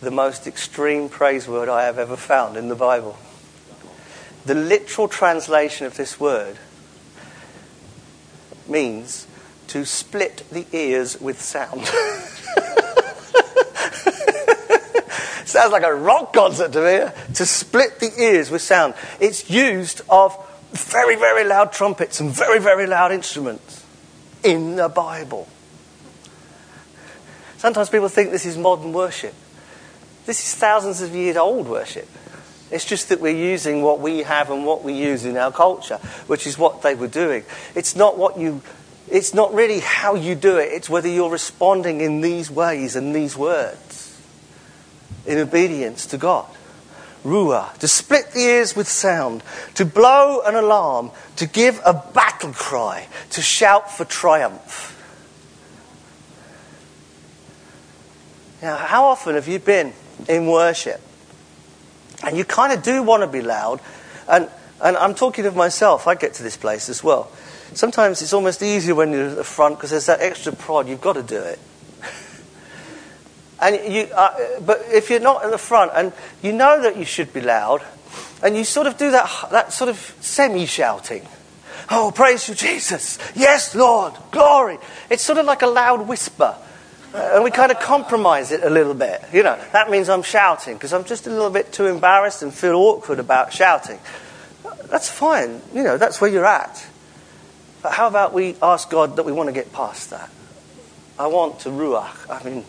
the 0.00 0.10
most 0.10 0.46
extreme 0.46 1.08
praise 1.08 1.46
word 1.46 1.68
I 1.68 1.84
have 1.84 1.98
ever 1.98 2.16
found 2.16 2.56
in 2.56 2.68
the 2.68 2.74
Bible. 2.74 3.16
The 4.44 4.54
literal 4.54 5.08
translation 5.08 5.86
of 5.86 5.96
this 5.96 6.18
word 6.18 6.58
means 8.68 9.26
to 9.68 9.84
split 9.84 10.44
the 10.50 10.66
ears 10.72 11.20
with 11.20 11.40
sound. 11.40 11.88
Sounds 15.44 15.72
like 15.72 15.82
a 15.82 15.94
rock 15.94 16.32
concert 16.32 16.72
to 16.72 16.80
me. 16.80 17.34
To 17.34 17.46
split 17.46 18.00
the 18.00 18.10
ears 18.18 18.50
with 18.50 18.62
sound. 18.62 18.94
It's 19.20 19.50
used 19.50 20.02
of 20.08 20.36
very, 20.72 21.16
very 21.16 21.44
loud 21.44 21.72
trumpets 21.72 22.20
and 22.20 22.30
very, 22.30 22.58
very 22.58 22.86
loud 22.86 23.12
instruments 23.12 23.84
in 24.42 24.76
the 24.76 24.88
Bible. 24.88 25.48
Sometimes 27.58 27.90
people 27.90 28.08
think 28.08 28.30
this 28.30 28.46
is 28.46 28.56
modern 28.56 28.92
worship. 28.92 29.34
This 30.26 30.40
is 30.40 30.54
thousands 30.54 31.02
of 31.02 31.14
years 31.14 31.36
old 31.36 31.68
worship. 31.68 32.08
It's 32.70 32.84
just 32.86 33.10
that 33.10 33.20
we're 33.20 33.36
using 33.36 33.82
what 33.82 34.00
we 34.00 34.20
have 34.20 34.50
and 34.50 34.64
what 34.64 34.82
we 34.82 34.94
use 34.94 35.26
in 35.26 35.36
our 35.36 35.52
culture, 35.52 35.98
which 36.26 36.46
is 36.46 36.56
what 36.56 36.82
they 36.82 36.94
were 36.94 37.08
doing. 37.08 37.44
It's 37.74 37.94
not 37.94 38.16
what 38.16 38.38
you 38.38 38.62
it's 39.10 39.34
not 39.34 39.52
really 39.52 39.80
how 39.80 40.14
you 40.14 40.34
do 40.34 40.56
it, 40.56 40.72
it's 40.72 40.88
whether 40.88 41.08
you're 41.08 41.28
responding 41.28 42.00
in 42.00 42.22
these 42.22 42.50
ways 42.50 42.96
and 42.96 43.14
these 43.14 43.36
words 43.36 43.91
in 45.26 45.38
obedience 45.38 46.06
to 46.06 46.18
God. 46.18 46.46
Ruah, 47.24 47.76
to 47.78 47.86
split 47.86 48.32
the 48.32 48.40
ears 48.40 48.74
with 48.74 48.88
sound, 48.88 49.44
to 49.74 49.84
blow 49.84 50.40
an 50.44 50.56
alarm, 50.56 51.12
to 51.36 51.46
give 51.46 51.80
a 51.84 51.92
battle 51.92 52.52
cry, 52.52 53.06
to 53.30 53.40
shout 53.40 53.90
for 53.90 54.04
triumph. 54.04 54.88
Now, 58.60 58.76
how 58.76 59.04
often 59.04 59.34
have 59.36 59.48
you 59.48 59.58
been 59.58 59.92
in 60.28 60.46
worship 60.46 61.00
and 62.24 62.36
you 62.36 62.44
kind 62.44 62.72
of 62.72 62.82
do 62.82 63.02
want 63.02 63.22
to 63.22 63.26
be 63.26 63.40
loud? 63.40 63.80
And, 64.28 64.48
and 64.82 64.96
I'm 64.96 65.14
talking 65.14 65.46
of 65.46 65.54
myself, 65.54 66.06
I 66.06 66.14
get 66.14 66.34
to 66.34 66.42
this 66.42 66.56
place 66.56 66.88
as 66.88 67.02
well. 67.02 67.30
Sometimes 67.74 68.20
it's 68.20 68.32
almost 68.32 68.62
easier 68.62 68.94
when 68.94 69.12
you're 69.12 69.28
at 69.28 69.36
the 69.36 69.44
front 69.44 69.76
because 69.76 69.90
there's 69.90 70.06
that 70.06 70.20
extra 70.20 70.52
prod, 70.52 70.88
you've 70.88 71.00
got 71.00 71.14
to 71.14 71.22
do 71.22 71.40
it. 71.40 71.58
And 73.62 73.94
you, 73.94 74.08
uh, 74.12 74.60
but 74.60 74.84
if 74.90 75.08
you're 75.08 75.20
not 75.20 75.44
at 75.44 75.52
the 75.52 75.58
front 75.58 75.92
and 75.94 76.12
you 76.42 76.52
know 76.52 76.82
that 76.82 76.96
you 76.96 77.04
should 77.04 77.32
be 77.32 77.40
loud, 77.40 77.82
and 78.42 78.56
you 78.56 78.64
sort 78.64 78.88
of 78.88 78.98
do 78.98 79.12
that, 79.12 79.48
that 79.52 79.72
sort 79.72 79.88
of 79.88 79.96
semi 80.20 80.66
shouting. 80.66 81.26
Oh, 81.88 82.12
praise 82.14 82.48
you, 82.48 82.54
Jesus. 82.54 83.18
Yes, 83.36 83.74
Lord. 83.74 84.14
Glory. 84.32 84.78
It's 85.08 85.22
sort 85.22 85.38
of 85.38 85.46
like 85.46 85.62
a 85.62 85.66
loud 85.66 86.08
whisper. 86.08 86.56
Uh, 87.14 87.30
and 87.34 87.44
we 87.44 87.50
kind 87.50 87.70
of 87.70 87.78
compromise 87.78 88.50
it 88.50 88.64
a 88.64 88.70
little 88.70 88.94
bit. 88.94 89.22
You 89.32 89.42
know, 89.42 89.60
that 89.72 89.90
means 89.90 90.08
I'm 90.08 90.22
shouting 90.22 90.74
because 90.74 90.92
I'm 90.92 91.04
just 91.04 91.26
a 91.26 91.30
little 91.30 91.50
bit 91.50 91.72
too 91.72 91.86
embarrassed 91.86 92.42
and 92.42 92.52
feel 92.52 92.74
awkward 92.74 93.18
about 93.18 93.52
shouting. 93.52 93.98
That's 94.86 95.08
fine. 95.08 95.60
You 95.72 95.82
know, 95.82 95.98
that's 95.98 96.20
where 96.20 96.30
you're 96.30 96.46
at. 96.46 96.84
But 97.82 97.92
how 97.92 98.08
about 98.08 98.32
we 98.32 98.56
ask 98.62 98.90
God 98.90 99.16
that 99.16 99.24
we 99.24 99.32
want 99.32 99.48
to 99.48 99.52
get 99.52 99.72
past 99.72 100.10
that? 100.10 100.30
I 101.18 101.26
want 101.26 101.60
to 101.60 101.68
ruach. 101.68 102.30
I 102.30 102.42
mean, 102.48 102.64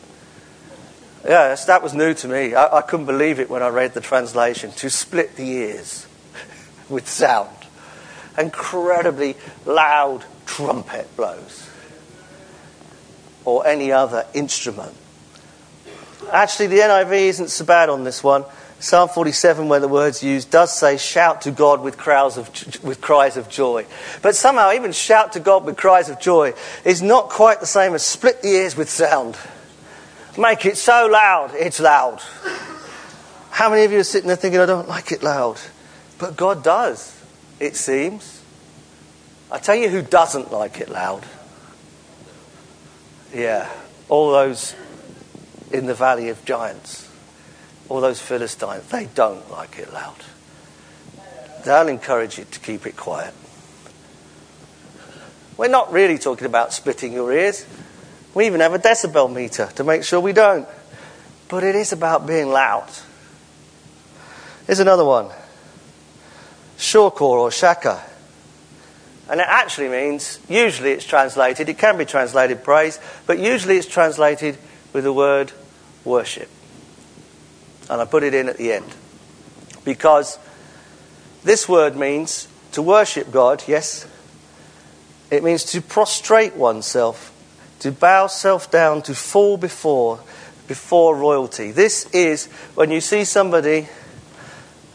yeah, 1.25 1.55
that 1.67 1.81
was 1.81 1.93
new 1.93 2.13
to 2.13 2.27
me. 2.27 2.53
I, 2.53 2.77
I 2.77 2.81
couldn't 2.81 3.05
believe 3.05 3.39
it 3.39 3.49
when 3.49 3.63
I 3.63 3.69
read 3.69 3.93
the 3.93 4.01
translation. 4.01 4.71
To 4.71 4.89
split 4.89 5.35
the 5.35 5.47
ears 5.47 6.07
with 6.89 7.07
sound. 7.07 7.55
Incredibly 8.37 9.35
loud 9.65 10.25
trumpet 10.45 11.15
blows. 11.15 11.69
Or 13.45 13.65
any 13.65 13.91
other 13.91 14.25
instrument. 14.33 14.95
Actually, 16.31 16.67
the 16.67 16.79
NIV 16.79 17.11
isn't 17.11 17.49
so 17.49 17.65
bad 17.65 17.89
on 17.89 18.03
this 18.03 18.23
one. 18.23 18.45
Psalm 18.79 19.07
47, 19.07 19.69
where 19.69 19.79
the 19.79 19.87
word's 19.87 20.21
used, 20.21 20.51
does 20.51 20.77
say, 20.77 20.97
shout 20.97 21.43
to 21.43 21.51
God 21.51 21.81
with, 21.81 21.97
crowds 21.97 22.37
of, 22.37 22.49
with 22.83 22.99
cries 22.99 23.37
of 23.37 23.47
joy. 23.47 23.85
But 24.21 24.35
somehow, 24.35 24.73
even 24.73 24.91
shout 24.91 25.33
to 25.33 25.39
God 25.39 25.63
with 25.63 25.77
cries 25.77 26.09
of 26.09 26.19
joy 26.19 26.53
is 26.83 27.01
not 27.01 27.29
quite 27.29 27.61
the 27.61 27.65
same 27.65 27.93
as 27.93 28.05
split 28.05 28.41
the 28.41 28.49
ears 28.49 28.75
with 28.75 28.89
sound. 28.89 29.37
Make 30.37 30.65
it 30.65 30.77
so 30.77 31.07
loud, 31.11 31.51
it's 31.53 31.79
loud. 31.79 32.21
How 33.51 33.69
many 33.69 33.83
of 33.83 33.91
you 33.91 33.99
are 33.99 34.03
sitting 34.03 34.27
there 34.27 34.35
thinking, 34.35 34.59
I 34.59 34.65
don't 34.65 34.87
like 34.87 35.11
it 35.11 35.21
loud? 35.21 35.59
But 36.17 36.35
God 36.35 36.63
does, 36.63 37.15
it 37.59 37.75
seems. 37.75 38.41
I 39.51 39.59
tell 39.59 39.75
you 39.75 39.89
who 39.89 40.01
doesn't 40.01 40.51
like 40.51 40.79
it 40.79 40.89
loud. 40.89 41.23
Yeah, 43.31 43.69
all 44.09 44.31
those 44.31 44.75
in 45.71 45.85
the 45.85 45.93
valley 45.93 46.29
of 46.29 46.43
giants, 46.45 47.07
all 47.87 48.01
those 48.01 48.19
Philistines, 48.19 48.87
they 48.87 49.05
don't 49.13 49.51
like 49.51 49.77
it 49.77 49.93
loud. 49.93 50.23
They'll 51.63 51.87
encourage 51.87 52.39
you 52.39 52.45
to 52.45 52.59
keep 52.59 52.87
it 52.87 52.97
quiet. 52.97 53.33
We're 55.57 55.67
not 55.67 55.91
really 55.91 56.17
talking 56.17 56.47
about 56.47 56.73
splitting 56.73 57.13
your 57.13 57.31
ears. 57.31 57.65
We 58.33 58.47
even 58.47 58.61
have 58.61 58.73
a 58.73 58.79
decibel 58.79 59.31
meter 59.31 59.69
to 59.75 59.83
make 59.83 60.03
sure 60.03 60.19
we 60.19 60.33
don't. 60.33 60.67
But 61.49 61.63
it 61.63 61.75
is 61.75 61.91
about 61.91 62.25
being 62.25 62.49
loud. 62.49 62.89
Here's 64.65 64.79
another 64.79 65.05
one 65.05 65.29
Shokor 66.77 67.21
or 67.21 67.51
Shaka. 67.51 68.01
And 69.29 69.39
it 69.39 69.47
actually 69.47 69.87
means, 69.87 70.39
usually 70.49 70.91
it's 70.91 71.05
translated, 71.05 71.69
it 71.69 71.77
can 71.77 71.97
be 71.97 72.05
translated 72.05 72.63
praise, 72.63 72.99
but 73.25 73.39
usually 73.39 73.77
it's 73.77 73.87
translated 73.87 74.57
with 74.91 75.05
the 75.05 75.13
word 75.13 75.51
worship. 76.03 76.49
And 77.89 78.01
I 78.01 78.05
put 78.05 78.23
it 78.23 78.33
in 78.33 78.49
at 78.49 78.57
the 78.57 78.73
end. 78.73 78.85
Because 79.85 80.37
this 81.43 81.67
word 81.67 81.95
means 81.95 82.47
to 82.73 82.81
worship 82.81 83.31
God, 83.31 83.63
yes. 83.67 84.07
It 85.31 85.43
means 85.43 85.63
to 85.65 85.81
prostrate 85.81 86.55
oneself, 86.55 87.32
to 87.83 87.91
bow 87.91 88.27
self 88.27 88.71
down, 88.71 89.01
to 89.01 89.13
fall 89.13 89.57
before, 89.57 90.17
before 90.69 91.17
royalty. 91.17 91.71
This 91.71 92.09
is 92.11 92.45
when 92.75 92.91
you 92.91 93.01
see 93.01 93.25
somebody 93.25 93.89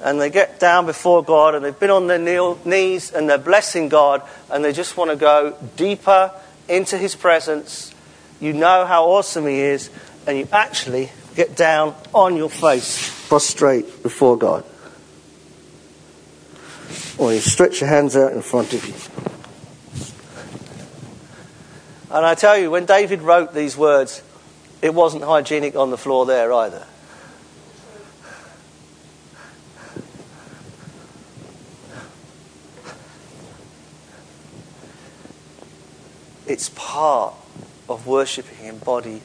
and 0.01 0.19
they 0.19 0.31
get 0.31 0.59
down 0.59 0.87
before 0.87 1.23
God 1.23 1.55
and 1.55 1.63
they've 1.63 1.79
been 1.79 1.91
on 1.91 2.07
their 2.07 2.19
knees 2.65 3.13
and 3.13 3.29
they're 3.29 3.37
blessing 3.37 3.91
God 3.91 4.23
and 4.51 4.65
they 4.65 4.73
just 4.73 4.97
want 4.97 5.11
to 5.11 5.17
go 5.17 5.55
deeper 5.77 6.33
into 6.67 6.97
His 6.97 7.15
presence. 7.15 7.95
You 8.41 8.55
know 8.55 8.87
how 8.87 9.05
awesome 9.05 9.47
He 9.47 9.59
is, 9.61 9.91
and 10.27 10.39
you 10.39 10.49
actually 10.51 11.11
get 11.35 11.57
down 11.57 11.95
on 12.15 12.37
your 12.37 12.49
face, 12.49 13.29
prostrate 13.29 14.03
before 14.03 14.39
God. 14.39 14.65
Or 17.19 17.35
you 17.35 17.41
stretch 17.41 17.83
your 17.83 17.91
hands 17.91 18.17
out 18.17 18.33
in 18.33 18.41
front 18.41 18.73
of 18.73 18.87
you. 18.87 19.28
And 22.11 22.25
I 22.25 22.35
tell 22.35 22.57
you, 22.57 22.71
when 22.71 22.87
David 22.87 23.21
wrote 23.21 23.53
these 23.53 23.77
words, 23.77 24.23
it 24.81 24.95
wasn't 24.95 25.25
hygienic 25.25 25.77
on 25.77 25.91
the 25.91 25.99
floor 25.99 26.25
there 26.25 26.53
either. 26.53 26.87
It's 36.47 36.71
part 36.71 37.35
of 37.91 38.07
worshipping 38.07 38.67
in 38.67 38.79
body, 38.79 39.21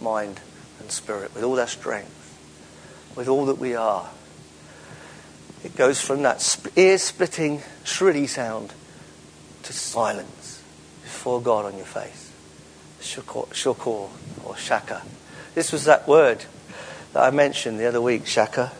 mind, 0.00 0.40
and 0.78 0.90
spirit 0.90 1.34
with 1.34 1.42
all 1.42 1.58
our 1.58 1.66
strength, 1.66 2.38
with 3.16 3.26
all 3.26 3.46
that 3.46 3.58
we 3.58 3.74
are. 3.74 4.08
It 5.64 5.74
goes 5.76 6.00
from 6.00 6.22
that 6.22 6.58
ear 6.76 6.96
splitting, 6.98 7.62
shrilly 7.82 8.28
sound 8.28 8.72
to 9.64 9.72
silence 9.72 10.62
before 11.02 11.42
God 11.42 11.64
on 11.64 11.76
your 11.76 11.86
face. 11.86 12.19
Shukor 13.00 14.10
or 14.44 14.56
shaka. 14.56 15.02
This 15.54 15.72
was 15.72 15.84
that 15.84 16.06
word 16.06 16.44
that 17.12 17.22
I 17.22 17.30
mentioned 17.30 17.80
the 17.80 17.86
other 17.86 18.00
week, 18.00 18.26
shaka, 18.26 18.72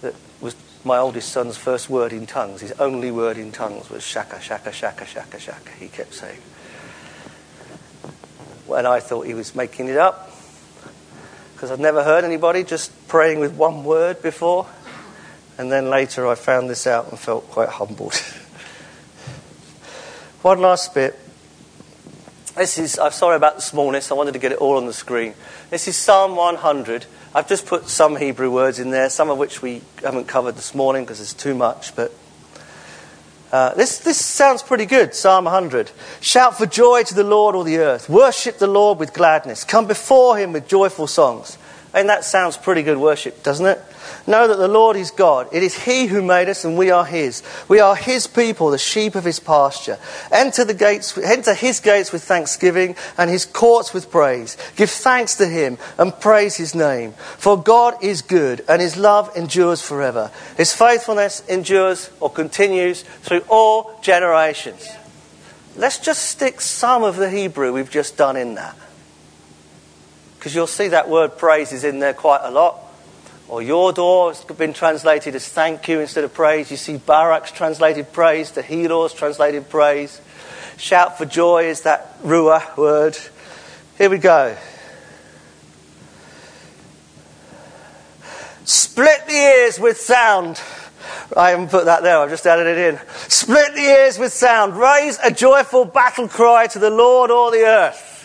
that 0.00 0.14
was 0.40 0.56
my 0.84 0.98
oldest 0.98 1.30
son's 1.30 1.56
first 1.56 1.90
word 1.90 2.12
in 2.12 2.26
tongues. 2.26 2.60
His 2.60 2.72
only 2.72 3.10
word 3.10 3.36
in 3.36 3.52
tongues 3.52 3.90
was 3.90 4.02
shaka, 4.02 4.40
shaka, 4.40 4.72
shaka, 4.72 5.04
shaka, 5.04 5.38
shaka, 5.38 5.70
he 5.78 5.88
kept 5.88 6.14
saying. 6.14 6.40
When 8.66 8.86
I 8.86 9.00
thought 9.00 9.26
he 9.26 9.34
was 9.34 9.54
making 9.54 9.88
it 9.88 9.98
up, 9.98 10.32
because 11.56 11.70
I'd 11.70 11.80
never 11.80 12.04
heard 12.04 12.22
anybody 12.22 12.64
just 12.64 13.08
praying 13.08 13.40
with 13.40 13.54
one 13.54 13.82
word 13.82 14.20
before. 14.20 14.66
And 15.56 15.72
then 15.72 15.88
later 15.88 16.28
I 16.28 16.34
found 16.34 16.68
this 16.68 16.86
out 16.86 17.08
and 17.08 17.18
felt 17.18 17.50
quite 17.50 17.70
humbled. 17.70 18.14
one 20.42 20.60
last 20.60 20.92
bit. 20.92 21.18
This 22.56 22.78
is, 22.78 22.98
I'm 22.98 23.12
sorry 23.12 23.36
about 23.36 23.56
the 23.56 23.62
smallness, 23.62 24.10
I 24.10 24.14
wanted 24.14 24.32
to 24.32 24.38
get 24.38 24.50
it 24.50 24.58
all 24.58 24.78
on 24.78 24.86
the 24.86 24.94
screen. 24.94 25.34
This 25.68 25.88
is 25.88 25.96
Psalm 25.96 26.36
100. 26.36 27.04
I've 27.34 27.46
just 27.46 27.66
put 27.66 27.86
some 27.86 28.16
Hebrew 28.16 28.50
words 28.50 28.78
in 28.78 28.90
there, 28.90 29.10
some 29.10 29.28
of 29.28 29.36
which 29.36 29.60
we 29.60 29.82
haven't 30.02 30.26
covered 30.26 30.56
this 30.56 30.74
morning 30.74 31.04
because 31.04 31.20
it's 31.20 31.34
too 31.34 31.54
much, 31.54 31.94
but 31.94 32.14
uh, 33.52 33.74
this, 33.74 33.98
this 33.98 34.16
sounds 34.24 34.62
pretty 34.62 34.86
good, 34.86 35.14
Psalm 35.14 35.44
100. 35.44 35.90
Shout 36.22 36.56
for 36.56 36.64
joy 36.64 37.02
to 37.02 37.14
the 37.14 37.24
Lord, 37.24 37.54
all 37.54 37.62
the 37.62 37.76
earth. 37.76 38.08
Worship 38.08 38.56
the 38.56 38.66
Lord 38.66 38.98
with 38.98 39.12
gladness. 39.12 39.62
Come 39.62 39.86
before 39.86 40.38
him 40.38 40.52
with 40.54 40.66
joyful 40.66 41.06
songs. 41.06 41.58
And 41.96 42.10
that 42.10 42.24
sounds 42.24 42.58
pretty 42.58 42.82
good 42.82 42.98
worship, 42.98 43.42
doesn't 43.42 43.64
it? 43.64 43.80
Know 44.26 44.46
that 44.46 44.58
the 44.58 44.68
Lord 44.68 44.96
is 44.96 45.10
God. 45.10 45.48
It 45.50 45.62
is 45.62 45.84
He 45.84 46.04
who 46.04 46.20
made 46.20 46.50
us, 46.50 46.62
and 46.62 46.76
we 46.76 46.90
are 46.90 47.06
His. 47.06 47.42
We 47.68 47.80
are 47.80 47.96
His 47.96 48.26
people, 48.26 48.68
the 48.68 48.76
sheep 48.76 49.14
of 49.14 49.24
His 49.24 49.40
pasture. 49.40 49.98
Enter 50.30 50.62
the 50.66 50.74
gates, 50.74 51.16
enter 51.16 51.54
His 51.54 51.80
gates 51.80 52.12
with 52.12 52.22
thanksgiving, 52.22 52.96
and 53.16 53.30
His 53.30 53.46
courts 53.46 53.94
with 53.94 54.10
praise. 54.10 54.58
Give 54.76 54.90
thanks 54.90 55.36
to 55.36 55.46
Him 55.46 55.78
and 55.96 56.12
praise 56.20 56.56
His 56.56 56.74
name. 56.74 57.12
For 57.38 57.56
God 57.60 58.04
is 58.04 58.20
good, 58.20 58.62
and 58.68 58.82
His 58.82 58.98
love 58.98 59.34
endures 59.34 59.80
forever. 59.80 60.30
His 60.58 60.74
faithfulness 60.74 61.42
endures 61.48 62.10
or 62.20 62.28
continues 62.28 63.04
through 63.22 63.44
all 63.48 63.98
generations. 64.02 64.86
Let's 65.76 65.98
just 65.98 66.24
stick 66.24 66.60
some 66.60 67.02
of 67.02 67.16
the 67.16 67.30
Hebrew 67.30 67.72
we've 67.72 67.90
just 67.90 68.18
done 68.18 68.36
in 68.36 68.56
that. 68.56 68.76
Because 70.38 70.54
you'll 70.54 70.66
see 70.66 70.88
that 70.88 71.08
word 71.08 71.38
praise 71.38 71.72
is 71.72 71.84
in 71.84 71.98
there 71.98 72.14
quite 72.14 72.40
a 72.42 72.50
lot. 72.50 72.78
Or 73.48 73.62
your 73.62 73.92
door 73.92 74.32
has 74.32 74.44
been 74.44 74.72
translated 74.72 75.34
as 75.34 75.48
thank 75.48 75.86
you 75.88 76.00
instead 76.00 76.24
of 76.24 76.34
praise. 76.34 76.70
You 76.70 76.76
see 76.76 76.98
Barak's 76.98 77.52
translated 77.52 78.12
praise, 78.12 78.50
the 78.50 78.62
Tehillah's 78.62 79.14
translated 79.14 79.68
praise. 79.68 80.20
Shout 80.78 81.16
for 81.16 81.24
joy 81.24 81.64
is 81.64 81.82
that 81.82 82.20
Ruah 82.22 82.76
word. 82.76 83.16
Here 83.98 84.10
we 84.10 84.18
go. 84.18 84.56
Split 88.64 89.26
the 89.26 89.32
ears 89.32 89.78
with 89.78 89.96
sound. 89.96 90.60
I 91.36 91.50
haven't 91.50 91.70
put 91.70 91.84
that 91.84 92.02
there, 92.02 92.18
I've 92.18 92.30
just 92.30 92.46
added 92.46 92.66
it 92.66 92.94
in. 92.94 93.00
Split 93.28 93.74
the 93.74 93.80
ears 93.80 94.18
with 94.18 94.32
sound. 94.32 94.76
Raise 94.76 95.18
a 95.22 95.30
joyful 95.30 95.84
battle 95.84 96.26
cry 96.28 96.66
to 96.68 96.78
the 96.80 96.90
Lord, 96.90 97.30
all 97.30 97.52
the 97.52 97.64
earth. 97.64 98.15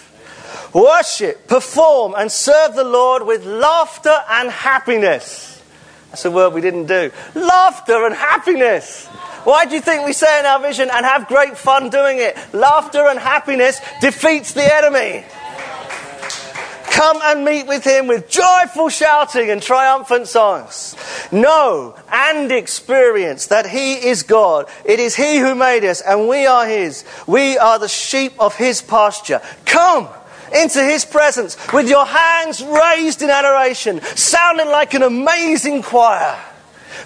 Worship, 0.74 1.48
perform, 1.48 2.16
and 2.18 2.32
serve 2.32 2.76
the 2.76 2.84
Lord 2.84 3.24
with 3.24 3.46
laughter 3.46 4.18
and 4.30 4.50
happiness. 4.50 5.62
That's 6.10 6.26
a 6.26 6.32
word 6.32 6.54
we 6.54 6.62
didn't 6.62 6.88
do. 6.88 7.12
Laughter 7.36 8.06
and 8.06 8.16
happiness. 8.16 9.08
Why 9.44 9.66
do 9.66 9.76
you 9.76 9.82
think 9.82 10.06
we 10.06 10.14
say 10.14 10.40
in 10.40 10.46
our 10.46 10.62
vision 10.62 10.90
and 10.92 11.06
have 11.06 11.28
great 11.28 11.58
fun 11.58 11.90
doing 11.90 12.20
it? 12.20 12.38
Laughter 12.54 13.08
and 13.08 13.18
happiness 13.18 13.80
defeats 14.00 14.54
the 14.54 14.76
enemy. 14.76 15.26
Come 16.92 17.20
and 17.24 17.44
meet 17.44 17.66
with 17.66 17.84
him 17.84 18.08
with 18.08 18.30
joyful 18.30 18.90
shouting 18.90 19.50
and 19.50 19.62
triumphant 19.62 20.28
songs. 20.28 20.96
Know 21.32 21.96
and 22.12 22.52
experience 22.52 23.48
that 23.48 23.66
he 23.66 23.94
is 23.94 24.24
God. 24.24 24.68
It 24.86 25.00
is 25.00 25.16
he 25.16 25.40
who 25.40 25.56
made 25.56 25.84
us 25.84 26.02
and 26.02 26.28
we 26.28 26.46
are 26.46 26.68
his. 26.68 27.04
We 27.26 27.58
are 27.58 27.80
the 27.80 27.88
sheep 27.88 28.34
of 28.40 28.56
his 28.56 28.82
pasture. 28.82 29.42
Come 29.66 30.10
into 30.54 30.84
his 30.84 31.06
presence 31.06 31.58
with 31.72 31.90
your 31.90 32.06
hands 32.06 32.64
raised 32.64 33.22
in 33.22 33.30
adoration, 33.30 34.02
sounding 34.02 34.68
like 34.68 34.94
an 34.94 35.04
amazing 35.04 35.82
choir. 35.82 36.38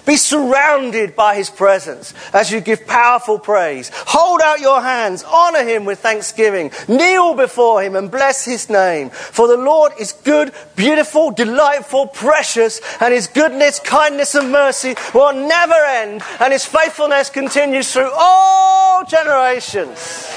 Be 0.04 0.16
surrounded 0.16 1.16
by 1.16 1.34
his 1.36 1.50
presence 1.50 2.14
as 2.32 2.50
you 2.50 2.60
give 2.60 2.86
powerful 2.86 3.38
praise. 3.38 3.90
Hold 3.94 4.40
out 4.40 4.60
your 4.60 4.80
hands, 4.80 5.24
honor 5.24 5.64
him 5.64 5.84
with 5.84 6.00
thanksgiving, 6.00 6.70
kneel 6.88 7.34
before 7.34 7.82
him 7.82 7.96
and 7.96 8.10
bless 8.10 8.44
his 8.44 8.68
name. 8.70 9.10
For 9.10 9.48
the 9.48 9.56
Lord 9.56 9.92
is 9.98 10.12
good, 10.12 10.52
beautiful, 10.76 11.30
delightful, 11.30 12.06
precious, 12.08 12.80
and 13.00 13.12
his 13.12 13.26
goodness, 13.26 13.80
kindness, 13.80 14.34
and 14.34 14.52
mercy 14.52 14.94
will 15.14 15.32
never 15.32 15.74
end, 15.74 16.22
and 16.40 16.52
his 16.52 16.64
faithfulness 16.64 17.30
continues 17.30 17.92
through 17.92 18.10
all 18.16 19.04
generations. 19.04 20.32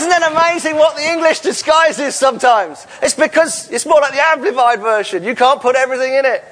Isn't 0.00 0.12
it 0.12 0.32
amazing 0.32 0.76
what 0.76 0.96
the 0.96 1.06
English 1.06 1.40
disguises 1.40 2.14
sometimes? 2.14 2.86
It's 3.02 3.12
because 3.12 3.70
it's 3.70 3.84
more 3.84 4.00
like 4.00 4.12
the 4.12 4.26
amplified 4.28 4.80
version. 4.80 5.24
You 5.24 5.34
can't 5.34 5.60
put 5.60 5.76
everything 5.76 6.14
in 6.14 6.24
it. 6.24 6.42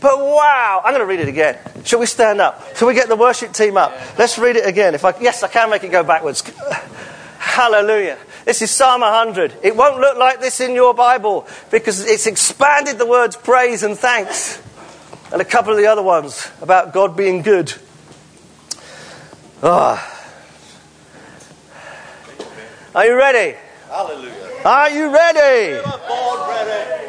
But 0.00 0.20
wow, 0.20 0.82
I'm 0.84 0.92
going 0.92 1.00
to 1.00 1.06
read 1.06 1.18
it 1.18 1.26
again. 1.26 1.58
Shall 1.84 1.98
we 1.98 2.06
stand 2.06 2.40
up? 2.40 2.76
Shall 2.76 2.86
we 2.86 2.94
get 2.94 3.08
the 3.08 3.16
worship 3.16 3.52
team 3.52 3.76
up? 3.76 3.92
Let's 4.16 4.38
read 4.38 4.54
it 4.54 4.68
again. 4.68 4.94
If 4.94 5.04
I, 5.04 5.18
yes, 5.18 5.42
I 5.42 5.48
can 5.48 5.68
make 5.68 5.82
it 5.82 5.90
go 5.90 6.04
backwards. 6.04 6.44
Hallelujah. 7.38 8.18
This 8.44 8.62
is 8.62 8.70
Psalm 8.70 9.00
100. 9.00 9.56
It 9.64 9.74
won't 9.74 9.98
look 9.98 10.16
like 10.16 10.40
this 10.40 10.60
in 10.60 10.76
your 10.76 10.94
Bible 10.94 11.48
because 11.72 12.06
it's 12.06 12.28
expanded 12.28 12.98
the 12.98 13.06
words 13.06 13.34
praise 13.34 13.82
and 13.82 13.98
thanks 13.98 14.62
and 15.32 15.42
a 15.42 15.44
couple 15.44 15.72
of 15.72 15.78
the 15.78 15.86
other 15.86 16.04
ones 16.04 16.48
about 16.62 16.92
God 16.92 17.16
being 17.16 17.42
good. 17.42 17.74
Ah. 19.60 20.12
Are 22.96 23.04
you 23.04 23.14
ready? 23.14 23.54
Hallelujah. 23.90 24.32
Are 24.64 24.88
you 24.88 25.12
ready? 25.12 25.74
ready? 25.74 25.82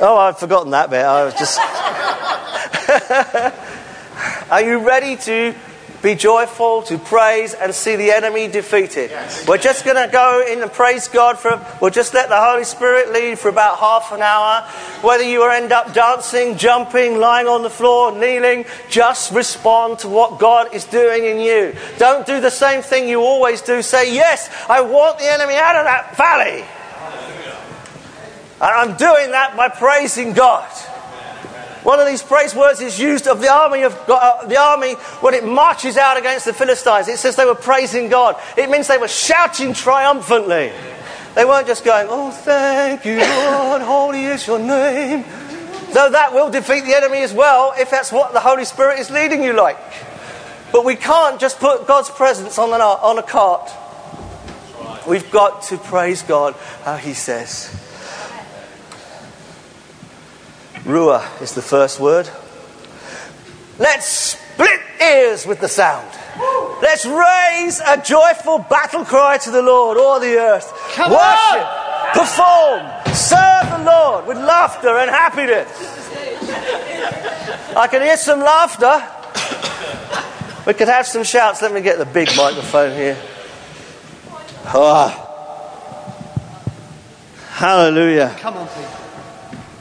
Oh, 0.01 0.17
I've 0.19 0.37
forgotten 0.37 0.71
that 0.71 0.89
bit. 0.89 1.05
I 1.05 1.23
was 1.23 1.33
just. 1.33 1.57
Are 4.51 4.61
you 4.61 4.85
ready 4.85 5.15
to 5.15 5.55
be 6.01 6.15
joyful, 6.15 6.83
to 6.83 6.97
praise, 6.97 7.53
and 7.53 7.73
see 7.73 7.95
the 7.95 8.11
enemy 8.11 8.47
defeated. 8.47 9.11
We're 9.47 9.57
just 9.57 9.83
going 9.83 9.97
to 9.97 10.11
go 10.11 10.45
in 10.47 10.61
and 10.61 10.71
praise 10.71 11.07
God 11.07 11.39
for, 11.39 11.59
we'll 11.81 11.91
just 11.91 12.13
let 12.13 12.29
the 12.29 12.39
Holy 12.39 12.63
Spirit 12.63 13.11
lead 13.11 13.39
for 13.39 13.49
about 13.49 13.79
half 13.79 14.11
an 14.11 14.21
hour. 14.21 14.61
Whether 15.01 15.23
you 15.23 15.43
end 15.43 15.71
up 15.71 15.93
dancing, 15.93 16.57
jumping, 16.57 17.17
lying 17.17 17.47
on 17.47 17.63
the 17.63 17.69
floor, 17.69 18.11
kneeling, 18.11 18.65
just 18.89 19.31
respond 19.31 19.99
to 19.99 20.07
what 20.07 20.39
God 20.39 20.73
is 20.73 20.85
doing 20.85 21.25
in 21.25 21.39
you. 21.39 21.75
Don't 21.97 22.25
do 22.25 22.39
the 22.39 22.51
same 22.51 22.81
thing 22.81 23.09
you 23.09 23.21
always 23.21 23.61
do. 23.61 23.81
Say, 23.81 24.13
Yes, 24.13 24.49
I 24.69 24.81
want 24.81 25.19
the 25.19 25.31
enemy 25.31 25.55
out 25.55 25.75
of 25.75 25.85
that 25.85 26.15
valley. 26.15 26.63
And 28.59 28.91
I'm 28.91 28.97
doing 28.97 29.31
that 29.31 29.55
by 29.55 29.69
praising 29.69 30.33
God. 30.33 30.67
One 31.87 32.01
of 32.01 32.05
these 32.05 32.21
praise 32.21 32.53
words 32.53 32.81
is 32.81 32.99
used 32.99 33.27
of 33.27 33.39
the 33.39 33.49
army 33.49 33.83
of 33.83 33.97
God, 34.07 34.19
uh, 34.21 34.45
the 34.45 34.57
army 34.57 34.95
when 35.21 35.33
it 35.33 35.45
marches 35.45 35.95
out 35.95 36.17
against 36.17 36.43
the 36.43 36.51
Philistines. 36.51 37.07
It 37.07 37.15
says 37.17 37.37
they 37.37 37.45
were 37.45 37.55
praising 37.55 38.09
God. 38.09 38.35
It 38.57 38.69
means 38.69 38.89
they 38.89 38.97
were 38.97 39.07
shouting 39.07 39.73
triumphantly. 39.73 40.73
They 41.33 41.45
weren't 41.45 41.65
just 41.65 41.85
going, 41.85 42.07
"Oh, 42.09 42.31
thank 42.31 43.05
you, 43.05 43.19
Lord, 43.19 43.81
holy 43.81 44.25
is 44.25 44.45
your 44.45 44.59
name." 44.59 45.23
Though 45.93 46.09
that 46.09 46.33
will 46.33 46.49
defeat 46.49 46.83
the 46.83 46.93
enemy 46.93 47.19
as 47.19 47.31
well, 47.31 47.73
if 47.77 47.89
that's 47.89 48.11
what 48.11 48.33
the 48.33 48.41
Holy 48.41 48.65
Spirit 48.65 48.99
is 48.99 49.09
leading 49.09 49.41
you 49.41 49.53
like. 49.53 49.79
But 50.73 50.83
we 50.83 50.97
can't 50.97 51.39
just 51.39 51.57
put 51.57 51.87
God's 51.87 52.09
presence 52.09 52.59
on, 52.59 52.73
an, 52.73 52.81
on 52.81 53.17
a 53.17 53.23
cart. 53.23 53.71
We've 55.07 55.31
got 55.31 55.61
to 55.69 55.77
praise 55.77 56.21
God 56.21 56.53
how 56.83 56.97
He 56.97 57.13
says. 57.13 57.86
Ruah 60.87 61.41
is 61.41 61.53
the 61.53 61.61
first 61.61 61.99
word. 61.99 62.29
Let's 63.77 64.07
split 64.07 64.79
ears 65.01 65.45
with 65.45 65.59
the 65.59 65.67
sound. 65.67 66.07
Let's 66.81 67.05
raise 67.05 67.81
a 67.81 68.01
joyful 68.01 68.59
battle 68.59 69.03
cry 69.03 69.37
to 69.39 69.51
the 69.51 69.61
Lord, 69.61 69.97
all 69.97 70.21
the 70.21 70.37
earth. 70.37 70.71
Come 70.93 71.11
Worship, 71.11 71.67
on! 71.67 72.13
perform, 72.13 73.13
serve 73.13 73.69
the 73.77 73.83
Lord 73.83 74.27
with 74.27 74.37
laughter 74.37 74.97
and 74.97 75.09
happiness. 75.09 75.67
I 77.75 77.87
can 77.87 78.01
hear 78.01 78.15
some 78.15 78.39
laughter. 78.39 79.03
We 80.65 80.73
could 80.73 80.87
have 80.87 81.05
some 81.05 81.25
shouts. 81.25 81.61
Let 81.61 81.73
me 81.73 81.81
get 81.81 81.97
the 81.97 82.05
big 82.05 82.29
microphone 82.37 82.95
here. 82.95 83.17
Ah. 84.67 85.25
Hallelujah. 87.51 88.33
Come 88.39 88.55
on, 88.55 88.67
Pete. 88.69 89.06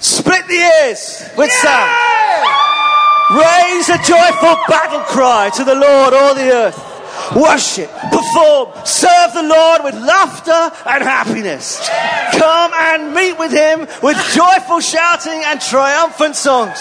Split 0.07 0.47
the 0.47 0.55
ears 0.55 1.29
with 1.37 1.51
sound. 1.51 1.91
Raise 3.35 3.89
a 3.89 3.99
joyful 4.07 4.55
battle 4.69 5.01
cry 5.01 5.51
to 5.57 5.65
the 5.65 5.75
Lord, 5.75 6.15
all 6.15 6.33
the 6.33 6.49
earth. 6.49 6.79
Worship, 7.35 7.91
perform, 7.91 8.71
serve 8.85 9.35
the 9.35 9.43
Lord 9.43 9.83
with 9.83 9.97
laughter 9.97 10.71
and 10.87 11.03
happiness. 11.03 11.89
Come 12.39 12.71
and 12.73 13.15
meet 13.15 13.37
with 13.37 13.51
Him 13.51 13.81
with 14.01 14.17
joyful 14.33 14.79
shouting 14.79 15.43
and 15.45 15.61
triumphant 15.61 16.37
songs. 16.37 16.79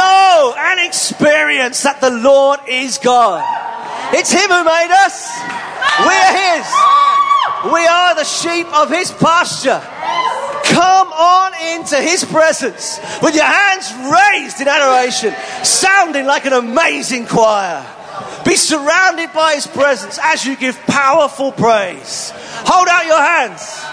Know 0.00 0.54
and 0.56 0.80
experience 0.88 1.82
that 1.82 2.00
the 2.00 2.16
Lord 2.16 2.60
is 2.66 2.96
God. 2.96 3.44
It's 4.14 4.32
Him 4.32 4.48
who 4.48 4.64
made 4.64 4.92
us. 5.04 5.28
We're 6.00 6.32
His. 6.32 6.64
We 7.74 7.84
are 7.84 8.14
the 8.14 8.24
sheep 8.24 8.72
of 8.72 8.88
His 8.88 9.10
pasture. 9.12 9.82
Come 10.74 11.12
on 11.12 11.52
into 11.78 11.96
His 12.02 12.24
presence 12.24 12.98
with 13.22 13.36
your 13.36 13.44
hands 13.44 13.92
raised 14.10 14.60
in 14.60 14.66
adoration, 14.66 15.32
sounding 15.62 16.26
like 16.26 16.46
an 16.46 16.52
amazing 16.52 17.26
choir. 17.26 17.86
Be 18.44 18.56
surrounded 18.56 19.32
by 19.32 19.54
His 19.54 19.68
presence 19.68 20.18
as 20.20 20.44
you 20.44 20.56
give 20.56 20.76
powerful 20.86 21.52
praise. 21.52 22.32
Hold 22.34 22.88
out 22.88 23.06
your 23.06 23.22
hands. 23.22 23.84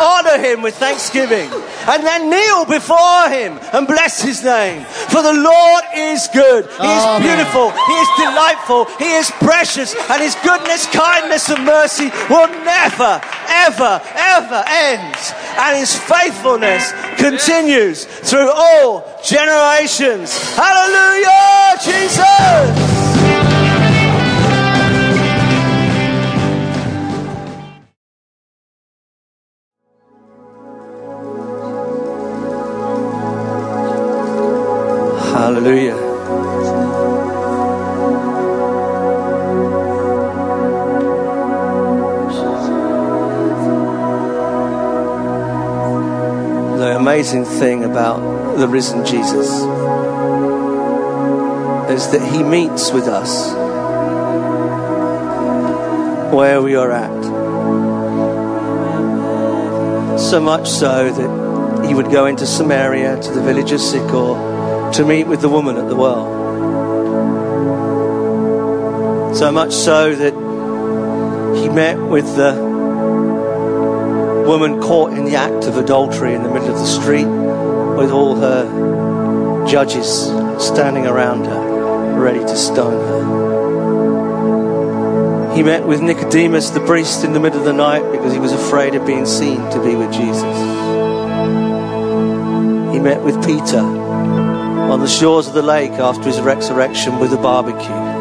Honor 0.00 0.38
Him 0.42 0.62
with 0.62 0.76
thanksgiving. 0.76 1.50
And 1.88 2.04
then 2.04 2.30
kneel 2.30 2.64
before 2.64 3.28
Him 3.28 3.58
and 3.72 3.86
bless 3.86 4.20
His 4.22 4.42
name. 4.42 4.84
For 4.84 5.22
the 5.22 5.32
Lord 5.32 5.84
is 5.94 6.28
good. 6.32 6.66
He 6.66 6.90
is 6.90 7.06
beautiful. 7.22 7.70
He 7.70 7.96
is 7.96 8.08
delightful. 8.18 8.84
He 8.98 9.14
is 9.14 9.30
precious. 9.30 9.94
And 10.10 10.22
His 10.22 10.34
goodness, 10.42 10.86
kindness, 10.86 11.48
and 11.48 11.64
mercy 11.64 12.10
will 12.28 12.48
never, 12.64 13.20
ever, 13.48 14.00
ever 14.14 14.64
end. 14.66 15.16
And 15.58 15.78
His 15.78 15.94
faithfulness 15.94 16.92
continues 17.16 18.04
through 18.04 18.50
all 18.50 19.20
generations. 19.24 20.36
Hallelujah, 20.54 21.78
Jesus! 21.82 23.05
Hallelujah. 35.46 35.94
The 46.78 46.96
amazing 46.96 47.44
thing 47.44 47.84
about 47.84 48.56
the 48.58 48.66
risen 48.66 49.06
Jesus 49.06 49.46
is 51.92 52.08
that 52.10 52.28
he 52.32 52.42
meets 52.42 52.90
with 52.90 53.06
us 53.06 53.52
where 56.34 56.60
we 56.60 56.74
are 56.74 56.90
at. 56.90 57.22
So 60.18 60.40
much 60.40 60.68
so 60.68 61.12
that 61.12 61.86
he 61.86 61.94
would 61.94 62.10
go 62.10 62.26
into 62.26 62.46
Samaria 62.46 63.20
to 63.22 63.30
the 63.30 63.42
village 63.42 63.70
of 63.70 63.80
Sychar 63.80 64.56
to 64.96 65.04
meet 65.04 65.26
with 65.26 65.42
the 65.42 65.48
woman 65.48 65.76
at 65.76 65.88
the 65.90 65.94
well. 65.94 66.24
So 69.34 69.52
much 69.52 69.74
so 69.74 70.14
that 70.14 70.32
he 71.60 71.68
met 71.68 71.98
with 71.98 72.34
the 72.36 72.54
woman 74.48 74.80
caught 74.80 75.12
in 75.12 75.26
the 75.26 75.36
act 75.36 75.66
of 75.66 75.76
adultery 75.76 76.32
in 76.32 76.42
the 76.42 76.48
middle 76.48 76.70
of 76.70 76.78
the 76.78 76.86
street 76.86 77.26
with 77.26 78.10
all 78.10 78.36
her 78.36 79.66
judges 79.68 80.08
standing 80.64 81.06
around 81.06 81.44
her, 81.44 82.18
ready 82.18 82.40
to 82.40 82.56
stone 82.56 82.92
her. 82.92 83.26
He 85.54 85.62
met 85.62 85.86
with 85.86 86.00
Nicodemus, 86.00 86.70
the 86.70 86.80
priest, 86.80 87.22
in 87.22 87.34
the 87.34 87.40
middle 87.40 87.58
of 87.58 87.66
the 87.66 87.74
night 87.74 88.10
because 88.12 88.32
he 88.32 88.38
was 88.38 88.52
afraid 88.52 88.94
of 88.94 89.04
being 89.06 89.26
seen 89.26 89.58
to 89.72 89.78
be 89.84 89.94
with 89.94 90.10
Jesus. 90.10 90.56
He 92.94 92.98
met 92.98 93.20
with 93.22 93.44
Peter 93.44 94.05
on 94.90 95.00
the 95.00 95.08
shores 95.08 95.48
of 95.48 95.54
the 95.54 95.62
lake 95.62 95.92
after 95.92 96.24
his 96.24 96.40
resurrection 96.40 97.18
with 97.18 97.32
a 97.32 97.36
barbecue 97.36 98.16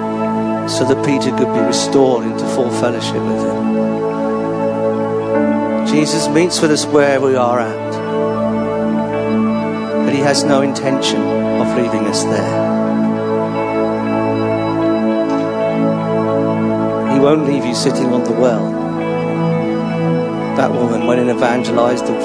so 0.67 0.83
that 0.83 1.05
Peter 1.05 1.29
could 1.37 1.53
be 1.53 1.59
restored 1.59 2.25
into 2.25 2.45
full 2.55 2.71
fellowship 2.71 3.21
with 3.21 3.41
him. 3.45 3.65
Jesus 5.87 6.27
meets 6.27 6.59
with 6.61 6.71
us 6.71 6.85
where 6.85 7.21
we 7.21 7.35
are 7.35 7.59
at, 7.59 7.91
but 10.05 10.13
he 10.13 10.19
has 10.19 10.43
no 10.43 10.61
intention 10.61 11.21
of 11.21 11.77
leaving 11.77 12.07
us 12.07 12.23
there. 12.23 12.73
He 17.13 17.19
won't 17.19 17.45
leave 17.45 17.63
you 17.63 17.75
sitting 17.75 18.11
on 18.11 18.23
the 18.23 18.33
well. 18.33 18.71
That 20.57 20.71
woman 20.71 21.05
went 21.05 21.21
and 21.21 21.29
evangelized 21.29 22.05
a, 22.05 22.19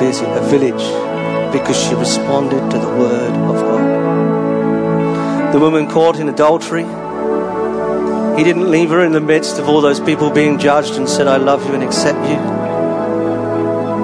village 0.49 1.53
because 1.53 1.77
she 1.77 1.95
responded 1.95 2.71
to 2.71 2.79
the 2.79 2.89
word 2.89 3.31
of 3.31 3.55
God. 3.55 3.70
The 5.53 5.59
woman 5.59 5.89
caught 5.89 6.19
in 6.21 6.29
adultery, 6.29 6.85
he 8.39 8.45
didn't 8.45 8.71
leave 8.71 8.91
her 8.91 9.05
in 9.05 9.13
the 9.13 9.21
midst 9.21 9.59
of 9.59 9.69
all 9.69 9.81
those 9.81 10.01
people 10.01 10.31
being 10.31 10.59
judged 10.59 10.95
and 10.95 11.09
said, 11.09 11.27
I 11.27 11.37
love 11.37 11.67
you 11.67 11.75
and 11.75 11.83
accept 11.83 12.19
you. 12.29 12.37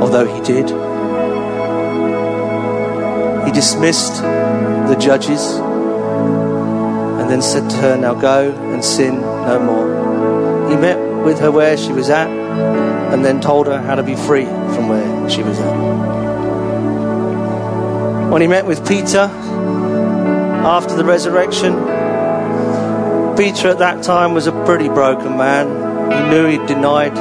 Although 0.02 0.26
he 0.26 0.40
did. 0.42 0.68
He 3.46 3.52
dismissed 3.52 4.20
the 4.20 4.96
judges 5.00 5.40
and 5.56 7.30
then 7.30 7.40
said 7.40 7.70
to 7.70 7.76
her, 7.76 7.96
Now 7.96 8.14
go 8.14 8.50
and 8.50 8.84
sin 8.84 9.20
no 9.20 9.58
more. 9.58 10.68
He 10.68 10.76
met 10.76 10.98
with 11.24 11.38
her 11.38 11.50
where 11.50 11.76
she 11.76 11.92
was 11.92 12.10
at 12.10 12.28
and 12.28 13.24
then 13.24 13.40
told 13.40 13.68
her 13.68 13.80
how 13.80 13.94
to 13.94 14.02
be 14.02 14.16
free 14.16 14.44
from 14.44 14.88
where 14.88 15.30
she 15.30 15.42
was 15.42 15.58
at. 15.58 15.76
When 18.30 18.42
he 18.42 18.48
met 18.48 18.66
with 18.66 18.86
Peter 18.86 19.30
after 20.66 20.96
the 20.96 21.04
resurrection, 21.04 21.74
Peter 23.36 23.68
at 23.68 23.78
that 23.78 24.02
time 24.02 24.34
was 24.34 24.48
a 24.48 24.52
pretty 24.64 24.88
broken 24.88 25.36
man. 25.36 25.68
He 26.10 26.28
knew 26.28 26.48
he'd 26.48 26.66
denied 26.66 27.14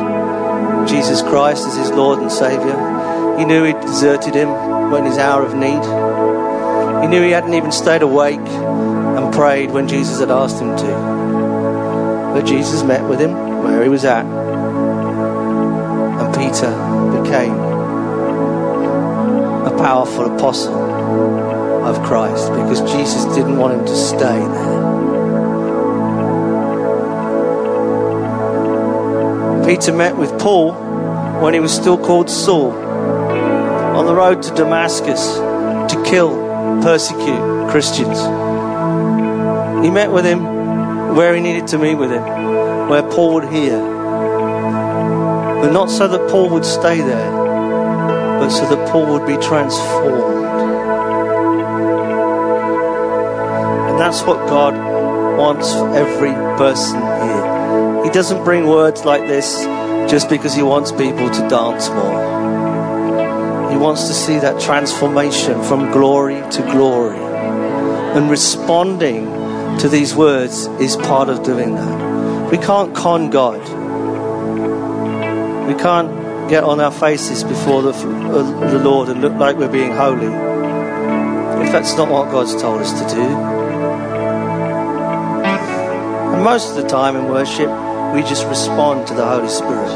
Jesus 0.88 1.22
Christ 1.22 1.68
as 1.68 1.78
his 1.78 1.91
Lord 1.91 2.18
and 2.18 2.32
Saviour. 2.32 3.38
He 3.38 3.46
knew 3.46 3.64
he'd 3.64 3.80
deserted 3.82 4.34
him 4.34 4.50
when 4.89 5.06
his 5.06 5.20
hour 5.20 5.43
of 5.46 5.54
need. 5.54 5.84
He 7.04 7.08
knew 7.08 7.22
he 7.22 7.30
hadn't 7.30 7.54
even 7.54 7.72
stayed 7.72 8.02
awake 8.02 8.39
and 8.39 9.32
prayed 9.32 9.70
when 9.70 9.88
Jesus 9.88 10.20
had 10.20 10.32
asked 10.32 10.60
him 10.60 10.76
to. 10.76 12.34
But 12.34 12.48
Jesus 12.48 12.82
met 12.82 13.08
with 13.08 13.20
him 13.20 13.64
where 13.64 13.84
he 13.84 13.89
was 13.89 14.06
at. 14.06 14.26
And 16.16 16.34
Peter 16.34 16.72
became 17.22 17.54
a 19.68 19.76
powerful 19.78 20.36
apostle 20.36 21.45
of 21.86 22.01
Christ 22.03 22.49
because 22.51 22.81
Jesus 22.91 23.25
didn't 23.36 23.57
want 23.57 23.73
him 23.79 23.86
to 23.86 23.95
stay 23.95 24.39
there. 24.39 25.05
Peter 29.65 29.93
met 29.93 30.17
with 30.17 30.38
Paul 30.39 30.73
when 31.41 31.53
he 31.53 31.59
was 31.59 31.73
still 31.73 31.97
called 31.97 32.29
Saul 32.29 32.71
on 32.71 34.05
the 34.05 34.15
road 34.15 34.41
to 34.43 34.53
Damascus 34.53 35.36
to 35.36 36.03
kill, 36.05 36.31
persecute 36.81 37.69
Christians. 37.69 38.19
He 39.86 39.91
met 39.91 40.11
with 40.11 40.25
him 40.25 41.15
where 41.15 41.33
he 41.33 41.41
needed 41.41 41.67
to 41.67 41.77
meet 41.77 41.95
with 41.95 42.11
him, 42.11 42.23
where 42.89 43.03
Paul 43.03 43.36
would 43.36 43.49
hear. 43.49 43.79
But 45.61 45.71
not 45.71 45.89
so 45.89 46.07
that 46.07 46.29
Paul 46.29 46.49
would 46.49 46.65
stay 46.65 47.01
there, 47.01 47.31
but 48.39 48.49
so 48.49 48.67
that 48.69 48.89
Paul 48.89 49.05
would 49.13 49.25
be 49.25 49.38
transformed. 49.38 50.74
That's 54.06 54.22
what 54.22 54.38
God 54.47 54.76
wants 55.36 55.74
for 55.74 55.89
every 55.95 56.34
person 56.60 57.01
here. 57.01 58.03
He 58.03 58.12
doesn't 58.12 58.43
bring 58.43 58.68
words 58.68 59.03
like 59.03 59.28
this 59.28 59.64
just 60.12 60.30
because 60.30 60.53
he 60.53 60.62
wants 60.62 60.91
people 60.91 61.28
to 61.28 61.47
dance 61.49 61.89
more. 61.89 63.72
He 63.72 63.78
wants 63.78 64.08
to 64.08 64.14
see 64.14 64.38
that 64.38 64.62
transformation 64.62 65.60
from 65.64 65.91
glory 65.91 66.39
to 66.51 66.62
glory. 66.72 67.18
And 67.18 68.30
responding 68.30 69.26
to 69.80 69.89
these 69.89 70.14
words 70.16 70.68
is 70.80 70.95
part 70.97 71.28
of 71.28 71.41
doing 71.41 71.74
that. 71.74 72.51
We 72.51 72.60
can't 72.60 72.93
con 72.93 73.32
God. 73.32 73.60
We 75.68 75.74
can't 75.82 76.47
get 76.47 76.64
on 76.64 76.80
our 76.80 76.91
faces 76.91 77.43
before 77.43 77.82
the, 77.82 77.89
uh, 77.89 78.70
the 78.70 78.78
Lord 78.78 79.10
and 79.10 79.22
look 79.22 79.34
like 79.34 79.58
we're 79.58 79.68
being 79.68 79.93
holy 79.93 80.28
if 81.66 81.72
that's 81.72 81.97
not 81.97 82.08
what 82.08 82.30
God's 82.30 82.53
told 82.62 82.82
us 82.82 82.93
to 83.01 83.16
do. 83.16 83.55
Most 86.46 86.70
of 86.70 86.76
the 86.76 86.88
time 86.88 87.16
in 87.16 87.28
worship, 87.28 87.72
we 88.14 88.22
just 88.22 88.46
respond 88.46 89.08
to 89.08 89.16
the 89.16 89.26
Holy 89.26 89.50
Spirit. 89.50 89.89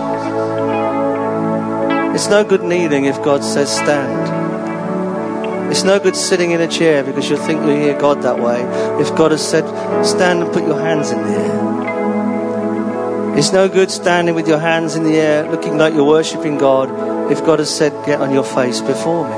It's 2.16 2.28
no 2.28 2.43
good 2.43 2.64
kneeling 2.64 3.06
if 3.06 3.22
God 3.22 3.43
says 3.43 3.72
stand. 3.72 5.72
It's 5.72 5.84
no 5.84 6.00
good 6.00 6.16
sitting 6.16 6.50
in 6.50 6.60
a 6.60 6.68
chair 6.68 7.04
because 7.04 7.30
you'll 7.30 7.38
think 7.38 7.62
you 7.62 7.76
hear 7.76 7.95
God 8.00 8.24
that 8.24 8.39
way 8.39 8.64
if 9.00 9.16
God 9.16 9.30
has 9.30 9.47
said 9.47 9.64
stand 10.04 10.41
and 10.41 10.52
put 10.52 10.64
your 10.64 10.80
hands 10.80 11.12
in 11.12 11.20
the 11.20 11.38
air. 11.38 13.38
It's 13.38 13.52
no 13.52 13.70
good 13.70 13.91
standing 13.91 14.34
with 14.34 14.47
your 14.47 14.58
hands 14.58 14.95
in 14.95 15.04
the 15.04 15.20
air 15.20 15.47
looking 15.52 15.78
like 15.78 15.93
you're 15.93 16.04
worshipping 16.04 16.58
God 16.58 16.89
if 17.32 17.45
God 17.45 17.60
has 17.60 17.70
said 17.70 17.93
get 18.08 18.22
on 18.22 18.34
your 18.34 18.43
face 18.43 18.82
before 18.82 19.30
me. 19.30 19.36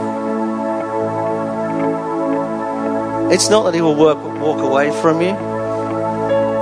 It's 3.36 3.50
not 3.50 3.64
that 3.64 3.74
He 3.74 3.82
will 3.82 3.98
work, 3.98 4.18
walk 4.40 4.62
away 4.62 4.92
from 5.02 5.22
you. 5.22 5.51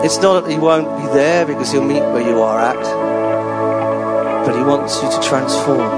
It's 0.03 0.17
not 0.19 0.45
that 0.45 0.51
He 0.51 0.57
won't 0.57 0.97
be 0.97 1.07
there 1.13 1.45
because 1.45 1.71
He'll 1.71 1.83
meet 1.83 2.01
where 2.01 2.21
you 2.21 2.41
are 2.41 2.59
at. 2.59 4.45
But 4.45 4.55
He 4.55 4.63
wants 4.63 5.01
you 5.03 5.09
to 5.11 5.19
transform, 5.21 5.89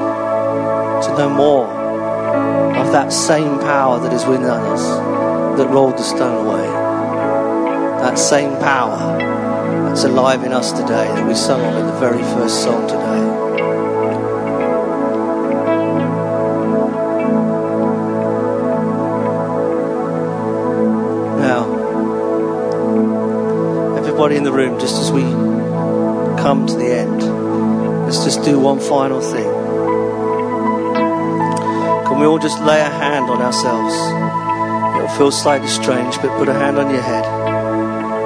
to 1.04 1.18
know 1.18 1.30
more 1.30 1.68
of 1.68 2.92
that 2.92 3.14
same 3.14 3.60
power 3.60 4.00
that 4.00 4.12
is 4.12 4.26
within 4.26 4.46
us 4.46 4.82
that 5.58 5.68
rolled 5.70 5.98
the 5.98 6.04
stone 6.04 6.48
away. 6.48 6.68
That 8.02 8.18
same 8.18 8.58
power 8.58 9.18
that's 9.88 10.04
alive 10.04 10.44
in 10.44 10.52
us 10.52 10.72
today 10.72 11.08
that 11.08 11.28
we 11.28 11.36
sung 11.36 11.62
of 11.62 11.78
in 11.78 11.86
the 11.86 12.00
very 12.00 12.24
first 12.24 12.64
song 12.64 12.88
today. 12.88 13.41
Everybody 24.32 24.38
in 24.38 24.44
the 24.44 24.52
room, 24.52 24.80
just 24.80 24.96
as 25.02 25.12
we 25.12 25.22
come 26.42 26.66
to 26.66 26.76
the 26.76 26.86
end, 26.86 27.22
let's 28.06 28.24
just 28.24 28.44
do 28.44 28.58
one 28.60 28.80
final 28.80 29.20
thing. 29.20 29.52
Can 32.06 32.20
we 32.20 32.26
all 32.26 32.40
just 32.40 32.62
lay 32.62 32.80
a 32.80 32.90
hand 32.90 33.30
on 33.30 33.42
ourselves? 33.42 33.94
It'll 34.96 35.18
feel 35.18 35.32
slightly 35.32 35.68
strange, 35.68 36.16
but 36.22 36.38
put 36.38 36.48
a 36.48 36.54
hand 36.54 36.78
on 36.78 36.90
your 36.90 37.02
head 37.02 37.26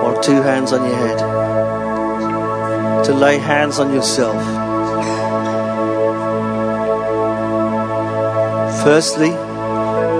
or 0.03 0.21
two 0.21 0.41
hands 0.43 0.73
on 0.73 0.83
your 0.87 0.95
head. 0.95 1.17
To 3.05 3.13
lay 3.13 3.37
hands 3.39 3.79
on 3.79 3.91
yourself. 3.93 4.39
Firstly, 8.83 9.31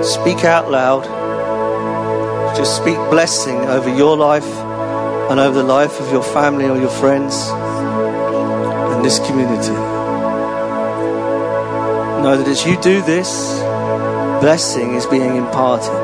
speak 0.02 0.44
out 0.44 0.68
loud. 0.68 1.04
Just 2.56 2.76
speak 2.76 2.96
blessing 3.10 3.58
over 3.66 3.94
your 3.94 4.16
life 4.16 4.65
and 5.30 5.40
over 5.40 5.58
the 5.58 5.64
life 5.64 6.00
of 6.00 6.12
your 6.12 6.22
family 6.22 6.66
or 6.66 6.78
your 6.78 6.90
friends 6.90 7.48
and 8.94 9.04
this 9.04 9.18
community. 9.18 9.72
Know 12.22 12.36
that 12.36 12.48
as 12.48 12.64
you 12.64 12.80
do 12.80 13.02
this, 13.02 13.58
blessing 14.40 14.94
is 14.94 15.06
being 15.06 15.36
imparted. 15.36 16.02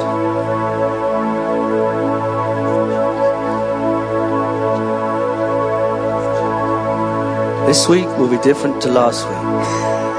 This 7.67 7.89
week 7.89 8.07
will 8.19 8.29
be 8.29 8.39
different 8.39 8.83
to 8.83 8.89
last 8.91 9.25
week 9.25 9.39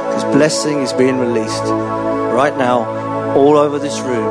because 0.08 0.24
blessing 0.36 0.80
is 0.80 0.94
being 0.94 1.20
released 1.20 1.64
right 2.34 2.56
now 2.58 3.36
all 3.36 3.58
over 3.58 3.80
this 3.80 4.00
room 4.00 4.30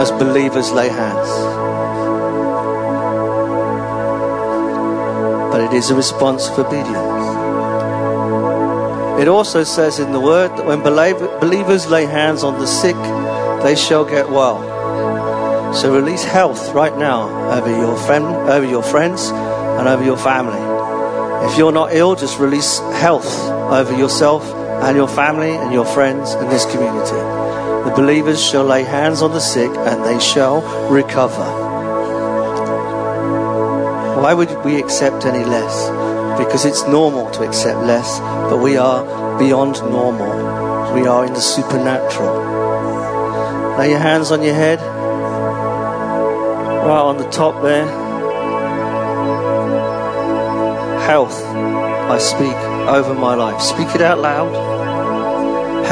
as 0.00 0.10
believers 0.12 0.70
lay 0.70 0.88
hands. 0.88 1.61
It 5.72 5.76
is 5.76 5.90
a 5.90 5.94
response 5.94 6.48
of 6.50 6.58
obedience. 6.58 7.32
It 9.18 9.26
also 9.26 9.64
says 9.64 9.98
in 9.98 10.12
the 10.12 10.20
word 10.20 10.50
that 10.58 10.66
when 10.66 10.82
believers 10.82 11.86
lay 11.86 12.04
hands 12.04 12.44
on 12.44 12.58
the 12.58 12.66
sick, 12.66 12.96
they 13.62 13.74
shall 13.74 14.04
get 14.04 14.28
well. 14.28 14.60
So 15.72 15.94
release 15.94 16.24
health 16.24 16.74
right 16.74 16.94
now 16.98 17.30
over 17.50 17.70
your 17.70 17.96
friend, 17.96 18.26
over 18.26 18.66
your 18.66 18.82
friends, 18.82 19.30
and 19.30 19.88
over 19.88 20.04
your 20.04 20.18
family. 20.18 20.60
If 21.50 21.56
you're 21.56 21.72
not 21.72 21.94
ill, 21.94 22.16
just 22.16 22.38
release 22.38 22.78
health 23.00 23.32
over 23.72 23.96
yourself 23.96 24.44
and 24.84 24.94
your 24.94 25.08
family 25.08 25.52
and 25.52 25.72
your 25.72 25.86
friends 25.86 26.32
and 26.32 26.50
this 26.50 26.66
community. 26.66 27.16
The 27.88 27.94
believers 27.96 28.44
shall 28.44 28.64
lay 28.64 28.82
hands 28.82 29.22
on 29.22 29.32
the 29.32 29.40
sick 29.40 29.70
and 29.70 30.04
they 30.04 30.20
shall 30.20 30.60
recover. 30.90 31.61
Why 34.22 34.34
would 34.34 34.64
we 34.64 34.80
accept 34.80 35.26
any 35.26 35.44
less? 35.44 35.88
Because 36.38 36.64
it's 36.64 36.86
normal 36.86 37.28
to 37.32 37.42
accept 37.42 37.80
less, 37.80 38.20
but 38.48 38.62
we 38.62 38.76
are 38.76 39.02
beyond 39.36 39.82
normal. 39.82 40.94
We 40.94 41.08
are 41.08 41.26
in 41.26 41.32
the 41.32 41.40
supernatural. 41.40 42.32
Lay 43.78 43.90
your 43.90 43.98
hands 43.98 44.30
on 44.30 44.44
your 44.44 44.54
head, 44.54 44.78
right 46.86 47.04
on 47.10 47.16
the 47.16 47.28
top 47.30 47.60
there. 47.62 47.84
Health, 51.00 51.42
I 51.42 52.18
speak 52.18 52.56
over 52.86 53.14
my 53.14 53.34
life. 53.34 53.60
Speak 53.60 53.92
it 53.96 54.02
out 54.02 54.20
loud. 54.20 54.71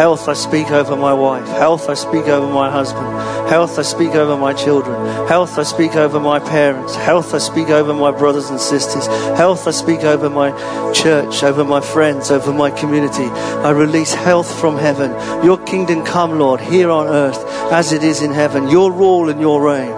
Health, 0.00 0.30
I 0.30 0.32
speak 0.32 0.70
over 0.70 0.96
my 0.96 1.12
wife. 1.12 1.46
Health, 1.46 1.90
I 1.90 1.92
speak 1.92 2.24
over 2.24 2.50
my 2.50 2.70
husband. 2.70 3.06
Health, 3.50 3.78
I 3.78 3.82
speak 3.82 4.14
over 4.14 4.34
my 4.34 4.54
children. 4.54 4.96
Health, 5.28 5.58
I 5.58 5.62
speak 5.62 5.94
over 5.94 6.18
my 6.18 6.38
parents. 6.38 6.94
Health, 6.94 7.34
I 7.34 7.38
speak 7.38 7.68
over 7.68 7.92
my 7.92 8.10
brothers 8.10 8.48
and 8.48 8.58
sisters. 8.58 9.06
Health, 9.36 9.68
I 9.68 9.72
speak 9.72 10.00
over 10.00 10.30
my 10.30 10.52
church, 10.92 11.42
over 11.42 11.64
my 11.64 11.82
friends, 11.82 12.30
over 12.30 12.50
my 12.50 12.70
community. 12.70 13.26
I 13.26 13.72
release 13.72 14.14
health 14.14 14.58
from 14.58 14.78
heaven. 14.78 15.10
Your 15.44 15.58
kingdom 15.64 16.02
come, 16.02 16.38
Lord, 16.38 16.62
here 16.62 16.90
on 16.90 17.06
earth 17.06 17.44
as 17.70 17.92
it 17.92 18.02
is 18.02 18.22
in 18.22 18.32
heaven. 18.32 18.70
Your 18.70 18.90
rule 18.90 19.28
and 19.28 19.38
your 19.38 19.60
reign. 19.60 19.92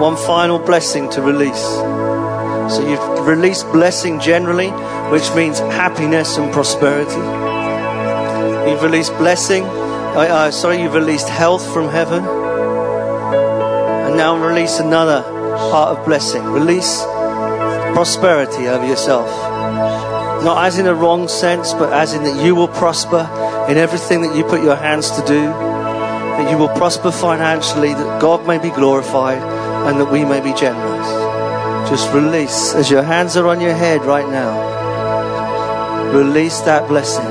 One 0.00 0.16
final 0.16 0.58
blessing 0.58 1.10
to 1.10 1.20
release. 1.20 1.66
So 2.74 2.88
you've 2.88 3.26
released 3.28 3.70
blessing 3.70 4.18
generally, 4.18 4.70
which 5.10 5.32
means 5.34 5.58
happiness 5.58 6.36
and 6.36 6.52
prosperity. 6.52 7.22
You've 8.70 8.82
released 8.82 9.12
blessing. 9.18 9.64
Uh, 9.64 10.26
uh, 10.28 10.50
sorry, 10.50 10.82
you've 10.82 10.94
released 10.94 11.28
health 11.28 11.64
from 11.72 11.88
heaven. 11.88 12.24
And 14.06 14.16
now 14.16 14.36
release 14.36 14.80
another 14.80 15.22
part 15.70 15.96
of 15.96 16.04
blessing. 16.04 16.42
Release 16.44 17.02
prosperity 17.94 18.66
over 18.66 18.86
yourself. 18.86 19.28
Not 20.44 20.64
as 20.66 20.78
in 20.78 20.86
a 20.86 20.94
wrong 20.94 21.28
sense, 21.28 21.72
but 21.72 21.92
as 21.92 22.12
in 22.12 22.24
that 22.24 22.44
you 22.44 22.54
will 22.54 22.68
prosper 22.68 23.28
in 23.70 23.78
everything 23.78 24.22
that 24.22 24.36
you 24.36 24.44
put 24.44 24.62
your 24.62 24.76
hands 24.76 25.10
to 25.12 25.24
do, 25.26 25.42
that 25.46 26.50
you 26.50 26.58
will 26.58 26.68
prosper 26.68 27.10
financially, 27.10 27.94
that 27.94 28.20
God 28.20 28.46
may 28.46 28.58
be 28.58 28.70
glorified, 28.70 29.38
and 29.38 30.00
that 30.00 30.10
we 30.10 30.24
may 30.24 30.40
be 30.40 30.52
generous. 30.52 31.88
Just 31.88 32.12
release 32.12 32.74
as 32.74 32.90
your 32.90 33.02
hands 33.02 33.36
are 33.36 33.46
on 33.46 33.60
your 33.60 33.74
head 33.74 34.04
right 34.04 34.28
now. 34.28 34.75
Release 36.14 36.60
that 36.60 36.88
blessing. 36.88 37.24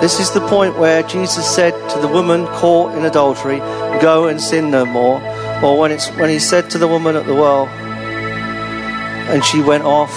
This 0.00 0.20
is 0.20 0.30
the 0.30 0.46
point 0.46 0.78
where 0.78 1.02
Jesus 1.02 1.52
said 1.52 1.72
to 1.90 1.98
the 1.98 2.06
woman 2.06 2.46
caught 2.46 2.94
in 2.96 3.04
adultery, 3.04 3.58
Go 4.00 4.28
and 4.28 4.40
sin 4.40 4.70
no 4.70 4.84
more. 4.84 5.20
Or 5.64 5.78
when, 5.78 5.90
it's, 5.90 6.08
when 6.10 6.28
he 6.28 6.38
said 6.38 6.70
to 6.70 6.78
the 6.78 6.86
woman 6.86 7.16
at 7.16 7.26
the 7.26 7.34
well, 7.34 7.66
and 7.66 9.42
she 9.44 9.60
went 9.60 9.84
off 9.84 10.12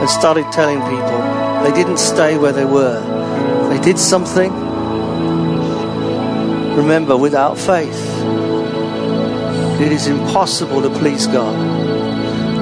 and 0.00 0.08
started 0.08 0.50
telling 0.50 0.80
people, 0.80 1.62
they 1.62 1.72
didn't 1.72 1.98
stay 1.98 2.36
where 2.36 2.52
they 2.52 2.64
were. 2.64 3.00
They 3.68 3.78
did 3.80 3.98
something. 3.98 4.52
Remember, 6.74 7.16
without 7.16 7.58
faith, 7.58 8.00
it 9.80 9.92
is 9.92 10.06
impossible 10.06 10.82
to 10.82 10.90
please 10.90 11.26
God. 11.26 11.54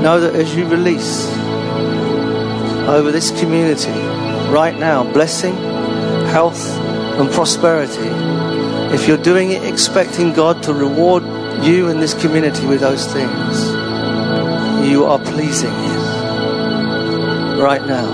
Know 0.03 0.21
that 0.21 0.35
as 0.35 0.55
you 0.55 0.67
release 0.67 1.27
over 2.87 3.11
this 3.11 3.31
community 3.41 3.91
right 4.51 4.77
now, 4.79 5.11
blessing, 5.13 5.55
health, 6.27 6.63
and 7.19 7.31
prosperity, 7.31 8.09
if 8.95 9.09
you're 9.09 9.17
doing 9.17 9.51
it 9.51 9.65
expecting 9.65 10.33
God 10.33 10.63
to 10.65 10.75
reward 10.75 11.25
you 11.65 11.89
and 11.89 12.01
this 12.01 12.15
community 12.15 12.67
with 12.67 12.81
those 12.81 13.07
things, 13.13 13.71
you 14.89 15.05
are 15.07 15.19
pleasing 15.19 15.73
Him 15.73 17.59
right 17.59 17.85
now. 17.87 18.07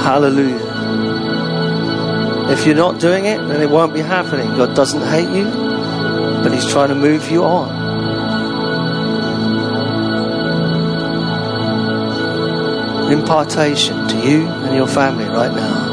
Hallelujah. 0.00 0.70
If 2.50 2.66
you're 2.66 2.74
not 2.74 2.98
doing 2.98 3.26
it, 3.26 3.38
then 3.48 3.60
it 3.60 3.70
won't 3.70 3.92
be 3.92 4.00
happening. 4.00 4.48
God 4.56 4.74
doesn't 4.74 5.02
hate 5.02 5.28
you, 5.36 5.44
but 6.42 6.52
He's 6.52 6.66
trying 6.66 6.88
to 6.88 6.94
move 6.94 7.30
you 7.30 7.44
on. 7.44 7.90
Impartation 13.12 14.06
to 14.08 14.16
you 14.18 14.46
and 14.46 14.74
your 14.74 14.86
family 14.86 15.24
right 15.24 15.52
now. 15.52 15.90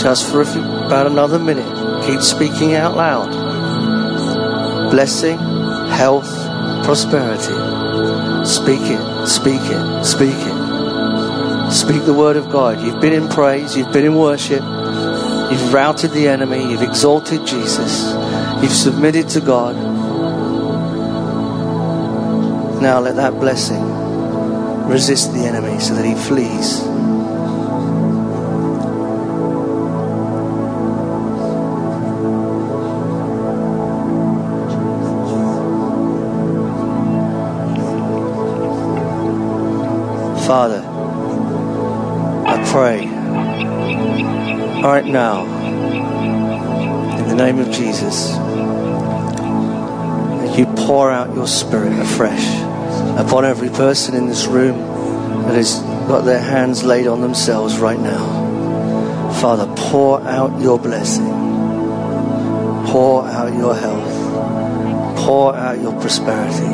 Just 0.00 0.30
for 0.30 0.44
few, 0.44 0.62
about 0.62 1.06
another 1.08 1.38
minute, 1.38 1.66
keep 2.06 2.20
speaking 2.20 2.74
out 2.74 2.96
loud. 2.96 3.30
Blessing, 4.90 5.38
health, 5.38 6.30
prosperity. 6.84 7.52
Speak 8.46 8.82
it, 8.82 9.26
speak 9.26 9.60
it, 9.60 10.04
speak 10.04 10.36
it. 10.36 11.72
Speak 11.72 12.04
the 12.04 12.14
word 12.14 12.36
of 12.36 12.48
God. 12.48 12.80
You've 12.80 13.00
been 13.00 13.12
in 13.12 13.28
praise, 13.28 13.76
you've 13.76 13.92
been 13.92 14.04
in 14.04 14.14
worship, 14.14 14.62
you've 15.50 15.72
routed 15.72 16.10
the 16.10 16.28
enemy, 16.28 16.70
you've 16.70 16.82
exalted 16.82 17.46
Jesus, 17.46 18.12
you've 18.62 18.72
submitted 18.72 19.28
to 19.30 19.40
God. 19.40 19.76
Now 22.82 23.00
let 23.00 23.16
that 23.16 23.34
blessing 23.40 23.82
resist 24.88 25.32
the 25.32 25.40
enemy 25.40 25.80
so 25.80 25.94
that 25.94 26.04
he 26.04 26.14
flees. 26.14 26.80
Father, 40.46 40.84
I 42.46 42.64
pray 42.70 43.05
right 44.86 45.04
now, 45.04 45.44
in 47.18 47.28
the 47.28 47.34
name 47.34 47.58
of 47.58 47.68
Jesus, 47.72 48.30
that 50.38 50.56
you 50.56 50.64
pour 50.86 51.10
out 51.10 51.34
your 51.34 51.48
spirit 51.48 51.92
afresh 51.98 52.46
upon 53.18 53.44
every 53.44 53.68
person 53.68 54.14
in 54.14 54.28
this 54.28 54.46
room 54.46 54.78
that 55.42 55.56
has 55.56 55.80
got 56.06 56.24
their 56.24 56.38
hands 56.38 56.84
laid 56.84 57.08
on 57.08 57.20
themselves 57.20 57.80
right 57.80 57.98
now. 57.98 59.32
Father, 59.40 59.66
pour 59.90 60.20
out 60.20 60.60
your 60.60 60.78
blessing, 60.78 61.32
pour 62.86 63.26
out 63.26 63.52
your 63.54 63.74
health, 63.74 65.18
pour 65.18 65.52
out 65.56 65.80
your 65.80 66.00
prosperity, 66.00 66.70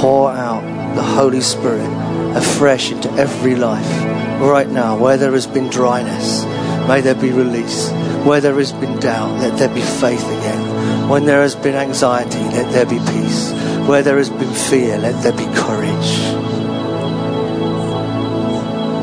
pour 0.00 0.32
out 0.32 0.62
the 0.96 1.02
Holy 1.02 1.40
Spirit 1.40 1.88
afresh 2.36 2.90
into 2.90 3.08
every 3.12 3.54
life 3.54 4.02
right 4.40 4.68
now. 4.68 4.96
Where 4.98 5.16
there 5.16 5.30
has 5.30 5.46
been 5.46 5.70
dryness, 5.70 6.44
may 6.88 7.00
there 7.00 7.14
be 7.14 7.30
release. 7.30 7.90
Where 8.24 8.40
there 8.40 8.54
has 8.54 8.72
been 8.72 8.98
doubt, 9.00 9.38
let 9.40 9.58
there 9.58 9.68
be 9.68 9.82
faith 9.82 10.24
again. 10.24 11.08
When 11.08 11.26
there 11.26 11.42
has 11.42 11.54
been 11.54 11.74
anxiety, 11.74 12.38
let 12.38 12.72
there 12.72 12.86
be 12.86 12.98
peace. 12.98 13.52
Where 13.86 14.02
there 14.02 14.16
has 14.18 14.30
been 14.30 14.52
fear, 14.52 14.98
let 14.98 15.22
there 15.22 15.32
be 15.32 15.46
courage. 15.54 16.18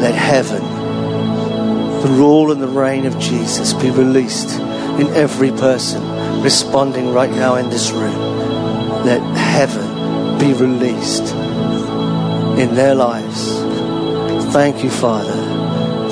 Let 0.02 0.16
heaven, 0.16 0.64
the 2.02 2.10
rule 2.18 2.52
and 2.52 2.62
the 2.62 2.68
reign 2.68 3.06
of 3.06 3.20
Jesus, 3.20 3.74
be 3.74 3.92
released 3.92 4.60
in 5.00 5.08
every 5.16 5.52
person 5.52 6.42
responding 6.42 7.14
right 7.14 7.30
now 7.30 7.56
in 7.56 7.70
this 7.70 7.92
room. 7.92 8.18
Let 9.06 9.22
heaven 9.38 10.40
be 10.40 10.54
released 10.54 11.34
in 12.60 12.76
their 12.76 12.96
lives. 12.96 13.60
Thank 14.54 14.84
you, 14.84 14.90
Father. 14.90 15.41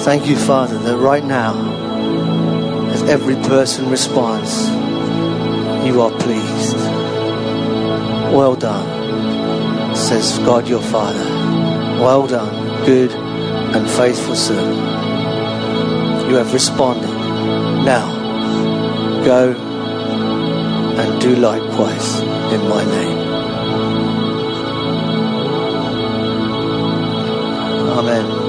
Thank 0.04 0.28
you, 0.28 0.38
Father, 0.38 0.78
that 0.80 0.98
right 0.98 1.24
now, 1.24 1.54
as 2.92 3.04
every 3.04 3.36
person 3.36 3.90
responds, 3.90 4.70
you 5.86 6.02
are 6.02 6.12
pleased. 6.20 6.78
Well 8.34 8.56
done, 8.56 9.96
says 9.96 10.40
God 10.40 10.68
your 10.68 10.82
Father. 10.82 11.24
Well 12.02 12.28
done, 12.28 12.86
good 12.86 13.12
and 13.12 13.90
faithful 13.90 14.36
servant. 14.36 14.80
You 16.30 16.36
have 16.36 16.54
responded. 16.54 17.10
Now, 17.84 18.06
go 19.26 19.54
and 20.98 21.22
do 21.22 21.36
likewise 21.36 22.20
in 22.54 22.62
my 22.70 22.86
name. 22.86 23.18
Amen. 28.00 28.49